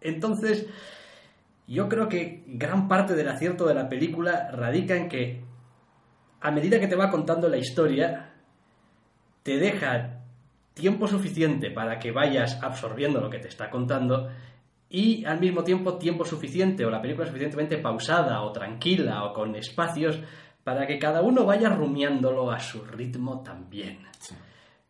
Entonces, 0.01 0.67
yo 1.67 1.89
creo 1.89 2.09
que 2.09 2.45
gran 2.47 2.89
parte 2.89 3.15
del 3.15 3.29
acierto 3.29 3.67
de 3.67 3.75
la 3.75 3.89
película 3.89 4.51
radica 4.53 4.97
en 4.97 5.09
que 5.09 5.48
a 6.41 6.51
medida 6.51 6.81
que 6.81 6.87
te 6.87 6.97
va 6.97 7.11
contando 7.11 7.49
la 7.49 7.57
historia, 7.57 8.33
te 9.43 9.59
deja 9.59 10.21
tiempo 10.75 11.09
suficiente 11.09 11.71
para 11.71 11.99
que 11.99 12.13
vayas 12.13 12.63
absorbiendo 12.63 13.21
lo 13.21 13.31
que 13.31 13.39
te 13.39 13.49
está 13.49 13.71
contando 13.71 14.31
y 14.91 15.25
al 15.25 15.41
mismo 15.41 15.65
tiempo 15.65 15.99
tiempo 15.99 16.25
suficiente 16.25 16.85
o 16.85 16.91
la 16.91 17.03
película 17.03 17.27
suficientemente 17.27 17.79
pausada 17.79 18.43
o 18.43 18.53
tranquila 18.53 19.25
o 19.25 19.35
con 19.35 19.55
espacios 19.57 20.21
para 20.63 20.87
que 20.87 20.99
cada 20.99 21.23
uno 21.23 21.45
vaya 21.45 21.69
rumiándolo 21.71 22.51
a 22.51 22.61
su 22.61 22.85
ritmo 22.85 23.43
también. 23.43 23.99
Sí. 24.19 24.35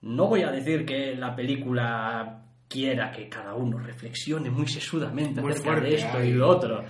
No 0.02 0.26
voy 0.26 0.42
a 0.42 0.50
decir 0.50 0.84
que 0.84 1.14
la 1.16 1.34
película 1.34 2.42
quiera 2.68 3.10
que 3.10 3.28
cada 3.28 3.54
uno 3.54 3.78
reflexione 3.78 4.50
muy 4.50 4.68
sesudamente 4.68 5.40
Muy 5.40 5.52
acerca 5.52 5.70
fuerte, 5.70 5.88
de 5.88 5.94
esto 5.96 6.22
y 6.22 6.32
lo 6.32 6.48
otro. 6.48 6.84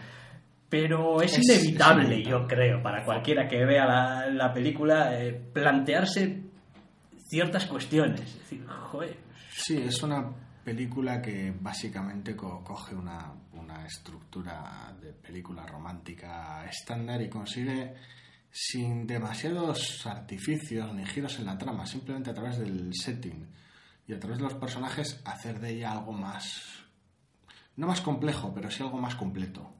Pero 0.69 1.23
es, 1.23 1.39
Es- 1.39 1.45
inevitable, 1.49 2.21
es 2.21 2.29
yo 2.29 2.47
creo, 2.47 2.83
para 2.83 3.05
cualquiera 3.05 3.49
que 3.49 3.65
vea 3.65 3.87
la, 3.87 4.27
la 4.31 4.53
película, 4.53 5.19
eh, 5.19 5.33
plantearse 5.53 6.43
ciertas 7.29 7.67
cuestiones. 7.67 8.21
Es 8.21 8.39
decir, 8.39 8.67
joder, 8.67 9.17
Sí, 9.51 9.77
es 9.79 10.03
una 10.03 10.31
película 10.65 11.21
que 11.23 11.53
básicamente 11.59 12.37
co- 12.37 12.63
coge 12.63 12.95
una, 12.95 13.33
una 13.55 13.85
estructura 13.87 14.95
de 15.01 15.13
película 15.15 15.67
romántica 15.67 16.65
estándar 16.67 17.21
y 17.23 17.29
consigue 17.29 17.95
sin 18.51 19.07
demasiados 19.07 20.07
artificios 20.07 20.93
ni 20.95 21.05
giros 21.07 21.39
en 21.39 21.47
la 21.47 21.59
trama, 21.59 21.87
simplemente 21.87 22.31
a 22.31 22.35
través 22.35 22.59
del 22.59 22.91
setting 22.95 23.47
y 24.07 24.13
a 24.15 24.21
través 24.21 24.39
de 24.39 24.45
los 24.45 24.55
personajes 24.55 25.21
hacer 25.25 25.59
de 25.61 25.71
ella 25.71 25.93
algo 25.93 26.13
más, 26.13 26.63
no 27.77 27.87
más 27.87 28.01
complejo, 28.01 28.53
pero 28.55 28.71
sí 28.71 28.83
algo 28.83 28.99
más 28.99 29.17
completo. 29.17 29.75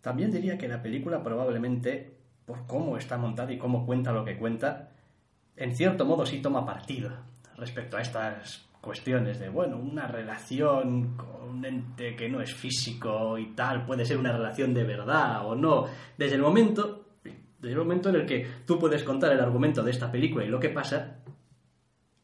También 0.00 0.30
diría 0.30 0.56
que 0.56 0.68
la 0.68 0.82
película 0.82 1.22
probablemente, 1.22 2.16
por 2.44 2.66
cómo 2.66 2.96
está 2.96 3.18
montada 3.18 3.52
y 3.52 3.58
cómo 3.58 3.84
cuenta 3.84 4.12
lo 4.12 4.24
que 4.24 4.38
cuenta, 4.38 4.90
en 5.56 5.74
cierto 5.74 6.04
modo 6.04 6.24
sí 6.24 6.40
toma 6.40 6.64
partido 6.64 7.10
respecto 7.56 7.96
a 7.96 8.02
estas 8.02 8.68
cuestiones 8.80 9.38
de, 9.40 9.48
bueno, 9.48 9.76
una 9.76 10.06
relación 10.06 11.16
con 11.16 11.48
un 11.48 11.64
ente 11.64 12.14
que 12.14 12.28
no 12.28 12.40
es 12.40 12.54
físico 12.54 13.36
y 13.36 13.54
tal, 13.54 13.84
puede 13.84 14.04
ser 14.04 14.16
una 14.18 14.32
relación 14.32 14.72
de 14.72 14.84
verdad 14.84 15.44
o 15.46 15.54
no. 15.56 15.86
Desde 16.16 16.36
el 16.36 16.42
momento, 16.42 17.16
desde 17.22 17.72
el 17.72 17.78
momento 17.78 18.08
en 18.10 18.16
el 18.16 18.26
que 18.26 18.46
tú 18.64 18.78
puedes 18.78 19.02
contar 19.02 19.32
el 19.32 19.40
argumento 19.40 19.82
de 19.82 19.90
esta 19.90 20.10
película 20.10 20.44
y 20.44 20.48
lo 20.48 20.60
que 20.60 20.70
pasa, 20.70 21.18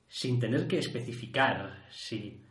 sin 0.06 0.38
tener 0.38 0.68
que 0.68 0.78
especificar 0.78 1.86
si 1.90 2.43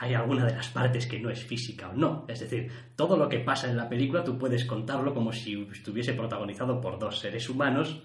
hay 0.00 0.14
alguna 0.14 0.44
de 0.46 0.54
las 0.54 0.68
partes 0.68 1.06
que 1.06 1.18
no 1.18 1.28
es 1.28 1.44
física 1.44 1.88
o 1.88 1.92
no. 1.92 2.24
Es 2.28 2.40
decir, 2.40 2.70
todo 2.94 3.16
lo 3.16 3.28
que 3.28 3.40
pasa 3.40 3.68
en 3.68 3.76
la 3.76 3.88
película 3.88 4.22
tú 4.22 4.38
puedes 4.38 4.64
contarlo 4.64 5.12
como 5.12 5.32
si 5.32 5.60
estuviese 5.72 6.12
protagonizado 6.14 6.80
por 6.80 6.98
dos 6.98 7.18
seres 7.18 7.48
humanos 7.50 8.02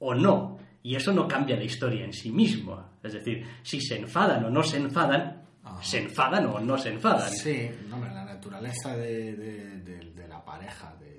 o 0.00 0.14
no. 0.14 0.58
Y 0.82 0.94
eso 0.96 1.12
no 1.12 1.26
cambia 1.28 1.56
la 1.56 1.64
historia 1.64 2.04
en 2.04 2.12
sí 2.12 2.30
mismo. 2.30 2.80
Es 3.02 3.12
decir, 3.12 3.44
si 3.62 3.80
se 3.80 3.98
enfadan 3.98 4.44
o 4.44 4.50
no 4.50 4.62
se 4.62 4.76
enfadan, 4.78 5.42
se 5.82 5.98
enfadan 6.02 6.46
o 6.46 6.60
no 6.60 6.76
se 6.78 6.90
enfadan. 6.90 7.30
Sí, 7.30 7.70
no, 7.88 7.98
la 8.04 8.24
naturaleza 8.24 8.96
de, 8.96 9.34
de- 9.36 9.80
de- 9.82 10.10
de 10.12 10.28
la 10.28 10.44
pareja, 10.44 10.94
de, 11.00 11.16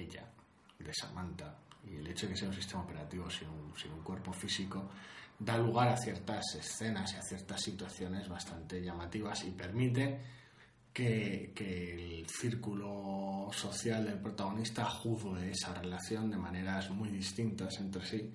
ella, 0.00 0.24
de 0.78 0.94
Samantha, 0.94 1.56
y 1.90 1.96
el 1.96 2.06
hecho 2.06 2.26
de 2.26 2.32
que 2.32 2.38
sea 2.38 2.48
un 2.48 2.54
sistema 2.54 2.82
operativo 2.82 3.28
sin 3.30 3.48
un, 3.48 3.72
sin 3.76 3.92
un 3.92 4.02
cuerpo 4.02 4.32
físico, 4.32 4.88
da 5.40 5.56
lugar 5.56 5.88
a 5.88 5.96
ciertas 5.96 6.44
escenas 6.54 7.14
y 7.14 7.16
a 7.16 7.22
ciertas 7.22 7.62
situaciones 7.62 8.28
bastante 8.28 8.82
llamativas 8.82 9.42
y 9.44 9.50
permite 9.50 10.20
que, 10.92 11.52
que 11.54 12.18
el 12.18 12.26
círculo 12.28 13.48
social 13.50 14.04
del 14.04 14.18
protagonista 14.18 14.84
juzgue 14.84 15.50
esa 15.50 15.72
relación 15.72 16.30
de 16.30 16.36
maneras 16.36 16.90
muy 16.90 17.08
distintas 17.08 17.80
entre 17.80 18.04
sí. 18.04 18.34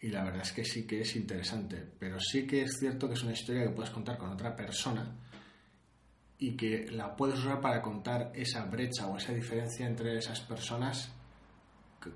Y 0.00 0.08
la 0.08 0.24
verdad 0.24 0.42
es 0.42 0.52
que 0.52 0.64
sí 0.64 0.84
que 0.84 1.02
es 1.02 1.14
interesante, 1.14 1.86
pero 1.98 2.18
sí 2.18 2.44
que 2.44 2.62
es 2.62 2.76
cierto 2.78 3.08
que 3.08 3.14
es 3.14 3.22
una 3.22 3.32
historia 3.32 3.62
que 3.62 3.70
puedes 3.70 3.90
contar 3.90 4.18
con 4.18 4.30
otra 4.30 4.54
persona 4.56 5.16
y 6.38 6.56
que 6.56 6.90
la 6.90 7.14
puedes 7.16 7.38
usar 7.38 7.60
para 7.60 7.80
contar 7.80 8.32
esa 8.34 8.64
brecha 8.64 9.06
o 9.06 9.16
esa 9.16 9.32
diferencia 9.32 9.86
entre 9.86 10.18
esas 10.18 10.40
personas, 10.40 11.12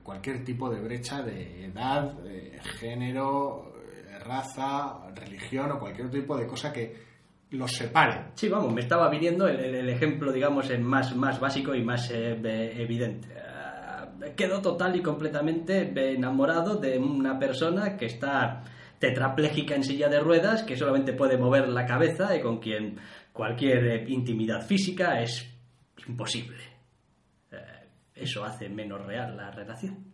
cualquier 0.03 0.45
tipo 0.45 0.69
de 0.69 0.81
brecha 0.81 1.23
de 1.23 1.65
edad, 1.65 2.13
de 2.15 2.61
género, 2.79 3.80
raza, 4.21 5.09
religión 5.15 5.73
o 5.73 5.79
cualquier 5.79 6.11
tipo 6.11 6.37
de 6.37 6.47
cosa 6.47 6.73
que 6.73 7.11
los 7.51 7.73
separe. 7.73 8.27
Sí, 8.35 8.49
vamos, 8.49 8.73
me 8.73 8.81
estaba 8.81 9.09
viniendo 9.11 9.49
el, 9.49 9.59
el- 9.59 9.75
el 9.75 9.89
ejemplo, 9.89 10.33
digamos, 10.33 10.71
en 10.71 10.83
más, 10.85 11.15
más 11.17 11.41
básico 11.41 11.75
y 11.75 11.83
más 11.83 12.11
eh, 12.11 12.33
evidente. 12.81 13.29
Ah, 13.39 14.09
quedo 14.37 14.61
total 14.61 14.95
y 14.97 15.03
completamente 15.03 15.93
enamorado 16.15 16.77
de 16.77 16.99
una 16.99 17.39
persona 17.39 17.97
que 17.97 18.07
está 18.07 18.63
tetrapléjica 18.99 19.75
en 19.75 19.83
silla 19.83 20.09
de 20.09 20.21
ruedas, 20.21 20.63
que 20.63 20.77
solamente 20.77 21.13
puede 21.15 21.39
mover 21.39 21.69
la 21.69 21.87
cabeza 21.87 22.37
y 22.37 22.41
con 22.41 22.59
quien 22.61 22.99
cualquier 23.33 23.85
eh, 23.87 24.05
intimidad 24.09 24.61
física 24.67 25.21
es 25.21 25.49
imposible. 26.07 26.59
Eh, 27.51 27.57
eso 28.15 28.45
hace 28.45 28.69
menos 28.69 29.05
real 29.05 29.37
la 29.37 29.51
relación. 29.51 30.10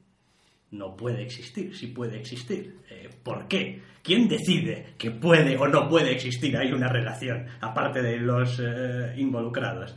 No 0.72 0.96
puede 0.96 1.22
existir, 1.22 1.76
sí 1.76 1.88
puede 1.88 2.18
existir. 2.18 2.80
Eh, 2.90 3.08
¿Por 3.22 3.46
qué? 3.48 3.82
¿Quién 4.02 4.28
decide 4.28 4.94
que 4.98 5.10
puede 5.12 5.56
o 5.56 5.66
no 5.68 5.88
puede 5.88 6.12
existir 6.12 6.56
ahí 6.56 6.72
una 6.72 6.88
relación, 6.88 7.46
aparte 7.60 8.02
de 8.02 8.16
los 8.18 8.60
eh, 8.62 9.14
involucrados? 9.16 9.94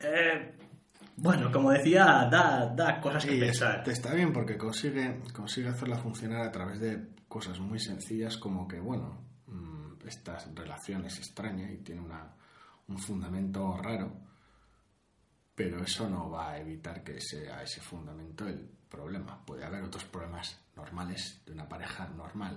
Eh, 0.00 0.52
bueno, 1.16 1.50
como 1.50 1.70
decía, 1.70 2.28
da, 2.30 2.72
da 2.74 3.00
cosas 3.00 3.24
que 3.24 3.36
Y 3.36 3.40
pensar. 3.40 3.78
está- 3.78 3.90
está 3.92 4.14
bien 4.14 4.32
porque 4.32 4.56
consigue, 4.58 5.20
consigue 5.32 5.68
hacerla 5.68 5.96
funcionar 5.96 6.42
a 6.42 6.50
través 6.52 6.80
de 6.80 7.08
cosas 7.28 7.58
muy 7.60 7.78
sencillas 7.78 8.36
como 8.36 8.68
que, 8.68 8.80
bueno, 8.80 9.24
mm, 9.46 10.06
estas 10.06 10.54
relaciones 10.54 11.16
extrañas 11.18 11.70
y 11.72 11.78
tiene 11.78 12.00
una, 12.02 12.34
un 12.88 12.98
fundamento 12.98 13.76
raro, 13.82 14.12
pero 15.54 15.82
eso 15.82 16.08
no 16.08 16.30
va 16.30 16.52
a 16.52 16.58
evitar 16.60 17.02
que 17.02 17.20
sea 17.20 17.62
ese 17.62 17.80
fundamento 17.80 18.46
el 18.46 18.68
problema. 18.94 19.44
Puede 19.44 19.64
haber 19.64 19.82
otros 19.82 20.04
problemas 20.04 20.58
normales 20.76 21.40
de 21.46 21.52
una 21.52 21.68
pareja 21.68 22.08
normal. 22.16 22.56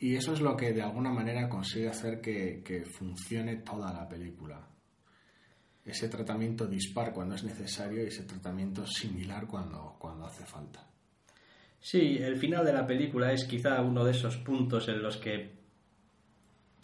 Y 0.00 0.14
eso 0.14 0.32
es 0.32 0.40
lo 0.40 0.56
que 0.56 0.72
de 0.72 0.82
alguna 0.82 1.10
manera 1.10 1.48
consigue 1.48 1.88
hacer 1.88 2.20
que, 2.20 2.62
que 2.64 2.84
funcione 2.84 3.56
toda 3.56 3.92
la 3.92 4.08
película. 4.08 4.60
Ese 5.84 6.08
tratamiento 6.08 6.66
dispar 6.66 7.12
cuando 7.12 7.34
es 7.34 7.42
necesario 7.44 8.02
y 8.04 8.08
ese 8.08 8.24
tratamiento 8.24 8.86
similar 8.86 9.46
cuando, 9.46 9.96
cuando 9.98 10.26
hace 10.26 10.44
falta. 10.44 10.84
Sí, 11.80 12.18
el 12.20 12.36
final 12.36 12.64
de 12.64 12.72
la 12.74 12.86
película 12.86 13.32
es 13.32 13.44
quizá 13.44 13.80
uno 13.82 14.04
de 14.04 14.10
esos 14.10 14.36
puntos 14.36 14.86
en 14.88 15.02
los 15.02 15.16
que 15.16 15.56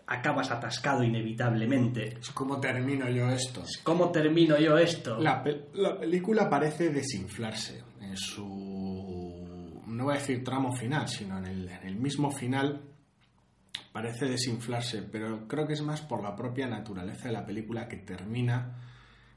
acabas 0.07 0.50
atascado 0.50 1.03
inevitablemente. 1.03 2.18
Es 2.20 2.31
como 2.31 2.61
termino 2.61 3.09
yo 3.09 3.29
esto. 3.31 3.62
¿Cómo 3.83 4.11
termino 4.11 4.59
yo 4.59 4.77
esto? 4.77 5.18
La, 5.18 5.42
pe- 5.42 5.66
la 5.74 5.98
película 5.98 6.48
parece 6.48 6.90
desinflarse 6.90 7.83
en 8.14 8.16
su, 8.16 9.83
no 9.87 10.05
voy 10.05 10.14
a 10.14 10.18
decir 10.18 10.44
tramo 10.44 10.72
final, 10.72 11.09
sino 11.09 11.38
en 11.38 11.68
el, 11.83 11.96
mismo 11.96 12.31
final 12.31 12.83
parece 13.92 14.27
desinflarse, 14.27 15.03
pero 15.03 15.48
creo 15.48 15.66
que 15.66 15.72
es 15.72 15.83
más 15.83 16.00
por 16.00 16.22
la 16.22 16.37
propia 16.37 16.68
naturaleza 16.68 17.29
de 17.29 17.33
la 17.33 17.44
película 17.44 17.88
que 17.88 17.96
termina 17.96 18.77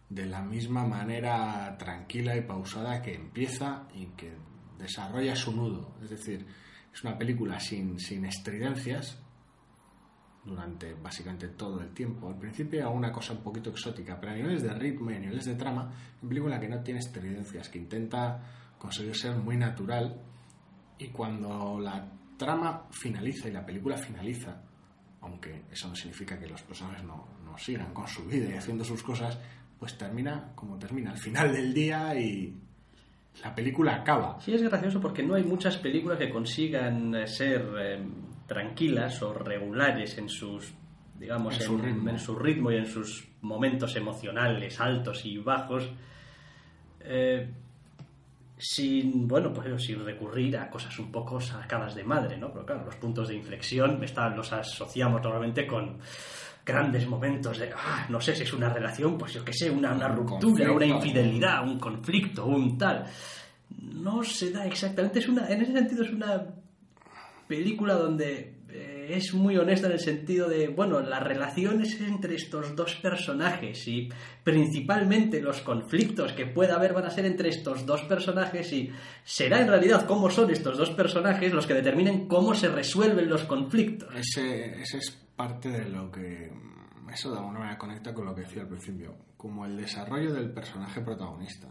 de 0.09 0.25
la 0.27 0.41
misma 0.41 0.85
manera 0.85 1.75
tranquila 1.77 2.37
y 2.37 2.41
pausada 2.41 3.01
que 3.01 3.15
empieza 3.15 3.87
y 3.93 4.05
que 4.07 4.31
desarrolla 4.77 5.35
su 5.35 5.55
nudo. 5.55 5.95
Es 6.03 6.11
decir, 6.11 6.45
es 6.93 7.03
una 7.03 7.17
película 7.17 7.59
sin, 7.59 7.99
sin 7.99 8.25
estridencias, 8.25 9.17
durante 10.47 10.93
básicamente 10.93 11.49
todo 11.49 11.81
el 11.81 11.89
tiempo. 11.93 12.29
Al 12.29 12.37
principio 12.37 12.79
era 12.79 12.89
una 12.89 13.11
cosa 13.11 13.33
un 13.33 13.43
poquito 13.43 13.69
exótica, 13.69 14.17
pero 14.19 14.31
a 14.31 14.35
niveles 14.35 14.63
de 14.63 14.73
ritmo 14.73 15.11
y 15.11 15.15
a 15.15 15.19
niveles 15.19 15.45
de 15.45 15.55
trama, 15.55 15.91
es 15.91 16.23
una 16.23 16.29
película 16.29 16.59
que 16.59 16.69
no 16.69 16.79
tiene 16.79 16.99
estridencias, 17.01 17.69
que 17.69 17.79
intenta 17.79 18.41
conseguir 18.77 19.15
ser 19.15 19.35
muy 19.35 19.57
natural 19.57 20.21
y 20.97 21.07
cuando 21.09 21.79
la 21.79 22.05
trama 22.37 22.87
finaliza 22.91 23.49
y 23.49 23.51
la 23.51 23.65
película 23.65 23.97
finaliza, 23.97 24.61
aunque 25.21 25.63
eso 25.71 25.87
no 25.87 25.95
significa 25.95 26.39
que 26.39 26.47
los 26.47 26.61
personajes 26.61 27.03
no, 27.03 27.27
no 27.43 27.57
sigan 27.57 27.93
con 27.93 28.07
su 28.07 28.23
vida 28.25 28.49
y 28.49 28.57
haciendo 28.57 28.83
sus 28.83 29.01
cosas, 29.03 29.37
pues 29.79 29.97
termina 29.97 30.51
como 30.55 30.77
termina, 30.77 31.11
al 31.11 31.17
final 31.17 31.51
del 31.53 31.73
día 31.73 32.15
y 32.19 32.55
la 33.43 33.53
película 33.53 33.95
acaba. 33.95 34.39
Sí, 34.41 34.53
es 34.53 34.63
gracioso 34.63 34.99
porque 34.99 35.21
no 35.23 35.35
hay 35.35 35.43
muchas 35.43 35.77
películas 35.77 36.17
que 36.17 36.29
consigan 36.29 37.13
eh, 37.15 37.27
ser 37.27 37.63
eh, 37.79 38.03
tranquilas 38.47 39.21
o 39.21 39.33
regulares 39.33 40.17
en 40.17 40.29
sus, 40.29 40.73
digamos, 41.19 41.55
En 41.55 41.61
en, 41.61 41.67
su 41.67 41.77
ritmo. 41.77 42.09
en 42.09 42.19
su 42.19 42.35
ritmo 42.35 42.71
y 42.71 42.77
en 42.77 42.85
sus 42.87 43.27
momentos 43.41 43.95
emocionales 43.95 44.79
altos 44.79 45.23
y 45.25 45.37
bajos. 45.37 45.91
eh, 47.01 47.51
sin, 48.57 49.27
bueno, 49.27 49.53
pues 49.53 49.83
sin 49.83 50.03
recurrir 50.03 50.57
a 50.57 50.69
cosas 50.69 50.97
un 50.99 51.11
poco 51.11 51.39
sacadas 51.39 51.93
de 51.93 52.03
madre, 52.03 52.37
¿no? 52.37 52.51
Pero 52.51 52.65
claro, 52.65 52.85
los 52.85 52.95
puntos 52.95 53.27
de 53.27 53.35
inflexión 53.35 54.03
están, 54.03 54.35
los 54.35 54.51
asociamos 54.51 55.21
normalmente 55.21 55.67
con 55.67 55.99
grandes 56.65 57.07
momentos 57.07 57.59
de, 57.59 57.71
ah, 57.73 58.07
no 58.09 58.19
sé 58.19 58.35
si 58.35 58.43
es 58.43 58.53
una 58.53 58.69
relación, 58.69 59.17
pues 59.17 59.33
yo 59.33 59.45
qué 59.45 59.53
sé, 59.53 59.69
una, 59.69 59.93
una 59.93 60.07
Un 60.07 60.15
ruptura, 60.15 60.71
una 60.71 60.85
infidelidad, 60.85 61.63
un 61.63 61.79
conflicto, 61.79 62.45
un 62.45 62.77
tal. 62.77 63.05
No 63.79 64.23
se 64.23 64.51
da 64.51 64.65
exactamente, 64.65 65.19
es 65.19 65.29
una, 65.29 65.47
en 65.47 65.61
ese 65.61 65.73
sentido 65.73 66.03
es 66.03 66.11
una 66.11 66.43
película 67.47 67.93
donde 67.93 68.56
eh, 68.69 69.13
es 69.15 69.33
muy 69.33 69.57
honesta 69.57 69.87
en 69.87 69.93
el 69.93 69.99
sentido 69.99 70.49
de, 70.49 70.67
bueno, 70.67 70.99
las 70.99 71.23
relaciones 71.23 71.99
entre 72.01 72.35
estos 72.35 72.75
dos 72.75 72.95
personajes 72.95 73.87
y 73.87 74.09
principalmente 74.43 75.41
los 75.41 75.61
conflictos 75.61 76.33
que 76.33 76.45
pueda 76.45 76.75
haber 76.75 76.93
van 76.93 77.05
a 77.05 77.09
ser 77.09 77.25
entre 77.25 77.49
estos 77.49 77.85
dos 77.85 78.01
personajes 78.03 78.71
y 78.73 78.91
será 79.23 79.61
en 79.61 79.67
realidad 79.67 80.05
cómo 80.05 80.29
son 80.29 80.51
estos 80.51 80.77
dos 80.77 80.89
personajes 80.89 81.53
los 81.53 81.65
que 81.65 81.75
determinen 81.75 82.27
cómo 82.27 82.53
se 82.53 82.67
resuelven 82.67 83.29
los 83.29 83.43
conflictos. 83.45 84.13
Ese, 84.15 84.81
ese 84.81 84.97
es 84.97 85.11
parte 85.35 85.69
de 85.69 85.87
lo 85.89 86.11
que. 86.11 86.51
Eso 87.13 87.31
de 87.31 87.37
alguna 87.37 87.59
manera 87.59 87.77
conecta 87.77 88.13
con 88.13 88.25
lo 88.25 88.35
que 88.35 88.41
decía 88.41 88.63
al 88.63 88.67
principio. 88.67 89.15
Como 89.37 89.65
el 89.65 89.77
desarrollo 89.77 90.33
del 90.33 90.51
personaje 90.51 90.99
protagonista. 90.99 91.67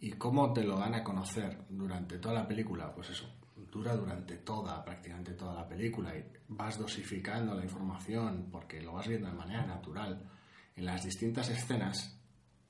Y 0.00 0.10
cómo 0.12 0.52
te 0.52 0.64
lo 0.64 0.78
dan 0.78 0.94
a 0.94 1.04
conocer 1.04 1.58
durante 1.68 2.18
toda 2.18 2.34
la 2.34 2.48
película. 2.48 2.92
Pues 2.92 3.10
eso, 3.10 3.32
dura 3.72 3.96
durante 3.96 4.36
toda, 4.36 4.84
prácticamente 4.84 5.32
toda 5.32 5.54
la 5.54 5.66
película. 5.66 6.14
Y 6.14 6.24
vas 6.48 6.78
dosificando 6.78 7.54
la 7.54 7.64
información 7.64 8.48
porque 8.52 8.82
lo 8.82 8.92
vas 8.92 9.08
viendo 9.08 9.28
de 9.28 9.34
manera 9.34 9.64
natural 9.64 10.22
en 10.76 10.84
las 10.84 11.02
distintas 11.02 11.48
escenas. 11.48 12.18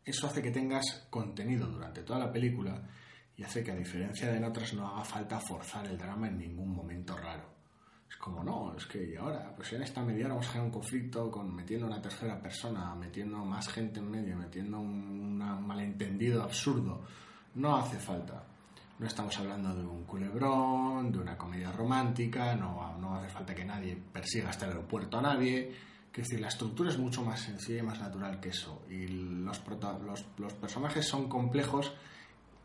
Eso 0.04 0.28
hace 0.28 0.40
que 0.40 0.52
tengas 0.52 1.08
contenido 1.10 1.66
durante 1.66 2.02
toda 2.02 2.20
la 2.20 2.32
película 2.32 2.88
y 3.36 3.42
hace 3.42 3.64
que 3.64 3.72
a 3.72 3.76
diferencia 3.76 4.30
de 4.30 4.36
en 4.36 4.44
otras 4.44 4.74
no 4.74 4.86
haga 4.86 5.04
falta 5.04 5.40
forzar 5.40 5.86
el 5.86 5.98
drama 5.98 6.28
en 6.28 6.38
ningún 6.38 6.72
momento 6.72 7.16
raro. 7.16 7.50
Es 8.08 8.16
como, 8.16 8.44
no, 8.44 8.76
es 8.76 8.86
que 8.86 9.04
y 9.04 9.16
ahora, 9.16 9.52
pues 9.56 9.72
en 9.72 9.82
esta 9.82 10.02
media 10.02 10.26
hora 10.26 10.34
vamos 10.34 10.48
a 10.48 10.52
generar 10.52 10.66
un 10.66 10.72
conflicto 10.72 11.30
con 11.30 11.52
metiendo 11.52 11.86
una 11.86 12.00
tercera 12.00 12.40
persona, 12.40 12.94
metiendo 12.94 13.38
más 13.38 13.68
gente 13.68 14.00
en 14.00 14.10
medio, 14.10 14.36
metiendo 14.36 14.78
un 14.78 15.38
malentendido 15.38 16.42
absurdo. 16.42 17.04
No 17.54 17.76
hace 17.76 17.98
falta. 17.98 18.51
No 19.02 19.08
estamos 19.08 19.36
hablando 19.36 19.74
de 19.74 19.84
un 19.84 20.04
culebrón, 20.04 21.10
de 21.10 21.18
una 21.18 21.36
comedia 21.36 21.72
romántica, 21.72 22.54
no, 22.54 22.96
no 22.98 23.16
hace 23.16 23.28
falta 23.30 23.52
que 23.52 23.64
nadie 23.64 23.96
persiga 24.12 24.50
hasta 24.50 24.66
el 24.66 24.70
aeropuerto 24.74 25.18
a 25.18 25.22
nadie. 25.22 25.72
Es 26.12 26.28
decir, 26.28 26.40
la 26.40 26.46
estructura 26.46 26.88
es 26.88 26.98
mucho 26.98 27.24
más 27.24 27.40
sencilla 27.40 27.80
y 27.80 27.82
más 27.82 27.98
natural 27.98 28.38
que 28.38 28.50
eso. 28.50 28.84
Y 28.88 29.08
los, 29.08 29.60
los, 30.06 30.24
los 30.38 30.52
personajes 30.52 31.04
son 31.04 31.28
complejos 31.28 31.92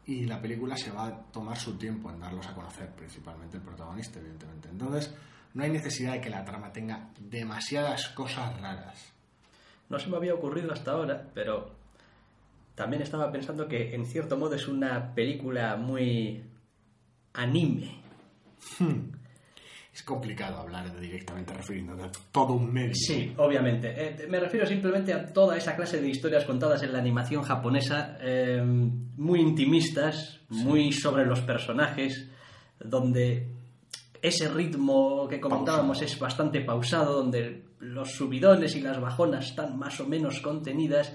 y 0.06 0.26
la 0.26 0.39
película 0.39 0.78
se 0.78 0.91
va 0.91 1.08
a 1.08 1.21
tomar 1.32 1.58
su 1.58 1.76
tiempo 1.76 2.12
en 2.12 2.19
darlos 2.19 2.45
a 2.45 2.54
conocer, 2.54 2.91
principalmente 2.91 3.58
el 3.58 3.63
protagonista, 3.63 4.19
evidentemente. 4.19 4.69
Entonces, 4.69 5.15
no 5.56 5.63
hay 5.63 5.71
necesidad 5.71 6.13
de 6.13 6.21
que 6.21 6.30
la 6.30 6.45
trama 6.45 6.71
tenga 6.71 7.10
demasiadas 7.19 8.10
cosas 8.10 8.62
raras. 8.62 9.12
No 9.89 9.97
se 9.97 10.08
me 10.08 10.17
había 10.17 10.36
ocurrido 10.36 10.71
hasta 10.71 10.91
ahora, 10.91 11.32
pero 11.34 11.71
también 12.77 13.01
estaba 13.01 13.31
pensando 13.31 13.67
que 13.67 13.95
en 13.95 14.05
cierto 14.05 14.37
modo 14.37 14.53
es 14.53 14.67
una 14.67 15.15
película 15.15 15.75
muy 15.77 16.43
anime. 17.33 18.03
Es 19.91 20.03
complicado 20.03 20.59
hablar 20.59 20.93
de 20.93 21.01
directamente 21.01 21.55
refiriéndote 21.55 22.03
a 22.03 22.11
todo 22.31 22.53
un 22.53 22.71
medio. 22.71 22.93
Sí, 22.93 23.33
obviamente. 23.37 23.95
Eh, 23.97 24.27
me 24.29 24.39
refiero 24.39 24.67
simplemente 24.67 25.11
a 25.11 25.25
toda 25.33 25.57
esa 25.57 25.75
clase 25.75 25.99
de 25.99 26.07
historias 26.07 26.45
contadas 26.45 26.83
en 26.83 26.93
la 26.93 26.99
animación 26.99 27.41
japonesa, 27.41 28.15
eh, 28.21 28.61
muy 28.63 29.39
intimistas, 29.39 30.41
muy 30.49 30.91
sobre 30.91 31.25
los 31.25 31.41
personajes, 31.41 32.29
donde 32.79 33.47
ese 34.21 34.49
ritmo 34.49 35.27
que 35.27 35.39
comentábamos 35.39 35.97
Pausado. 35.97 36.13
es 36.13 36.19
bastante 36.19 36.61
pausado, 36.61 37.13
donde 37.23 37.63
los 37.79 38.11
subidones 38.11 38.75
y 38.75 38.81
las 38.81 39.01
bajonas 39.01 39.47
están 39.47 39.79
más 39.79 39.99
o 39.99 40.05
menos 40.05 40.41
contenidas 40.41 41.11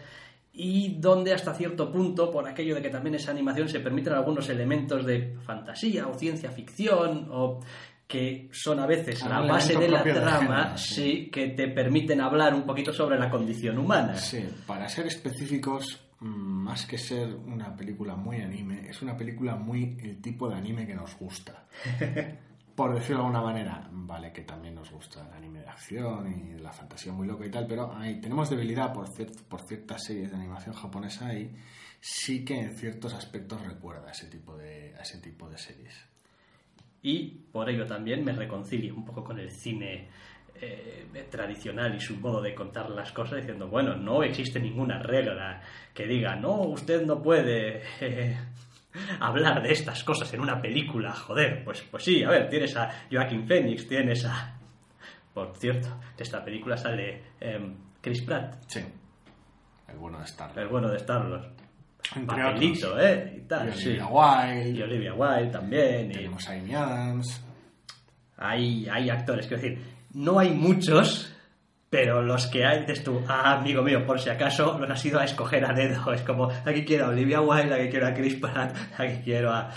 y 0.53 1.01
donde 1.01 1.33
hasta 1.33 1.55
cierto 1.55 1.91
punto, 1.91 2.31
por 2.31 2.47
aquello 2.47 2.75
de 2.75 2.83
que 2.83 2.91
también 2.91 3.15
esa 3.15 3.31
animación 3.31 3.69
se 3.69 3.81
permiten 3.81 4.13
algunos 4.13 4.49
elementos 4.51 5.05
de 5.07 5.37
fantasía 5.45 6.07
o 6.09 6.15
ciencia 6.15 6.51
ficción 6.51 7.29
o 7.31 7.61
que 8.07 8.51
son 8.53 8.79
a 8.79 8.87
veces 8.87 9.25
la 9.25 9.41
base 9.41 9.75
de 9.75 9.89
la 9.89 10.03
trama, 10.03 10.57
género, 10.57 10.79
sí. 10.79 10.95
sí, 10.95 11.31
que 11.31 11.49
te 11.49 11.69
permiten 11.69 12.21
hablar 12.21 12.55
un 12.55 12.65
poquito 12.65 12.93
sobre 12.93 13.19
la 13.19 13.31
condición 13.31 13.79
humana. 13.79 14.15
Sí, 14.17 14.45
para 14.67 14.87
ser 14.91 15.07
específicos, 15.07 15.99
mm, 16.21 16.27
más 16.27 16.85
que 16.85 16.99
ser 16.99 17.35
una 17.35 17.75
película 17.75 18.15
muy 18.15 18.43
anime, 18.43 18.87
es 18.91 19.01
una 19.01 19.17
película 19.17 19.57
muy 19.57 19.97
el 20.03 20.21
tipo 20.21 20.47
de 20.51 20.57
anime 20.57 20.87
que 20.87 20.95
nos 20.95 21.17
gusta. 21.17 21.65
Por 22.75 22.95
decirlo 22.95 23.19
de 23.19 23.27
alguna 23.27 23.43
manera, 23.43 23.89
vale 23.91 24.33
que 24.33 24.43
también 24.43 24.75
nos 24.75 24.91
gusta 24.91 25.27
el 25.27 25.33
anime 25.35 25.61
de 25.61 25.69
acción 25.69 26.33
y 26.33 26.59
la 26.59 26.73
fantasía 26.73 27.13
muy 27.13 27.27
loca 27.27 27.45
y 27.45 27.51
tal, 27.51 27.67
pero 27.67 27.95
ahí 27.95 28.21
tenemos 28.21 28.49
debilidad 28.49 28.93
por, 28.93 29.07
por 29.49 29.61
ciertas 29.61 30.03
series 30.05 30.31
de 30.31 30.37
animación 30.37 30.75
japonesa 30.75 31.35
y 31.35 31.55
sí 32.01 32.45
que 32.45 32.59
en 32.59 32.77
ciertos 32.77 33.13
aspectos 33.13 33.61
recuerda 33.67 34.09
a 34.09 34.13
ese 34.13 34.27
tipo 34.27 34.57
de, 34.57 34.95
ese 35.01 35.19
tipo 35.19 35.49
de 35.49 35.59
series. 35.59 35.95
y 37.03 37.29
por 37.53 37.69
ello 37.69 37.87
también 37.87 38.25
me 38.25 38.33
reconcilio 38.33 38.95
un 38.95 39.05
poco 39.05 39.23
con 39.23 39.39
el 39.39 39.51
cine 39.51 40.09
eh, 40.65 41.27
tradicional 41.29 41.95
y 41.95 42.01
su 42.01 42.17
modo 42.17 42.41
de 42.41 42.55
contar 42.55 42.89
las 42.91 43.11
cosas 43.11 43.39
diciendo, 43.39 43.69
bueno, 43.69 43.97
no 43.97 44.23
existe 44.23 44.61
ninguna 44.61 44.99
regla 45.01 45.61
que 45.93 46.07
diga, 46.07 46.37
no, 46.37 46.63
usted 46.63 47.05
no 47.05 47.21
puede 47.21 47.83
eh, 48.01 48.39
hablar 49.21 49.63
de 49.63 49.73
estas 49.73 50.03
cosas 50.05 50.33
en 50.35 50.41
una 50.41 50.61
película, 50.61 51.13
joder, 51.13 51.65
pues, 51.65 51.83
pues 51.91 52.05
sí, 52.05 52.23
a 52.25 52.29
ver, 52.31 52.49
tienes 52.49 52.77
a 52.77 52.91
Joaquin 53.11 53.47
Phoenix, 53.47 53.87
tienes 53.89 54.25
a... 54.25 54.59
Por 55.35 55.57
cierto, 55.57 55.89
de 56.17 56.23
esta 56.23 56.45
película 56.45 56.77
sale 56.77 57.23
em, 57.41 57.75
Chris 58.01 58.21
Pratt, 58.23 58.57
Sí, 58.67 58.81
el 59.89 59.97
bueno 59.97 60.19
de 60.19 60.25
Star. 60.25 60.51
el 60.59 60.69
bueno 60.69 60.89
de 60.91 60.97
Star 60.99 61.27
Wars. 61.31 61.47
Entre 62.17 62.37
papelito, 62.43 62.89
otros. 62.89 63.05
¿eh? 63.05 63.35
Y 63.39 63.41
tal, 63.49 63.69
Y 63.69 63.73
sí. 63.73 63.89
Olivia 63.89 64.07
Wilde. 64.09 64.71
Y 64.71 64.83
Olivia 64.83 65.15
Wilde 65.15 65.47
también. 65.51 66.11
y- 66.11 66.15
Tenemos 66.15 66.49
a 66.49 66.53
Amy 66.53 66.75
Adams. 66.75 67.45
hay, 68.37 68.89
hay 68.89 69.09
actores, 69.09 69.47
quiero 69.47 69.63
decir, 69.63 69.83
no 70.15 70.39
hay 70.39 70.51
muchos, 70.51 71.32
pero 71.93 72.23
los 72.23 72.47
que 72.47 72.65
hay, 72.65 72.81
dices 72.81 73.05
tú, 73.05 73.23
ah, 73.29 73.59
amigo 73.59 73.83
mío, 73.83 74.07
por 74.07 74.19
si 74.19 74.31
acaso, 74.31 74.79
los 74.79 74.89
has 74.89 75.05
ido 75.05 75.21
a 75.21 75.27
escoger 75.27 75.63
a 75.67 75.75
dedo. 75.75 76.11
Es 76.15 76.23
como, 76.23 76.51
aquí 76.65 76.87
quiero 76.87 77.05
a 77.05 77.09
Olivia 77.11 77.43
Wilde, 77.43 77.75
aquí 77.75 77.91
quiero 77.91 78.07
a 78.07 78.15
Chris 78.15 78.37
Pratt, 78.37 78.75
aquí 78.97 79.21
quiero 79.23 79.53
a... 79.53 79.71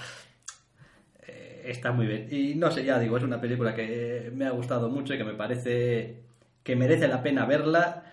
Eh, 1.28 1.64
está 1.66 1.92
muy 1.92 2.08
bien. 2.08 2.30
Y 2.32 2.56
no 2.56 2.72
sé, 2.72 2.86
ya 2.86 3.00
digo, 3.00 3.18
es 3.18 3.24
una 3.26 3.42
película 3.42 3.76
que 3.76 4.32
me 4.34 4.46
ha 4.46 4.52
gustado 4.52 4.88
mucho 4.88 5.14
y 5.14 5.18
que 5.18 5.26
me 5.26 5.34
parece 5.34 6.24
que 6.64 6.78
merece 6.78 7.10
la 7.10 7.22
pena 7.22 7.46
verla 7.46 8.06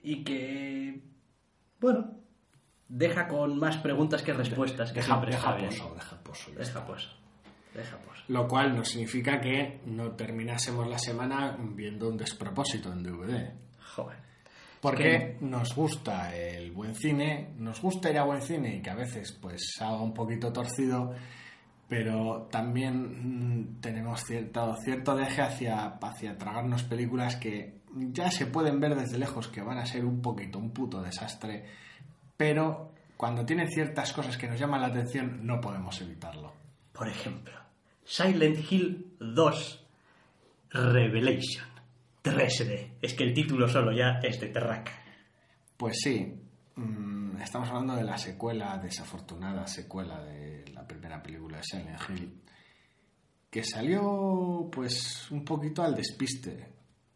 y 0.00 0.22
que, 0.22 1.00
bueno, 1.80 2.20
deja 2.86 3.26
con 3.26 3.58
más 3.58 3.78
preguntas 3.78 4.22
que 4.22 4.32
respuestas, 4.32 4.92
que 4.92 5.00
Deja, 5.00 5.14
siempre 5.14 5.32
deja 5.32 5.56
pozo, 5.56 5.92
deja 5.96 6.22
pozo. 6.22 6.52
Deja. 6.52 7.17
Lo 8.28 8.46
cual 8.46 8.76
no 8.76 8.84
significa 8.84 9.40
que 9.40 9.80
no 9.86 10.12
terminásemos 10.12 10.86
la 10.88 10.98
semana 10.98 11.56
viendo 11.58 12.08
un 12.08 12.16
despropósito 12.16 12.92
en 12.92 13.02
DVD. 13.02 13.52
Joder. 13.94 14.28
Porque 14.80 15.36
nos 15.40 15.74
gusta 15.74 16.34
el 16.36 16.70
buen 16.70 16.94
cine, 16.94 17.50
nos 17.56 17.80
gusta 17.80 18.10
ir 18.10 18.18
a 18.18 18.24
buen 18.24 18.42
cine 18.42 18.76
y 18.76 18.82
que 18.82 18.90
a 18.90 18.94
veces 18.94 19.32
pues 19.32 19.74
salga 19.76 20.00
un 20.00 20.14
poquito 20.14 20.52
torcido, 20.52 21.14
pero 21.88 22.48
también 22.50 23.64
mm, 23.64 23.80
tenemos 23.80 24.22
cierto, 24.24 24.76
cierto 24.84 25.16
deje 25.16 25.42
hacia, 25.42 25.86
hacia 25.86 26.38
tragarnos 26.38 26.84
películas 26.84 27.36
que 27.36 27.78
ya 27.94 28.30
se 28.30 28.46
pueden 28.46 28.78
ver 28.78 28.94
desde 28.94 29.18
lejos 29.18 29.48
que 29.48 29.62
van 29.62 29.78
a 29.78 29.86
ser 29.86 30.04
un 30.04 30.22
poquito, 30.22 30.58
un 30.58 30.70
puto 30.70 31.02
desastre, 31.02 31.64
pero 32.36 32.92
cuando 33.16 33.44
tienen 33.44 33.68
ciertas 33.68 34.12
cosas 34.12 34.36
que 34.36 34.46
nos 34.46 34.60
llaman 34.60 34.82
la 34.82 34.88
atención 34.88 35.44
no 35.44 35.60
podemos 35.60 36.00
evitarlo. 36.00 36.52
Por 36.92 37.08
ejemplo, 37.08 37.54
Silent 38.10 38.72
Hill 38.72 39.16
2 39.20 39.86
Revelation 40.70 41.66
3D. 42.24 42.92
Es 43.02 43.12
que 43.12 43.24
el 43.24 43.34
título 43.34 43.68
solo 43.68 43.92
ya 43.92 44.18
es 44.22 44.40
de 44.40 44.48
terraca. 44.48 44.92
Pues 45.76 45.98
sí, 46.02 46.34
mm, 46.74 47.36
estamos 47.42 47.68
hablando 47.68 47.96
de 47.96 48.04
la 48.04 48.16
secuela, 48.16 48.78
desafortunada 48.78 49.66
secuela 49.66 50.24
de 50.24 50.64
la 50.72 50.88
primera 50.88 51.22
película 51.22 51.58
de 51.58 51.64
Silent 51.64 52.00
Hill, 52.08 52.40
que 53.50 53.62
salió 53.62 54.70
pues 54.72 55.30
un 55.30 55.44
poquito 55.44 55.82
al 55.82 55.94
despiste. 55.94 56.66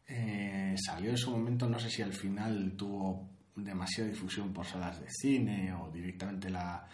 Eh, 0.07 0.75
salió 0.77 1.09
en 1.09 1.17
su 1.17 1.31
momento, 1.31 1.67
no 1.71 1.79
sé 1.79 1.89
si 1.89 2.03
al 2.03 2.13
final 2.13 2.75
tuvo 2.77 3.31
demasiada 3.57 4.11
difusión 4.11 4.53
por 4.53 4.67
salas 4.67 5.01
de 5.01 5.09
cine 5.09 5.73
o 5.73 5.91
directamente 5.91 6.51
la, 6.51 6.87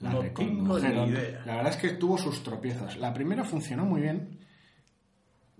la 0.00 0.10
No 0.10 0.18
tengo 0.20 0.78
ni 0.78 1.10
idea. 1.10 1.42
La 1.46 1.56
verdad 1.56 1.72
es 1.72 1.78
que 1.78 1.88
tuvo 1.94 2.18
sus 2.18 2.42
tropiezos. 2.42 2.96
La 2.96 3.12
primera 3.12 3.44
funcionó 3.44 3.84
muy 3.84 4.02
bien, 4.02 4.38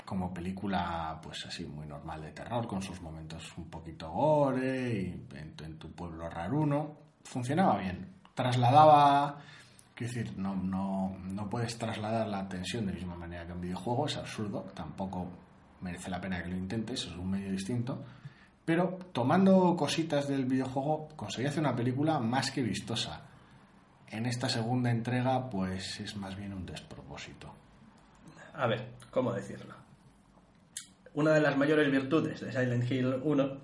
como 0.04 0.32
película, 0.32 1.18
pues 1.22 1.44
así, 1.46 1.64
muy 1.66 1.86
normal 1.86 2.22
de 2.22 2.30
terror, 2.32 2.66
con 2.66 2.80
sus 2.82 3.00
momentos 3.00 3.52
un 3.56 3.68
poquito 3.68 4.10
gore 4.10 4.92
y 5.00 5.26
en, 5.36 5.56
tu- 5.56 5.64
en 5.64 5.78
tu 5.78 5.90
pueblo 5.92 6.28
raruno. 6.30 6.96
Funcionaba 7.24 7.78
bien. 7.78 8.06
Trasladaba. 8.34 9.38
Quiero 9.94 10.12
decir, 10.12 10.38
no, 10.38 10.54
no, 10.54 11.16
no 11.24 11.48
puedes 11.48 11.76
trasladar 11.78 12.28
la 12.28 12.46
tensión 12.48 12.84
de 12.86 12.92
la 12.92 12.98
misma 12.98 13.16
manera 13.16 13.46
que 13.46 13.52
en 13.52 13.60
videojuego, 13.62 14.06
es 14.06 14.16
absurdo. 14.18 14.66
Tampoco 14.74 15.26
merece 15.80 16.10
la 16.10 16.20
pena 16.20 16.42
que 16.42 16.50
lo 16.50 16.56
intentes, 16.56 17.04
es 17.06 17.16
un 17.16 17.30
medio 17.30 17.50
distinto. 17.50 18.04
Pero 18.64 18.98
tomando 19.12 19.74
cositas 19.76 20.28
del 20.28 20.44
videojuego, 20.44 21.08
conseguí 21.16 21.46
hacer 21.48 21.60
una 21.60 21.74
película 21.74 22.18
más 22.20 22.50
que 22.50 22.62
vistosa. 22.62 23.22
En 24.10 24.26
esta 24.26 24.48
segunda 24.48 24.90
entrega, 24.90 25.50
pues 25.50 26.00
es 26.00 26.16
más 26.16 26.36
bien 26.36 26.52
un 26.52 26.64
despropósito. 26.64 27.52
A 28.54 28.66
ver, 28.66 28.88
¿cómo 29.10 29.32
decirlo? 29.32 29.74
Una 31.14 31.32
de 31.32 31.40
las 31.40 31.56
mayores 31.56 31.90
virtudes 31.90 32.40
de 32.40 32.52
Silent 32.52 32.90
Hill 32.90 33.20
1, 33.22 33.60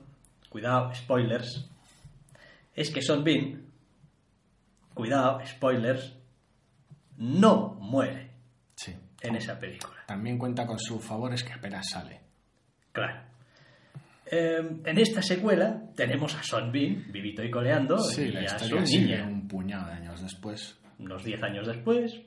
cuidado, 0.49 0.95
spoilers, 0.95 1.71
es 2.75 2.91
que 2.91 3.03
Son 3.03 3.23
Bean, 3.23 3.67
cuidado, 4.95 5.41
spoilers, 5.47 6.17
no 7.19 7.75
muere 7.81 8.31
Sí. 8.75 8.95
en 9.21 9.37
esa 9.37 9.59
película. 9.59 9.99
También 10.07 10.39
cuenta 10.39 10.67
con 10.67 10.79
sus 10.79 11.05
favores 11.05 11.45
que 11.45 11.53
apenas 11.53 11.89
sale. 11.91 12.21
Claro. 12.91 13.23
Eh, 14.27 14.81
en 14.85 14.99
esta 14.99 15.21
secuela 15.23 15.83
tenemos 15.95 16.35
a 16.35 16.43
Son 16.43 16.73
Bean, 16.73 17.05
vivito 17.13 17.43
y 17.45 17.51
coleando, 17.51 17.99
Sí, 17.99 18.31
y 18.33 18.37
a 18.47 18.59
su 18.59 18.81
niña, 18.81 19.29
puñado 19.53 19.87
de 19.89 19.93
años 19.93 20.23
después. 20.23 20.79
unos 20.99 21.23
10 21.23 21.43
años 21.43 21.67
después, 21.67 22.23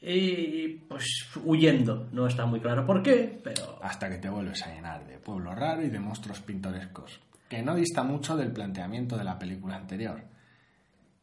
y 0.00 0.68
pues 0.88 1.28
huyendo. 1.44 2.08
No 2.12 2.26
está 2.26 2.46
muy 2.46 2.60
claro 2.60 2.84
por 2.84 3.02
qué, 3.02 3.40
pero 3.42 3.78
Hasta 3.82 4.08
que 4.08 4.18
te 4.18 4.28
vuelves 4.28 4.62
a 4.62 4.74
llenar 4.74 5.06
de 5.06 5.18
pueblo 5.18 5.54
raro 5.54 5.82
y 5.82 5.88
de 5.88 6.00
monstruos 6.00 6.40
pintorescos. 6.40 7.20
Que 7.48 7.62
no 7.62 7.74
dista 7.74 8.02
mucho 8.02 8.36
del 8.36 8.52
planteamiento 8.52 9.16
de 9.16 9.24
la 9.24 9.38
película 9.38 9.76
anterior. 9.76 10.22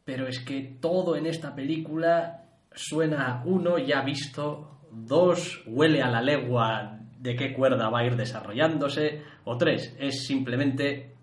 Pero 0.06 0.28
es 0.28 0.39
que 0.39 0.78
todo 0.82 1.16
en 1.16 1.28
esta 1.28 1.54
película 1.54 2.46
suena 2.74 3.28
a 3.28 3.44
uno 3.46 3.78
ya 3.78 4.02
visto, 4.02 4.80
dos 4.92 5.63
huele 5.66 6.02
a 6.02 6.10
la 6.10 6.22
legua 6.22 7.00
de 7.20 7.36
qué 7.36 7.54
cuerda 7.54 7.89
va 7.89 8.00
a 8.00 8.06
ir 8.06 8.16
desarrollándose, 8.16 9.22
o 9.46 9.58
tres 9.58 9.96
es 9.98 10.26
simplemente, 10.26 11.13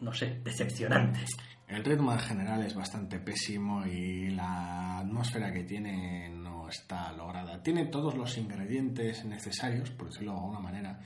no 0.00 0.12
sé, 0.12 0.40
decepcionante. 0.44 1.20
El 1.66 1.84
ritmo 1.84 2.12
en 2.12 2.18
general 2.18 2.62
es 2.62 2.74
bastante 2.74 3.18
pésimo 3.18 3.86
y 3.86 4.30
la 4.30 4.98
atmósfera 4.98 5.52
que 5.52 5.64
tiene 5.64 6.28
no 6.28 6.68
está 6.68 7.12
lograda. 7.12 7.62
Tiene 7.62 7.86
todos 7.86 8.14
los 8.16 8.36
ingredientes 8.36 9.24
necesarios, 9.24 9.90
por 9.90 10.08
decirlo 10.08 10.32
de 10.32 10.38
alguna 10.38 10.60
manera. 10.60 11.00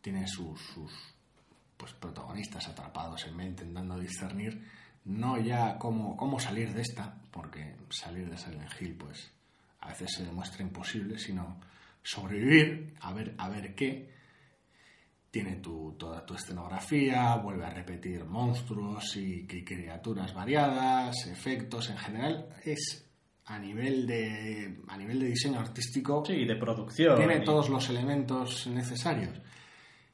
Tiene 0.00 0.26
sus, 0.26 0.60
sus 0.60 0.92
pues, 1.76 1.92
protagonistas 1.92 2.66
atrapados 2.68 3.26
en 3.26 3.36
medio 3.36 3.50
intentando 3.50 3.98
discernir 3.98 4.62
no 5.04 5.38
ya 5.38 5.78
cómo, 5.78 6.16
cómo 6.16 6.38
salir 6.38 6.72
de 6.72 6.82
esta, 6.82 7.14
porque 7.30 7.76
salir 7.88 8.28
de 8.28 8.36
Silent 8.36 8.70
Hill 8.80 8.94
pues 8.96 9.30
a 9.80 9.88
veces 9.88 10.12
se 10.16 10.24
demuestra 10.24 10.62
imposible, 10.62 11.18
sino 11.18 11.60
sobrevivir, 12.02 12.94
a 13.00 13.12
ver, 13.12 13.34
a 13.38 13.48
ver 13.48 13.74
qué 13.74 14.10
tiene 15.30 15.56
tu, 15.56 15.92
toda 15.98 16.24
tu 16.26 16.34
escenografía, 16.34 17.36
vuelve 17.36 17.64
a 17.64 17.70
repetir 17.70 18.24
monstruos 18.24 19.16
y, 19.16 19.46
y 19.48 19.64
criaturas 19.64 20.34
variadas, 20.34 21.14
efectos, 21.26 21.88
en 21.90 21.98
general 21.98 22.48
es 22.64 23.06
a 23.46 23.58
nivel 23.58 24.06
de 24.06 24.78
a 24.88 24.96
nivel 24.96 25.18
de 25.20 25.26
diseño 25.26 25.60
artístico 25.60 26.24
Sí, 26.26 26.44
de 26.44 26.56
producción. 26.56 27.16
tiene 27.16 27.38
y- 27.38 27.44
todos 27.44 27.68
los 27.68 27.88
elementos 27.90 28.66
necesarios. 28.66 29.40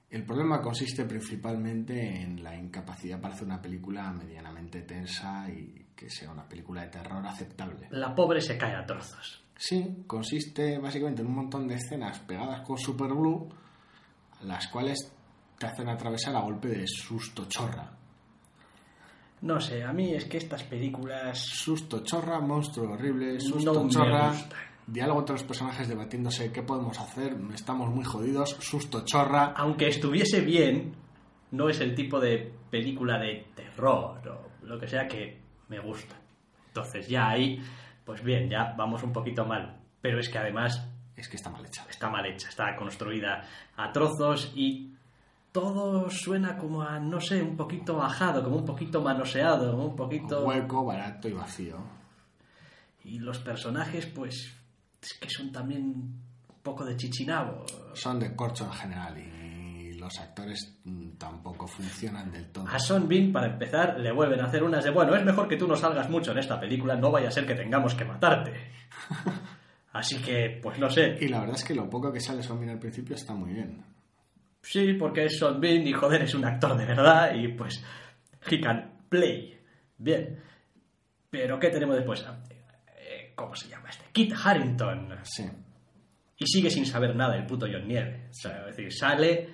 El 0.09 0.25
problema 0.25 0.63
consiste 0.63 1.05
principalmente 1.05 2.21
en 2.23 2.43
la 2.43 2.57
incapacidad 2.57 3.21
para 3.21 3.35
hacer 3.35 3.47
una 3.47 3.61
película 3.61 4.11
medianamente 4.13 4.83
tensa 4.83 5.49
y 5.51 5.87
que 5.97 6.09
sea 6.09 6.31
una 6.31 6.49
película 6.49 6.83
de 6.83 6.89
terror 6.89 7.27
aceptable. 7.27 7.89
La 7.91 8.15
pobre 8.15 8.41
se 8.41 8.57
cae 8.57 8.75
a 8.75 8.87
trozos. 8.87 9.43
Sí, 9.57 10.05
consiste 10.07 10.79
básicamente 10.79 11.23
en 11.23 11.29
un 11.29 11.35
montón 11.35 11.67
de 11.67 11.75
escenas 11.75 12.21
pegadas 12.21 12.61
con 12.61 12.79
superglue, 12.79 13.49
las 14.42 14.68
cuales 14.68 15.12
te 15.59 15.66
hacen 15.66 15.88
atravesar 15.88 16.37
a 16.37 16.40
golpe 16.40 16.68
de 16.68 16.87
susto 16.87 17.46
chorra. 17.46 17.90
No 19.42 19.61
sé, 19.61 19.85
a 19.85 19.92
mí 19.92 20.14
es 20.14 20.25
que 20.25 20.38
estas 20.38 20.64
películas... 20.64 21.38
Susto 21.38 22.03
chorra, 22.03 22.40
monstruo 22.40 22.92
horrible, 22.92 23.38
susto 23.38 23.75
No 23.75 23.88
chorra, 23.88 24.33
diálogo 24.87 25.20
entre 25.20 25.35
los 25.35 25.44
personajes 25.44 25.88
debatiéndose 25.88 26.53
qué 26.53 26.62
podemos 26.62 26.99
hacer, 26.99 27.37
estamos 27.55 27.90
muy 27.90 28.05
jodidos, 28.05 28.57
susto 28.61 29.05
chorra. 29.05 29.53
Aunque 29.57 29.88
estuviese 29.88 30.40
bien, 30.40 30.94
no 31.51 31.68
es 31.68 31.81
el 31.81 31.94
tipo 31.94 32.20
de 32.20 32.53
película 32.70 33.18
de 33.18 33.46
terror 33.55 34.20
o 34.29 34.66
lo 34.66 34.79
que 34.79 34.88
sea 34.88 35.07
que 35.07 35.40
me 35.68 35.81
gusta. 35.81 36.16
Entonces 36.68 37.09
ya 37.09 37.29
ahí, 37.29 37.61
pues 38.05 38.22
bien, 38.22 38.49
ya 38.49 38.75
vamos 38.77 39.03
un 39.03 39.12
poquito 39.12 39.44
mal. 39.44 39.81
Pero 40.01 40.20
es 40.20 40.29
que 40.29 40.38
además 40.38 40.88
Es 41.17 41.29
que 41.29 41.37
está 41.37 41.51
mal 41.51 41.65
hecha. 41.65 41.85
está 41.89 42.11
mal 42.11 42.27
hecha, 42.27 42.49
está 42.49 42.77
construida 42.77 43.43
a 43.77 43.91
trozos 43.91 44.53
y 44.55 44.93
todo 45.51 46.11
suena 46.11 46.59
como 46.59 46.83
a, 46.83 47.01
no 47.01 47.19
sé, 47.19 47.43
un 47.43 47.57
poquito 47.57 47.97
bajado, 47.97 48.45
como 48.45 48.57
un 48.57 48.67
poquito 48.67 49.01
manoseado, 49.01 49.71
como 49.71 49.87
un 49.87 49.97
poquito... 49.97 50.45
Hueco, 50.45 50.85
barato 50.85 51.29
y 51.29 51.33
vacío. 51.33 51.79
Y 53.05 53.19
los 53.19 53.39
personajes, 53.39 54.05
pues, 54.05 54.55
es 55.01 55.14
que 55.14 55.31
son 55.31 55.51
también 55.53 55.83
un 55.85 56.23
poco 56.62 56.85
de 56.85 56.97
chichinabo. 56.97 57.64
Son 57.95 58.21
de 58.21 58.37
corcho 58.37 58.64
en 58.64 58.73
general 58.73 59.17
y 59.17 59.95
los 59.95 60.19
actores 60.21 60.77
tampoco 61.19 61.67
funcionan 61.67 62.31
del 62.31 62.51
todo. 62.51 62.69
A 62.69 62.79
Son 62.79 63.09
Bean, 63.09 63.33
para 63.33 63.47
empezar, 63.47 63.99
le 63.99 64.12
vuelven 64.12 64.41
a 64.41 64.45
hacer 64.45 64.62
unas 64.62 64.85
de, 64.85 64.91
bueno, 64.91 65.17
es 65.17 65.25
mejor 65.25 65.49
que 65.49 65.57
tú 65.57 65.67
no 65.67 65.75
salgas 65.75 66.09
mucho 66.11 66.33
en 66.33 66.39
esta 66.39 66.61
película, 66.61 66.97
no 66.97 67.11
vaya 67.11 67.29
a 67.29 67.33
ser 67.33 67.47
que 67.47 67.55
tengamos 67.55 67.95
que 67.95 68.05
matarte. 68.05 68.53
Así 69.97 70.16
que, 70.18 70.59
pues 70.62 70.78
no 70.78 70.90
sé. 70.90 71.16
Y 71.20 71.28
la 71.28 71.40
verdad 71.40 71.57
es 71.57 71.64
que 71.64 71.74
lo 71.74 71.88
poco 71.88 72.12
que 72.12 72.20
sale 72.20 72.42
Son 72.42 72.68
al 72.68 72.78
principio 72.78 73.16
está 73.16 73.34
muy 73.34 73.53
bien. 73.53 73.82
Sí, 74.62 74.94
porque 74.94 75.24
es 75.24 75.38
Son 75.38 75.61
Bean 75.61 75.86
y 75.86 75.92
joder, 75.92 76.22
es 76.22 76.34
un 76.34 76.44
actor 76.44 76.76
de 76.76 76.84
verdad 76.84 77.34
y 77.34 77.49
pues 77.49 77.82
he 78.51 78.61
can 78.61 79.05
play. 79.09 79.59
Bien. 79.99 80.38
Pero 81.30 81.59
¿qué 81.59 81.70
tenemos 81.70 81.97
después? 81.97 82.24
Eh, 82.99 83.32
¿Cómo 83.34 83.55
se 83.55 83.68
llama 83.68 83.88
este? 83.88 84.05
Kit 84.12 84.32
Harrington. 84.44 85.14
Sí. 85.22 85.44
Y 86.38 86.47
sigue 86.47 86.70
sin 86.70 86.84
saber 86.84 87.16
nada 87.16 87.36
el 87.36 87.47
puto 87.47 87.66
John 87.70 87.88
Nieve. 87.88 88.28
O 88.30 88.34
sea, 88.34 88.61
es 88.68 88.76
decir, 88.76 88.92
sale, 88.92 89.49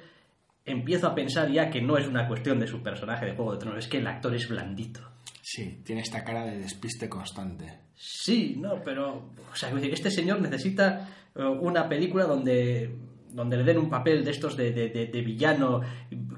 empiezo 0.65 1.07
a 1.07 1.15
pensar 1.15 1.51
ya 1.51 1.71
que 1.71 1.81
no 1.81 1.97
es 1.97 2.07
una 2.07 2.27
cuestión 2.27 2.59
de 2.59 2.67
su 2.67 2.83
personaje 2.83 3.27
de 3.27 3.35
Juego 3.35 3.53
de 3.53 3.59
Tronos, 3.59 3.85
es 3.85 3.91
que 3.91 3.99
el 3.99 4.07
actor 4.07 4.35
es 4.35 4.49
blandito. 4.49 5.12
Sí, 5.43 5.83
tiene 5.85 6.01
esta 6.03 6.23
cara 6.25 6.45
de 6.45 6.59
despiste 6.59 7.09
constante. 7.09 7.81
Sí, 7.97 8.55
no, 8.59 8.81
pero. 8.85 9.33
O 9.53 9.57
sea, 9.57 9.71
este 9.93 10.11
señor 10.11 10.41
necesita 10.41 11.09
eh, 11.35 11.43
una 11.45 11.89
película 11.89 12.25
donde, 12.25 12.97
donde 13.31 13.57
le 13.57 13.65
den 13.65 13.79
un 13.79 13.91
papel 13.91 14.25
de 14.25 14.31
estos 14.31 14.57
de, 14.57 14.71
de- 14.73 14.89
de- 14.91 15.07
de 15.09 15.21
villano 15.21 15.81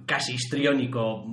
casi 0.07 0.33
histriónico, 0.35 1.27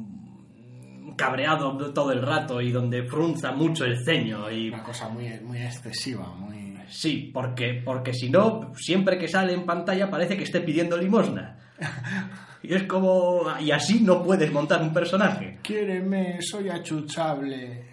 cabreado 1.17 1.93
todo 1.93 2.11
el 2.11 2.21
rato 2.21 2.61
y 2.61 2.71
donde 2.71 3.03
frunza 3.03 3.51
mucho 3.51 3.85
el 3.85 4.03
ceño. 4.03 4.51
Y 4.51 4.69
Una 4.69 4.83
cosa 4.83 5.09
muy, 5.09 5.29
muy 5.41 5.59
excesiva, 5.61 6.27
muy... 6.35 6.77
sí, 6.89 7.31
porque, 7.33 7.81
porque 7.85 8.13
si 8.13 8.29
no, 8.29 8.73
siempre 8.75 9.17
que 9.17 9.27
sale 9.27 9.53
en 9.53 9.65
pantalla 9.65 10.09
parece 10.09 10.35
que 10.37 10.43
esté 10.43 10.61
pidiendo 10.61 10.97
limosna. 10.97 11.57
Y 12.63 12.73
es 12.73 12.83
como. 12.83 13.45
Y 13.59 13.71
así 13.71 14.01
no 14.01 14.23
puedes 14.23 14.51
montar 14.51 14.81
un 14.81 14.93
personaje. 14.93 15.59
Quiéreme, 15.61 16.39
soy 16.41 16.69
achuchable. 16.69 17.85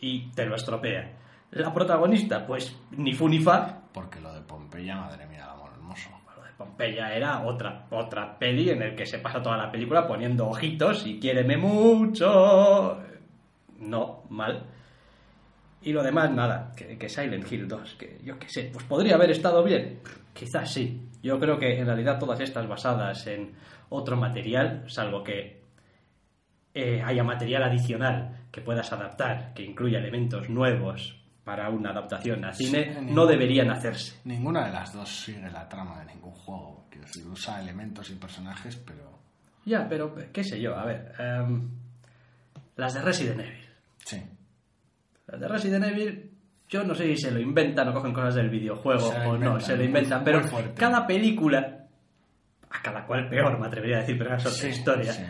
Y 0.00 0.30
te 0.30 0.46
lo 0.46 0.56
estropea. 0.56 1.12
La 1.52 1.72
protagonista, 1.72 2.46
pues 2.46 2.76
ni 2.92 3.12
fu 3.12 3.28
ni 3.28 3.38
fa. 3.38 3.82
Porque 3.92 4.20
lo 4.20 4.32
de 4.32 4.40
Pompeya, 4.42 4.96
madre 4.96 5.26
mía, 5.26 5.44
el 5.44 5.50
amor 5.50 5.70
hermoso. 5.74 6.10
Lo 6.36 6.42
de 6.42 6.50
Pompeya 6.56 7.14
era 7.14 7.40
otra, 7.46 7.86
otra 7.90 8.38
peli 8.38 8.70
en 8.70 8.82
el 8.82 8.94
que 8.94 9.06
se 9.06 9.18
pasa 9.18 9.42
toda 9.42 9.56
la 9.56 9.70
película 9.70 10.06
poniendo 10.06 10.48
ojitos 10.48 11.06
y 11.06 11.18
quiéreme 11.18 11.56
mucho. 11.56 13.00
No, 13.78 14.24
mal. 14.30 14.64
Y 15.82 15.92
lo 15.92 16.02
demás, 16.02 16.30
nada, 16.32 16.72
que, 16.76 16.98
que 16.98 17.08
Silent 17.08 17.50
Hill 17.50 17.68
2, 17.68 17.94
que 17.94 18.18
yo 18.24 18.38
qué 18.38 18.48
sé, 18.48 18.70
pues 18.72 18.84
podría 18.84 19.14
haber 19.14 19.30
estado 19.30 19.62
bien. 19.62 20.00
Quizás 20.32 20.72
sí. 20.72 21.00
Yo 21.22 21.38
creo 21.38 21.58
que 21.58 21.78
en 21.78 21.86
realidad 21.86 22.18
todas 22.18 22.40
estas 22.40 22.68
basadas 22.68 23.26
en 23.26 23.52
otro 23.88 24.16
material, 24.16 24.84
salvo 24.88 25.22
que 25.22 25.62
eh, 26.74 27.02
haya 27.04 27.24
material 27.24 27.62
adicional 27.64 28.46
que 28.50 28.60
puedas 28.60 28.92
adaptar, 28.92 29.52
que 29.54 29.62
incluya 29.62 29.98
elementos 29.98 30.48
nuevos 30.48 31.20
para 31.44 31.70
una 31.70 31.90
adaptación 31.90 32.44
a 32.44 32.52
cine, 32.52 32.94
Sí, 32.98 33.06
no 33.12 33.24
deberían 33.26 33.70
hacerse. 33.70 34.18
Ninguna 34.24 34.66
de 34.66 34.72
las 34.72 34.92
dos 34.92 35.08
sigue 35.08 35.48
la 35.50 35.68
trama 35.68 36.00
de 36.00 36.06
ningún 36.14 36.32
juego. 36.32 36.84
Decir, 36.96 37.26
usa 37.26 37.60
elementos 37.60 38.10
y 38.10 38.14
personajes, 38.14 38.74
pero... 38.76 39.18
Ya, 39.66 39.86
pero 39.88 40.14
qué 40.32 40.42
sé 40.42 40.60
yo, 40.60 40.74
a 40.76 40.84
ver. 40.86 41.12
em, 41.18 41.68
las 42.74 42.94
de 42.94 43.02
Resident 43.02 43.40
Evil. 43.40 43.64
Sí. 43.98 44.22
Las 45.26 45.40
de 45.40 45.46
Resident 45.46 45.84
Evil, 45.84 46.30
yo 46.68 46.84
no 46.84 46.94
sé 46.94 47.04
si 47.14 47.16
se 47.16 47.30
lo 47.30 47.38
inventan 47.38 47.88
o 47.88 47.92
cogen 47.94 48.12
cosas 48.14 48.34
del 48.36 48.48
videojuego 48.48 49.08
o 49.08 49.36
no, 49.36 49.60
se 49.60 49.76
lo 49.76 49.84
inventan. 49.84 50.24
pero 50.24 50.42
fuerte. 50.48 50.74
cada 50.80 51.06
película, 51.06 51.85
a 52.70 52.82
cada 52.82 53.04
cual 53.06 53.28
peor, 53.28 53.58
me 53.58 53.66
atrevería 53.66 53.96
a 53.96 54.00
decir, 54.00 54.18
pero 54.18 54.34
es 54.36 54.44
otra 54.46 54.52
Sí, 54.58 54.68
historia. 54.68 55.12
sí. 55.12 55.22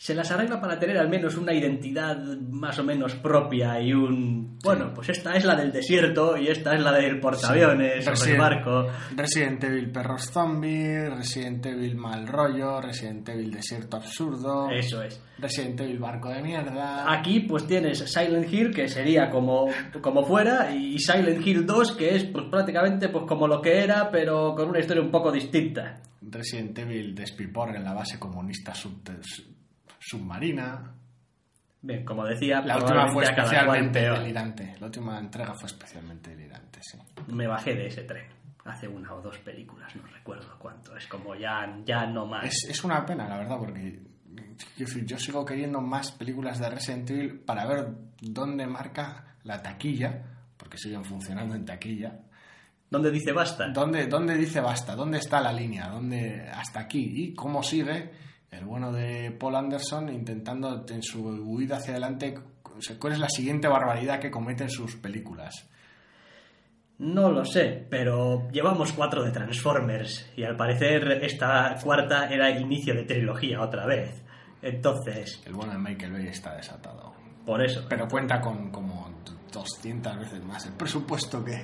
Se 0.00 0.14
las 0.14 0.30
arregla 0.30 0.60
para 0.60 0.78
tener 0.78 0.96
al 0.96 1.08
menos 1.08 1.36
una 1.36 1.52
identidad 1.52 2.16
más 2.50 2.78
o 2.78 2.84
menos 2.84 3.16
propia 3.16 3.80
y 3.80 3.92
un... 3.92 4.56
Bueno, 4.62 4.94
pues 4.94 5.08
esta 5.08 5.34
es 5.34 5.44
la 5.44 5.56
del 5.56 5.72
desierto 5.72 6.36
y 6.36 6.46
esta 6.46 6.76
es 6.76 6.80
la 6.84 6.92
del 6.92 7.18
portaaviones 7.18 8.06
o 8.06 8.10
del 8.10 8.16
Resident- 8.16 8.38
barco. 8.38 8.86
Resident 9.16 9.64
Evil 9.64 9.90
perros 9.90 10.30
zombies, 10.30 11.10
Resident 11.16 11.66
Evil 11.66 11.96
mal 11.96 12.28
rollo, 12.28 12.80
Resident 12.80 13.28
Evil 13.28 13.50
desierto 13.50 13.96
absurdo, 13.96 14.70
Eso 14.70 15.02
es. 15.02 15.20
Resident 15.36 15.80
Evil 15.80 15.98
barco 15.98 16.28
de 16.28 16.42
mierda. 16.44 17.12
Aquí 17.12 17.40
pues 17.40 17.66
tienes 17.66 17.98
Silent 17.98 18.52
Hill 18.52 18.72
que 18.72 18.86
sería 18.86 19.28
como, 19.28 19.66
como 20.00 20.24
fuera 20.24 20.72
y 20.72 20.96
Silent 21.00 21.44
Hill 21.44 21.66
2 21.66 21.92
que 21.96 22.14
es 22.14 22.22
pues 22.22 22.44
prácticamente 22.48 23.08
pues 23.08 23.24
como 23.26 23.48
lo 23.48 23.60
que 23.60 23.80
era 23.82 24.12
pero 24.12 24.54
con 24.54 24.68
una 24.68 24.78
historia 24.78 25.02
un 25.02 25.10
poco 25.10 25.32
distinta. 25.32 26.00
Resident 26.22 26.78
Evil 26.78 27.16
despipor 27.16 27.74
en 27.74 27.82
la 27.82 27.94
base 27.94 28.16
comunista 28.16 28.72
sub- 28.76 29.02
submarina. 29.98 30.94
Bien, 31.80 32.04
como 32.04 32.24
decía, 32.24 32.60
La 32.60 32.76
última 32.76 33.08
fue 33.12 33.24
especialmente 33.24 34.00
delirante. 34.00 34.76
La 34.80 34.86
última 34.86 35.18
entrega 35.18 35.54
fue 35.54 35.66
especialmente 35.66 36.34
delirante, 36.34 36.80
sí. 36.82 36.98
Me 37.28 37.46
bajé 37.46 37.74
de 37.74 37.86
ese 37.86 38.02
tren 38.02 38.38
hace 38.64 38.86
una 38.86 39.14
o 39.14 39.22
dos 39.22 39.38
películas, 39.38 39.94
no 39.96 40.02
recuerdo 40.06 40.56
cuánto. 40.58 40.96
Es 40.96 41.06
como 41.06 41.34
ya, 41.34 41.80
ya 41.84 42.06
no 42.06 42.26
más. 42.26 42.44
Es, 42.44 42.66
es 42.68 42.84
una 42.84 43.04
pena, 43.04 43.28
la 43.28 43.38
verdad, 43.38 43.58
porque 43.58 44.00
yo 44.76 45.18
sigo 45.18 45.44
queriendo 45.44 45.80
más 45.80 46.12
películas 46.12 46.58
de 46.58 46.70
Resident 46.70 47.10
Evil 47.10 47.40
para 47.40 47.66
ver 47.66 47.88
dónde 48.20 48.66
marca 48.66 49.36
la 49.44 49.62
taquilla, 49.62 50.22
porque 50.56 50.78
siguen 50.78 51.04
funcionando 51.04 51.54
en 51.54 51.64
taquilla. 51.64 52.20
¿Dónde 52.90 53.10
dice 53.10 53.32
basta? 53.32 53.68
¿Dónde, 53.68 54.06
dónde 54.06 54.36
dice 54.36 54.60
basta? 54.60 54.94
¿Dónde 54.94 55.18
está 55.18 55.40
la 55.40 55.52
línea? 55.52 55.88
¿Dónde 55.88 56.48
hasta 56.50 56.80
aquí? 56.80 57.12
¿Y 57.24 57.34
cómo 57.34 57.62
sigue 57.62 58.10
el 58.50 58.64
bueno 58.64 58.92
de 58.92 59.30
Paul 59.38 59.56
Anderson 59.56 60.08
intentando 60.08 60.84
en 60.88 61.02
su 61.02 61.26
huida 61.26 61.76
hacia 61.76 61.92
adelante 61.92 62.38
cuál 62.98 63.12
es 63.12 63.18
la 63.18 63.28
siguiente 63.28 63.68
barbaridad 63.68 64.20
que 64.20 64.30
comete 64.30 64.64
en 64.64 64.70
sus 64.70 64.96
películas? 64.96 65.68
No 66.98 67.30
lo 67.30 67.44
sé, 67.44 67.86
pero 67.88 68.48
llevamos 68.50 68.92
cuatro 68.92 69.22
de 69.22 69.30
Transformers 69.30 70.32
y 70.36 70.42
al 70.42 70.56
parecer 70.56 71.20
esta 71.22 71.76
cuarta 71.82 72.28
era 72.28 72.48
el 72.50 72.60
inicio 72.62 72.92
de 72.94 73.04
trilogía 73.04 73.60
otra 73.60 73.86
vez. 73.86 74.22
Entonces, 74.62 75.40
El 75.46 75.54
bueno 75.54 75.72
de 75.74 75.78
Michael 75.78 76.12
Bay 76.12 76.26
está 76.26 76.56
desatado. 76.56 77.14
por 77.46 77.62
eso. 77.62 77.86
Pero 77.88 78.08
cuenta 78.08 78.40
con 78.40 78.70
como 78.72 79.08
200 79.52 80.18
veces 80.18 80.42
más 80.44 80.66
el 80.66 80.72
presupuesto 80.72 81.44
que... 81.44 81.54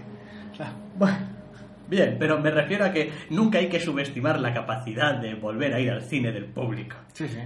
o 0.52 0.54
sea, 0.54 0.72
Bueno, 0.96 1.18
bien, 1.88 2.16
pero 2.18 2.38
me 2.40 2.50
refiero 2.50 2.84
a 2.84 2.92
que 2.92 3.10
nunca 3.30 3.58
hay 3.58 3.68
que 3.68 3.80
subestimar 3.80 4.38
la 4.40 4.52
capacidad 4.52 5.14
de 5.20 5.34
volver 5.34 5.74
a 5.74 5.80
ir 5.80 5.90
al 5.90 6.02
cine 6.02 6.32
del 6.32 6.46
público. 6.46 6.96
sí, 7.12 7.28
sí. 7.28 7.38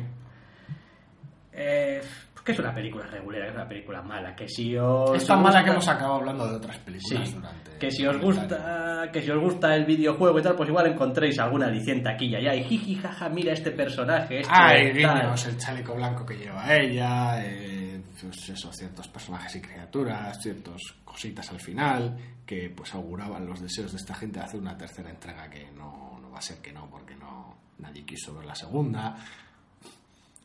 Eh, 1.52 2.00
que 2.44 2.52
es 2.52 2.58
una 2.60 2.74
película 2.74 3.04
regular, 3.06 3.42
es 3.42 3.54
una 3.54 3.68
película 3.68 4.00
mala. 4.00 4.34
Que 4.34 4.48
si 4.48 4.74
os. 4.76 5.14
Es 5.14 5.26
tan 5.26 5.42
mala 5.42 5.48
gusta- 5.60 5.64
que 5.64 5.70
hemos 5.72 5.88
acabado 5.88 6.14
hablando 6.14 6.48
de 6.48 6.56
otras 6.56 6.76
Sí, 6.76 6.82
películas 6.86 7.34
durante... 7.34 7.70
que 7.78 7.90
si 7.90 8.06
os 8.06 8.18
gusta 8.18 9.08
que 9.12 9.20
si 9.22 9.30
os 9.30 9.38
gusta 9.38 9.74
el 9.76 9.84
videojuego 9.84 10.38
y 10.38 10.42
tal, 10.42 10.54
pues 10.56 10.68
igual 10.70 10.86
encontréis 10.86 11.38
alguna 11.38 11.66
aliciente 11.66 12.08
aquí 12.08 12.26
y 12.26 12.36
allá. 12.36 12.54
Y 12.54 12.64
jiji, 12.64 12.94
jaja, 12.94 13.28
mira 13.28 13.52
este 13.52 13.70
personaje. 13.72 14.40
Este 14.40 14.52
Hay 14.54 15.02
tal. 15.02 15.20
guiños, 15.20 15.46
el 15.46 15.58
chaleco 15.58 15.94
blanco 15.94 16.24
que 16.24 16.36
lleva 16.38 16.74
ella, 16.74 17.44
eh, 17.44 17.77
eso, 18.24 18.72
ciertos 18.72 19.08
personajes 19.08 19.56
y 19.56 19.60
criaturas, 19.60 20.38
ciertas 20.42 20.80
cositas 21.04 21.50
al 21.50 21.60
final, 21.60 22.16
que 22.44 22.70
pues 22.70 22.94
auguraban 22.94 23.46
los 23.46 23.60
deseos 23.60 23.92
de 23.92 23.98
esta 23.98 24.14
gente 24.14 24.38
de 24.38 24.46
hacer 24.46 24.60
una 24.60 24.76
tercera 24.76 25.10
entrega 25.10 25.48
que 25.48 25.70
no, 25.70 26.18
no 26.20 26.30
va 26.30 26.38
a 26.38 26.42
ser 26.42 26.58
que 26.58 26.72
no, 26.72 26.88
porque 26.90 27.14
no 27.14 27.56
nadie 27.78 28.04
quiso 28.04 28.34
ver 28.34 28.46
la 28.46 28.54
segunda. 28.54 29.16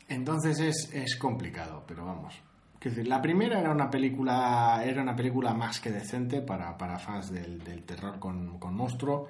Entonces 0.07 0.59
es, 0.59 0.93
es 0.93 1.15
complicado, 1.15 1.83
pero 1.87 2.05
vamos. 2.05 2.35
Decir, 2.79 3.07
la 3.07 3.21
primera 3.21 3.61
era 3.61 3.71
una 3.71 3.89
película, 3.89 4.81
era 4.83 5.01
una 5.01 5.15
película 5.15 5.53
más 5.53 5.79
que 5.79 5.89
decente 5.89 6.41
para, 6.41 6.77
para 6.77 6.99
fans 6.99 7.31
del, 7.31 7.63
del 7.63 7.83
terror 7.83 8.19
con, 8.19 8.59
con 8.59 8.75
monstruo, 8.75 9.29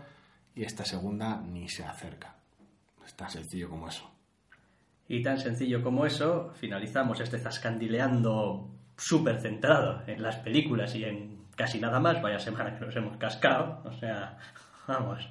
y 0.55 0.63
esta 0.63 0.83
segunda 0.83 1.39
ni 1.39 1.69
se 1.69 1.83
acerca. 1.83 2.35
Es 3.05 3.13
tan 3.13 3.29
sencillo 3.29 3.69
como 3.69 3.87
eso. 3.87 4.12
Y 5.07 5.21
tan 5.21 5.37
sencillo 5.37 5.81
como 5.81 6.05
eso, 6.05 6.51
finalizamos 6.55 7.19
este 7.19 7.37
zascandileando 7.37 8.69
súper 8.97 9.39
centrado 9.39 10.03
en 10.07 10.21
las 10.21 10.37
películas 10.37 10.95
y 10.95 11.03
en 11.03 11.45
casi 11.55 11.79
nada 11.79 11.99
más. 11.99 12.21
Vaya 12.21 12.39
semana 12.39 12.77
que 12.77 12.85
nos 12.85 12.95
hemos 12.95 13.17
cascado. 13.17 13.81
O 13.85 13.91
sea, 13.93 14.37
vamos. 14.87 15.29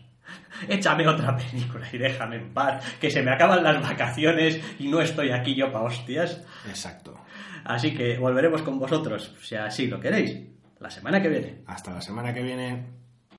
Échame 0.68 1.06
otra 1.08 1.36
película 1.36 1.86
y 1.92 1.98
déjame 1.98 2.36
en 2.36 2.54
paz, 2.54 2.96
que 3.00 3.10
se 3.10 3.22
me 3.22 3.32
acaban 3.32 3.62
las 3.62 3.82
vacaciones 3.82 4.60
y 4.78 4.88
no 4.88 5.00
estoy 5.00 5.30
aquí 5.30 5.54
yo 5.54 5.72
pa' 5.72 5.82
hostias. 5.82 6.44
Exacto. 6.68 7.18
Así 7.64 7.94
que 7.94 8.18
volveremos 8.18 8.62
con 8.62 8.78
vosotros, 8.78 9.34
si 9.40 9.56
así 9.56 9.88
lo 9.88 10.00
queréis, 10.00 10.40
la 10.80 10.90
semana 10.90 11.20
que 11.20 11.28
viene. 11.28 11.62
Hasta 11.66 11.92
la 11.92 12.00
semana 12.00 12.32
que 12.32 12.42
viene. 12.42 13.01